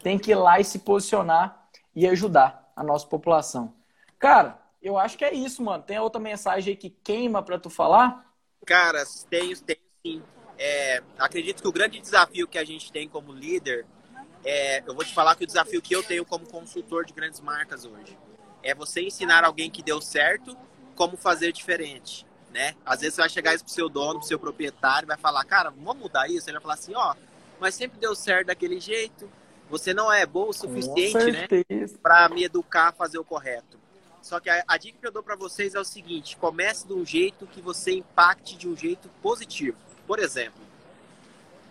tem 0.00 0.16
que 0.16 0.30
ir 0.30 0.36
lá 0.36 0.60
e 0.60 0.64
se 0.64 0.78
posicionar 0.78 1.66
e 1.92 2.06
ajudar 2.06 2.70
a 2.76 2.84
nossa 2.84 3.08
população. 3.08 3.74
Cara, 4.16 4.60
eu 4.80 4.96
acho 4.96 5.18
que 5.18 5.24
é 5.24 5.34
isso, 5.34 5.60
mano. 5.60 5.82
Tem 5.82 5.98
outra 5.98 6.20
mensagem 6.20 6.70
aí 6.70 6.76
que 6.76 6.88
queima 6.88 7.42
para 7.42 7.58
tu 7.58 7.68
falar? 7.68 8.31
Cara, 8.66 9.04
tenho, 9.28 9.58
tenho 9.60 9.78
sim. 10.04 10.22
É, 10.58 11.02
acredito 11.18 11.62
que 11.62 11.68
o 11.68 11.72
grande 11.72 12.00
desafio 12.00 12.46
que 12.46 12.58
a 12.58 12.64
gente 12.64 12.92
tem 12.92 13.08
como 13.08 13.32
líder, 13.32 13.84
é, 14.44 14.82
eu 14.86 14.94
vou 14.94 15.04
te 15.04 15.12
falar 15.12 15.34
que 15.34 15.44
o 15.44 15.46
desafio 15.46 15.82
que 15.82 15.94
eu 15.94 16.02
tenho 16.02 16.24
como 16.24 16.46
consultor 16.46 17.04
de 17.04 17.12
grandes 17.12 17.40
marcas 17.40 17.84
hoje 17.84 18.16
é 18.62 18.74
você 18.74 19.02
ensinar 19.02 19.44
alguém 19.44 19.70
que 19.70 19.82
deu 19.82 20.00
certo 20.00 20.56
como 20.94 21.16
fazer 21.16 21.52
diferente, 21.52 22.26
né? 22.52 22.74
Às 22.84 23.00
vezes 23.00 23.14
você 23.14 23.22
vai 23.22 23.30
chegar 23.30 23.54
isso 23.54 23.64
pro 23.64 23.72
seu 23.72 23.88
dono, 23.88 24.20
pro 24.20 24.28
seu 24.28 24.38
proprietário, 24.38 25.08
vai 25.08 25.16
falar, 25.16 25.44
cara, 25.44 25.70
vamos 25.70 26.02
mudar 26.02 26.28
isso. 26.28 26.48
Ele 26.48 26.54
vai 26.54 26.62
falar 26.62 26.74
assim, 26.74 26.94
ó, 26.94 27.14
mas 27.58 27.74
sempre 27.74 27.98
deu 27.98 28.14
certo 28.14 28.48
daquele 28.48 28.78
jeito. 28.78 29.28
Você 29.68 29.94
não 29.94 30.12
é 30.12 30.26
bom 30.26 30.48
o 30.48 30.52
suficiente, 30.52 31.32
né? 31.32 31.48
Para 32.02 32.28
me 32.28 32.44
educar 32.44 32.88
a 32.88 32.92
fazer 32.92 33.18
o 33.18 33.24
correto. 33.24 33.80
Só 34.22 34.38
que 34.38 34.48
a, 34.48 34.64
a 34.66 34.78
dica 34.78 34.98
que 34.98 35.06
eu 35.06 35.12
dou 35.12 35.22
para 35.22 35.36
vocês 35.36 35.74
é 35.74 35.80
o 35.80 35.84
seguinte: 35.84 36.36
comece 36.36 36.86
de 36.86 36.94
um 36.94 37.04
jeito 37.04 37.46
que 37.46 37.60
você 37.60 37.92
impacte 37.92 38.56
de 38.56 38.68
um 38.68 38.76
jeito 38.76 39.10
positivo. 39.20 39.76
Por 40.06 40.18
exemplo, 40.18 40.60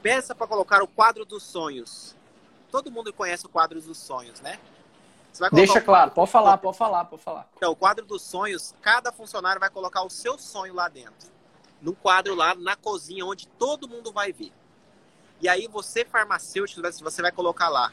peça 0.01 0.35
para 0.35 0.47
colocar 0.47 0.83
o 0.83 0.87
quadro 0.87 1.25
dos 1.25 1.43
sonhos. 1.43 2.15
Todo 2.69 2.91
mundo 2.91 3.11
conhece 3.11 3.45
o 3.45 3.49
quadro 3.49 3.81
dos 3.81 3.97
sonhos, 3.97 4.39
né? 4.41 4.59
Deixa 5.53 5.79
o... 5.79 5.81
claro, 5.81 6.11
pode 6.11 6.29
falar, 6.29 6.57
pode 6.57 6.77
falar, 6.77 7.05
pode 7.05 7.23
falar. 7.23 7.47
Então, 7.55 7.71
o 7.71 7.75
quadro 7.75 8.05
dos 8.05 8.21
sonhos, 8.21 8.75
cada 8.81 9.11
funcionário 9.11 9.59
vai 9.59 9.69
colocar 9.69 10.03
o 10.03 10.09
seu 10.09 10.37
sonho 10.37 10.73
lá 10.73 10.89
dentro. 10.89 11.31
No 11.81 11.93
quadro 11.93 12.35
lá 12.35 12.53
na 12.53 12.75
cozinha, 12.75 13.25
onde 13.25 13.47
todo 13.47 13.87
mundo 13.87 14.11
vai 14.11 14.33
ver. 14.33 14.51
E 15.39 15.47
aí 15.47 15.67
você, 15.67 16.05
farmacêutico, 16.05 16.81
você 17.01 17.21
vai 17.21 17.31
colocar 17.31 17.69
lá 17.69 17.91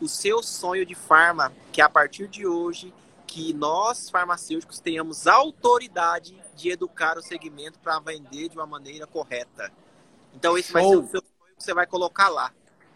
o 0.00 0.08
seu 0.08 0.42
sonho 0.42 0.84
de 0.84 0.94
farma, 0.94 1.52
que 1.72 1.80
a 1.80 1.88
partir 1.88 2.28
de 2.28 2.46
hoje, 2.46 2.92
que 3.26 3.52
nós, 3.52 4.10
farmacêuticos, 4.10 4.80
tenhamos 4.80 5.26
autoridade 5.26 6.40
de 6.54 6.70
educar 6.70 7.18
o 7.18 7.22
segmento 7.22 7.78
para 7.78 7.98
vender 7.98 8.48
de 8.48 8.56
uma 8.56 8.66
maneira 8.66 9.06
correta. 9.06 9.72
Então, 10.34 10.56
esse 10.56 10.72
Show. 10.72 10.80
vai 10.80 10.90
ser 10.90 10.96
o 10.96 11.08
seu 11.08 11.20
sonho 11.20 11.56
que 11.56 11.64
você 11.64 11.74
vai 11.74 11.86
colocar 11.86 12.28
lá 12.28 12.52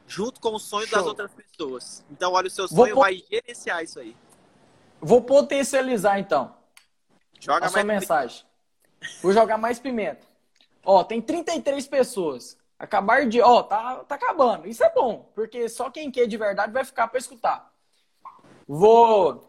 junto 0.06 0.40
com 0.40 0.54
o 0.54 0.58
sonho 0.58 0.86
Show. 0.86 0.98
das 0.98 1.06
outras 1.06 1.30
pessoas. 1.32 2.04
Então, 2.10 2.32
olha, 2.32 2.48
o 2.48 2.50
seu 2.50 2.66
sonho 2.66 2.94
Vou 2.94 3.04
vai 3.04 3.22
gerenciar 3.30 3.82
isso 3.84 4.00
aí. 4.00 4.16
Vou 5.00 5.22
potencializar, 5.22 6.18
então. 6.18 6.54
Joga 7.38 7.66
a 7.66 7.68
sua 7.68 7.84
mensagem. 7.84 8.44
Vou 9.22 9.32
jogar 9.32 9.58
mais 9.58 9.78
pimenta. 9.78 10.26
Ó, 10.84 11.04
tem 11.04 11.20
33 11.20 11.86
pessoas. 11.86 12.58
Acabar 12.78 13.26
de. 13.26 13.40
Ó, 13.40 13.62
tá, 13.62 13.96
tá 14.04 14.14
acabando. 14.14 14.66
Isso 14.66 14.82
é 14.82 14.92
bom, 14.92 15.30
porque 15.34 15.68
só 15.68 15.90
quem 15.90 16.10
quer 16.10 16.26
de 16.26 16.36
verdade 16.36 16.72
vai 16.72 16.84
ficar 16.84 17.08
para 17.08 17.18
escutar. 17.18 17.72
Vou 18.66 19.47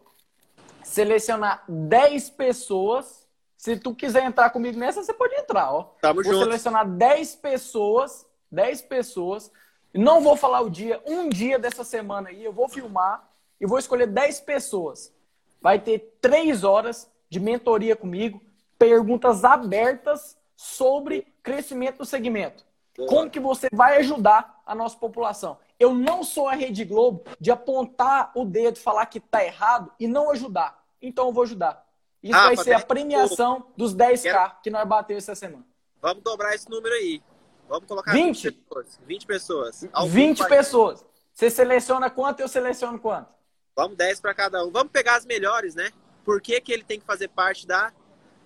selecionar 0.90 1.64
10 1.68 2.32
pessoas. 2.32 3.28
Se 3.58 3.78
tu 3.78 3.94
quiser 3.94 4.24
entrar 4.24 4.50
comigo 4.50 4.80
nessa, 4.80 5.04
você 5.04 5.14
pode 5.14 5.36
entrar, 5.36 5.74
ó. 5.74 5.96
Tamo 6.02 6.24
Vou 6.24 6.34
junto. 6.34 6.46
selecionar 6.46 6.88
10 6.88 7.36
pessoas. 7.36 8.26
10 8.52 8.82
pessoas 8.84 9.52
não 9.94 10.22
vou 10.22 10.36
falar 10.36 10.62
o 10.62 10.70
dia, 10.70 11.02
um 11.06 11.30
dia 11.30 11.58
dessa 11.58 11.84
semana 11.84 12.30
aí, 12.30 12.44
eu 12.44 12.54
vou 12.54 12.70
filmar 12.70 13.28
e 13.60 13.66
vou 13.66 13.80
escolher 13.80 14.08
10 14.08 14.42
pessoas. 14.42 15.14
Vai 15.62 15.80
ter 15.80 16.18
três 16.22 16.64
horas 16.64 17.10
de 17.30 17.40
mentoria 17.40 17.96
comigo, 17.96 18.42
perguntas 18.78 19.44
abertas 19.44 20.38
sobre 20.56 21.34
crescimento 21.42 21.98
do 22.00 22.06
segmento. 22.06 22.66
Como 23.08 23.30
que 23.30 23.40
você 23.40 23.68
vai 23.72 23.98
ajudar 23.98 24.62
a 24.66 24.76
nossa 24.76 24.98
população? 24.98 25.58
Eu 25.80 25.94
não 25.94 26.24
sou 26.24 26.50
a 26.50 26.54
Rede 26.54 26.84
Globo 26.84 27.24
de 27.40 27.50
apontar 27.50 28.32
o 28.36 28.44
dedo, 28.44 28.78
falar 28.78 29.06
que 29.06 29.20
está 29.20 29.44
errado 29.44 29.92
e 30.00 30.08
não 30.08 30.30
ajudar. 30.32 30.79
Então 31.02 31.28
eu 31.28 31.34
vou 31.34 31.44
ajudar. 31.44 31.86
Isso 32.22 32.38
ah, 32.38 32.48
vai 32.48 32.58
ser 32.58 32.74
a 32.74 32.80
premiação 32.80 33.68
dos 33.78 33.96
10K 33.96 34.62
que 34.62 34.70
nós 34.70 34.88
batemos 34.88 35.24
essa 35.24 35.36
semana. 35.36 35.66
Vamos 36.02 36.24
dobrar 36.24 36.54
esse 36.54 36.70
número 36.70 36.94
aí. 36.94 37.22
Vamos 37.68 37.88
colocar 37.88 38.12
20, 38.12 38.50
20 38.50 38.58
pessoas. 38.64 39.00
20 39.06 39.26
pessoas. 39.28 39.88
20 40.08 40.48
pessoas. 40.48 41.06
Você 41.34 41.50
seleciona 41.50 42.10
quanto, 42.10 42.42
eu 42.42 42.48
seleciono 42.48 43.00
quanto? 43.00 43.30
Vamos 43.76 43.96
10 43.96 44.20
para 44.20 44.34
cada 44.34 44.66
um. 44.66 44.72
Vamos 44.72 44.92
pegar 44.92 45.16
as 45.16 45.26
melhores, 45.26 45.76
né? 45.76 45.92
Por 46.26 46.42
que, 46.42 46.60
que 46.60 46.72
ele 46.72 46.84
tem 46.84 47.00
que 47.00 47.06
fazer 47.06 47.30
parte 47.30 47.66
da. 47.66 47.94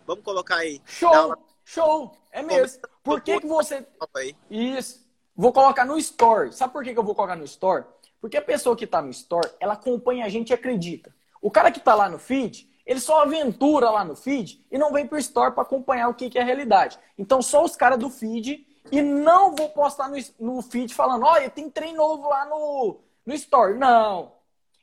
Vamos 0.05 0.23
colocar 0.23 0.57
aí. 0.57 0.81
Show! 0.85 1.27
Uma... 1.27 1.39
Show! 1.65 2.15
É 2.31 2.41
mesmo. 2.41 2.81
Por 3.01 3.21
que, 3.21 3.39
que 3.39 3.47
você. 3.47 3.85
Isso. 4.49 5.03
Vou 5.35 5.51
colocar 5.51 5.85
no 5.85 5.97
Store. 5.97 6.53
Sabe 6.53 6.73
por 6.73 6.83
que, 6.83 6.93
que 6.93 6.99
eu 6.99 7.03
vou 7.03 7.15
colocar 7.15 7.35
no 7.35 7.45
Store? 7.45 7.85
Porque 8.21 8.37
a 8.37 8.41
pessoa 8.41 8.75
que 8.75 8.85
está 8.85 9.01
no 9.01 9.09
Store, 9.09 9.49
ela 9.59 9.73
acompanha 9.73 10.25
a 10.25 10.29
gente 10.29 10.51
e 10.51 10.53
acredita. 10.53 11.13
O 11.43 11.51
cara 11.51 11.69
que 11.69 11.79
está 11.79 11.93
lá 11.93 12.07
no 12.07 12.17
feed, 12.17 12.69
ele 12.85 13.01
só 13.01 13.21
aventura 13.21 13.89
lá 13.89 14.05
no 14.05 14.15
feed 14.15 14.65
e 14.71 14.77
não 14.77 14.93
vem 14.93 15.05
para 15.05 15.17
o 15.17 15.19
Store 15.19 15.53
para 15.53 15.63
acompanhar 15.63 16.07
o 16.07 16.13
que, 16.13 16.29
que 16.29 16.39
é 16.39 16.41
a 16.41 16.45
realidade. 16.45 16.97
Então, 17.17 17.41
só 17.41 17.65
os 17.65 17.75
caras 17.75 17.99
do 17.99 18.09
feed 18.09 18.65
e 18.89 19.01
não 19.01 19.53
vou 19.53 19.67
postar 19.69 20.09
no, 20.09 20.17
no 20.39 20.61
feed 20.61 20.95
falando, 20.95 21.25
olha, 21.25 21.49
tem 21.49 21.69
trem 21.69 21.93
novo 21.93 22.29
lá 22.29 22.45
no, 22.45 23.01
no 23.25 23.33
Store. 23.33 23.77
Não. 23.77 24.31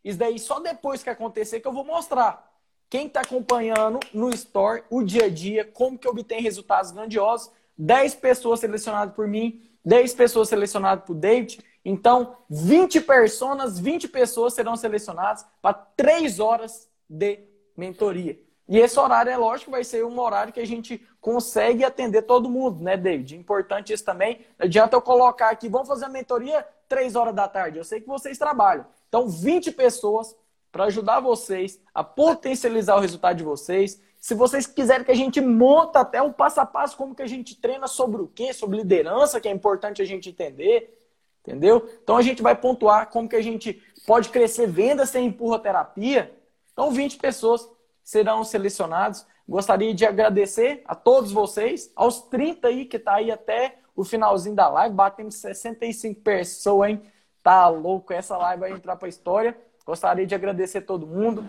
Isso 0.04 0.18
daí 0.18 0.38
só 0.38 0.61
depois 0.61 1.02
que 1.02 1.08
acontecer 1.08 1.61
que 1.61 1.66
eu 1.66 1.72
vou 1.72 1.84
mostrar. 1.84 2.46
Quem 2.90 3.06
está 3.06 3.22
acompanhando 3.22 3.98
no 4.12 4.28
Store 4.28 4.84
o 4.90 5.02
dia 5.02 5.24
a 5.24 5.30
dia, 5.30 5.64
como 5.64 5.98
que 5.98 6.06
obtém 6.06 6.42
resultados 6.42 6.90
grandiosos. 6.90 7.50
10 7.78 8.16
pessoas 8.16 8.61
selecionadas 8.61 9.14
por 9.14 9.26
mim, 9.26 9.62
10 9.82 10.12
pessoas 10.12 10.50
selecionadas 10.50 11.06
por 11.06 11.14
David. 11.14 11.64
Então, 11.85 12.37
20 12.49 13.01
pessoas, 13.01 13.78
20 13.78 14.09
pessoas 14.09 14.55
serão 14.55 14.76
selecionadas 14.76 15.47
para 15.62 15.74
3 15.74 16.39
horas 16.41 16.89
de 17.09 17.41
mentoria. 17.76 18.39
E 18.68 18.78
esse 18.78 19.01
horário, 19.01 19.33
é 19.33 19.37
lógico, 19.37 19.72
vai 19.72 19.83
ser 19.83 20.05
um 20.05 20.20
horário 20.20 20.53
que 20.53 20.61
a 20.61 20.66
gente 20.66 21.05
consegue 21.20 21.85
atender 21.85 22.22
todo 22.22 22.49
mundo, 22.49 22.85
né, 22.85 22.97
David? 22.97 23.37
Importante 23.37 23.93
isso 23.93 24.05
também. 24.05 24.47
Não 24.57 24.66
adianta 24.66 24.95
eu 24.95 25.03
colocar 25.03 25.51
aqui, 25.51 25.68
vamos 25.68 25.89
fazer 25.89 26.05
a 26.05 26.09
mentoria 26.09 26.64
três 26.89 27.16
horas 27.16 27.35
da 27.35 27.49
tarde. 27.49 27.78
Eu 27.78 27.85
sei 27.85 28.01
que 28.01 28.07
vocês 28.07 28.39
trabalham. 28.39 28.87
Então, 29.09 29.28
20 29.28 29.72
pessoas 29.72 30.37
para 30.70 30.85
ajudar 30.85 31.18
vocês 31.18 31.81
a 31.93 32.05
potencializar 32.05 32.95
o 32.97 33.01
resultado 33.01 33.39
de 33.39 33.43
vocês. 33.43 34.01
Se 34.20 34.35
vocês 34.35 34.67
quiserem 34.67 35.04
que 35.04 35.11
a 35.11 35.17
gente 35.17 35.41
monta 35.41 36.00
até 36.00 36.22
um 36.22 36.33
passo 36.33 36.61
a 36.61 36.67
passo 36.67 36.96
como 36.96 37.14
que 37.14 37.22
a 37.22 37.26
gente 37.26 37.57
treina 37.57 37.88
sobre 37.88 38.22
o 38.22 38.29
quê? 38.29 38.53
Sobre 38.53 38.76
liderança, 38.79 39.41
que 39.41 39.49
é 39.49 39.50
importante 39.50 40.00
a 40.00 40.04
gente 40.04 40.29
entender. 40.29 41.00
Entendeu? 41.42 41.88
Então 42.03 42.17
a 42.17 42.22
gente 42.22 42.42
vai 42.42 42.54
pontuar 42.54 43.08
como 43.11 43.29
que 43.29 43.37
a 43.37 43.42
gente 43.42 43.83
pode 44.07 44.29
crescer 44.29 44.67
venda 44.67 45.07
sem 45.07 45.26
empurroterapia. 45.26 46.34
Então 46.72 46.91
20 46.91 47.18
pessoas 47.18 47.68
serão 48.03 48.45
selecionados. 48.45 49.26
Gostaria 49.49 49.92
de 49.95 50.04
agradecer 50.07 50.83
a 50.84 50.95
todos 50.95 51.33
vocês, 51.33 51.91
aos 51.96 52.22
30 52.22 52.68
aí 52.68 52.84
que 52.84 52.99
tá 52.99 53.14
aí 53.14 53.30
até 53.30 53.79
o 53.96 54.04
finalzinho 54.04 54.54
da 54.54 54.68
live, 54.68 54.95
batemos 54.95 55.34
65 55.37 56.21
pessoas, 56.21 56.91
hein? 56.91 57.03
Tá 57.42 57.68
louco, 57.68 58.12
essa 58.12 58.37
live 58.37 58.61
vai 58.61 58.72
entrar 58.72 58.96
para 58.96 59.07
a 59.07 59.08
história. 59.08 59.57
Gostaria 59.84 60.26
de 60.26 60.34
agradecer 60.34 60.83
todo 60.83 61.07
mundo. 61.07 61.45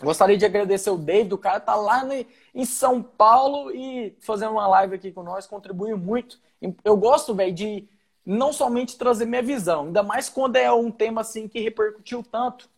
Gostaria 0.00 0.36
de 0.36 0.44
agradecer 0.44 0.90
o 0.90 0.98
David, 0.98 1.34
o 1.34 1.38
cara 1.38 1.58
tá 1.58 1.74
lá 1.74 2.06
em 2.54 2.64
São 2.64 3.02
Paulo 3.02 3.70
e 3.74 4.14
fazendo 4.20 4.52
uma 4.52 4.66
live 4.68 4.94
aqui 4.94 5.10
com 5.10 5.22
nós, 5.22 5.46
contribuiu 5.46 5.96
muito. 5.96 6.38
Eu 6.84 6.96
gosto, 6.96 7.34
velho, 7.34 7.52
de 7.52 7.88
não 8.26 8.52
somente 8.52 8.98
trazer 8.98 9.24
minha 9.24 9.42
visão, 9.42 9.84
ainda 9.84 10.02
mais 10.02 10.28
quando 10.28 10.56
é 10.56 10.70
um 10.72 10.90
tema 10.90 11.20
assim 11.20 11.46
que 11.46 11.60
repercutiu 11.60 12.24
tanto. 12.24 12.68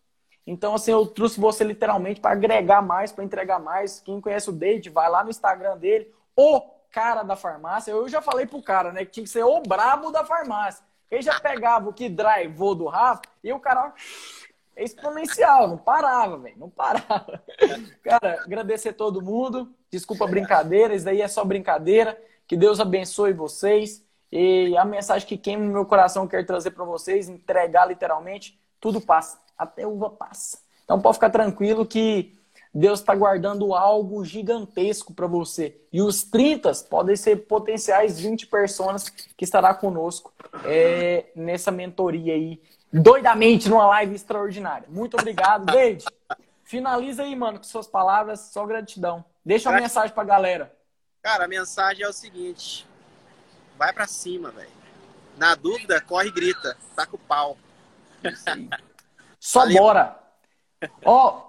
Então, 0.46 0.74
assim, 0.74 0.92
eu 0.92 1.06
trouxe 1.06 1.40
você 1.40 1.64
literalmente 1.64 2.20
para 2.20 2.32
agregar 2.32 2.82
mais, 2.82 3.10
para 3.10 3.24
entregar 3.24 3.58
mais. 3.58 4.00
Quem 4.00 4.20
conhece 4.20 4.48
o 4.50 4.52
David, 4.52 4.90
vai 4.90 5.10
lá 5.10 5.24
no 5.24 5.30
Instagram 5.30 5.76
dele, 5.76 6.12
o 6.36 6.60
cara 6.90 7.22
da 7.22 7.36
farmácia. 7.36 7.90
Eu 7.90 8.08
já 8.08 8.22
falei 8.22 8.46
pro 8.46 8.62
cara, 8.62 8.92
né, 8.92 9.04
que 9.04 9.10
tinha 9.10 9.24
que 9.24 9.30
ser 9.30 9.44
o 9.44 9.60
brabo 9.60 10.10
da 10.10 10.24
farmácia. 10.24 10.84
Ele 11.10 11.22
já 11.22 11.38
pegava 11.40 11.88
o 11.88 11.92
que 11.92 12.08
drivou 12.08 12.74
do 12.74 12.86
Rafa 12.86 13.22
e 13.42 13.52
o 13.52 13.60
cara 13.60 13.92
é 14.76 14.84
exponencial, 14.84 15.68
não 15.68 15.78
parava, 15.78 16.38
velho, 16.38 16.58
não 16.58 16.70
parava. 16.70 17.42
Cara, 18.02 18.42
agradecer 18.44 18.92
todo 18.92 19.22
mundo. 19.22 19.74
Desculpa 19.90 20.24
a 20.24 20.28
brincadeira, 20.28 20.94
isso 20.94 21.04
daí 21.04 21.20
é 21.20 21.28
só 21.28 21.44
brincadeira. 21.44 22.20
Que 22.46 22.56
Deus 22.56 22.78
abençoe 22.78 23.32
vocês. 23.32 24.06
E 24.30 24.76
a 24.76 24.84
mensagem 24.84 25.26
que 25.26 25.36
queima 25.36 25.64
no 25.64 25.72
meu 25.72 25.86
coração 25.86 26.28
quero 26.28 26.46
trazer 26.46 26.70
para 26.72 26.84
vocês, 26.84 27.28
entregar 27.28 27.86
literalmente, 27.86 28.60
tudo 28.80 29.00
passa 29.00 29.38
até 29.58 29.86
uva 29.86 30.08
passa. 30.08 30.58
Então 30.84 31.00
pode 31.00 31.16
ficar 31.16 31.30
tranquilo 31.30 31.84
que 31.84 32.38
Deus 32.72 33.00
está 33.00 33.14
guardando 33.14 33.74
algo 33.74 34.24
gigantesco 34.24 35.12
para 35.12 35.26
você. 35.26 35.76
E 35.92 36.00
os 36.00 36.22
30 36.22 36.72
podem 36.88 37.16
ser 37.16 37.48
potenciais 37.48 38.20
20 38.20 38.46
pessoas 38.46 39.08
que 39.08 39.44
estará 39.44 39.74
conosco 39.74 40.32
é, 40.64 41.26
nessa 41.34 41.70
mentoria 41.70 42.34
aí 42.34 42.62
doidamente 42.90 43.68
numa 43.68 43.86
live 43.86 44.14
extraordinária. 44.14 44.86
Muito 44.88 45.14
obrigado, 45.18 45.66
David. 45.66 46.04
Finaliza 46.62 47.22
aí, 47.22 47.34
mano, 47.34 47.58
com 47.58 47.64
suas 47.64 47.86
palavras, 47.86 48.40
só 48.52 48.64
gratidão. 48.64 49.24
Deixa 49.44 49.68
uma 49.68 49.80
mensagem 49.80 50.14
pra 50.14 50.24
galera. 50.24 50.74
Cara, 51.22 51.44
a 51.44 51.48
mensagem 51.48 52.04
é 52.04 52.08
o 52.08 52.12
seguinte: 52.12 52.86
vai 53.78 53.92
para 53.92 54.06
cima, 54.06 54.50
velho. 54.50 54.68
Na 55.36 55.54
dúvida, 55.54 56.00
corre 56.00 56.28
e 56.28 56.32
grita. 56.32 56.76
Taca 56.96 57.14
o 57.14 57.18
pau. 57.18 57.56
Só 59.38 59.60
Valeu. 59.60 59.82
bora. 59.82 60.18
Ó, 61.04 61.44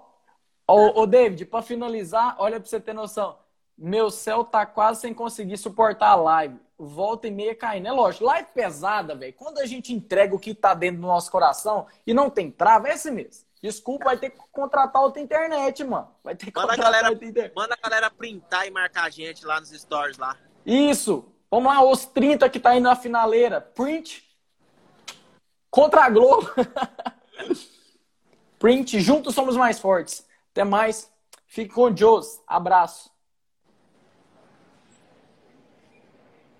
ô, 0.66 1.00
ô, 1.00 1.06
David, 1.06 1.44
para 1.46 1.60
finalizar, 1.60 2.36
olha 2.38 2.60
para 2.60 2.68
você 2.68 2.80
ter 2.80 2.92
noção. 2.92 3.36
Meu 3.76 4.10
céu 4.10 4.44
tá 4.44 4.64
quase 4.64 5.00
sem 5.00 5.12
conseguir 5.12 5.56
suportar 5.56 6.10
a 6.10 6.14
live. 6.14 6.56
Volta 6.78 7.26
e 7.26 7.30
meia 7.30 7.54
caindo. 7.54 7.88
É 7.88 7.92
lógico, 7.92 8.24
live 8.24 8.48
pesada, 8.54 9.14
velho. 9.14 9.34
Quando 9.34 9.58
a 9.58 9.66
gente 9.66 9.92
entrega 9.92 10.34
o 10.34 10.38
que 10.38 10.54
tá 10.54 10.72
dentro 10.72 11.00
do 11.00 11.06
nosso 11.06 11.30
coração 11.30 11.86
e 12.06 12.14
não 12.14 12.30
tem 12.30 12.50
trava, 12.50 12.88
é 12.88 12.92
assim 12.92 13.10
mesmo. 13.10 13.44
Desculpa, 13.60 14.06
vai 14.06 14.16
ter 14.16 14.30
que 14.30 14.38
contratar 14.50 15.02
outra 15.02 15.20
internet, 15.20 15.84
mano. 15.84 16.08
Vai 16.24 16.34
ter 16.34 16.46
que 16.46 16.52
manda 16.54 16.68
contratar 16.68 16.86
a 16.86 16.92
galera, 16.92 17.10
outra 17.10 17.26
internet. 17.26 17.54
Manda 17.54 17.74
a 17.74 17.88
galera 17.88 18.10
printar 18.10 18.66
e 18.66 18.70
marcar 18.70 19.04
a 19.04 19.10
gente 19.10 19.44
lá 19.44 19.60
nos 19.60 19.70
stories 19.70 20.16
lá. 20.16 20.36
Isso. 20.64 21.30
Vamos 21.50 21.72
lá, 21.72 21.82
os 21.84 22.06
30 22.06 22.48
que 22.48 22.60
tá 22.60 22.76
indo 22.76 22.84
na 22.84 22.94
finaleira. 22.94 23.60
Print. 23.60 24.24
Contra 25.68 26.04
a 26.04 26.10
Globo. 26.10 26.48
Print. 28.58 29.00
Juntos 29.00 29.34
somos 29.34 29.56
mais 29.56 29.80
fortes. 29.80 30.24
Até 30.52 30.62
mais. 30.62 31.10
Fique 31.46 31.74
com 31.74 31.90
Deus. 31.90 32.40
Abraço. 32.46 33.10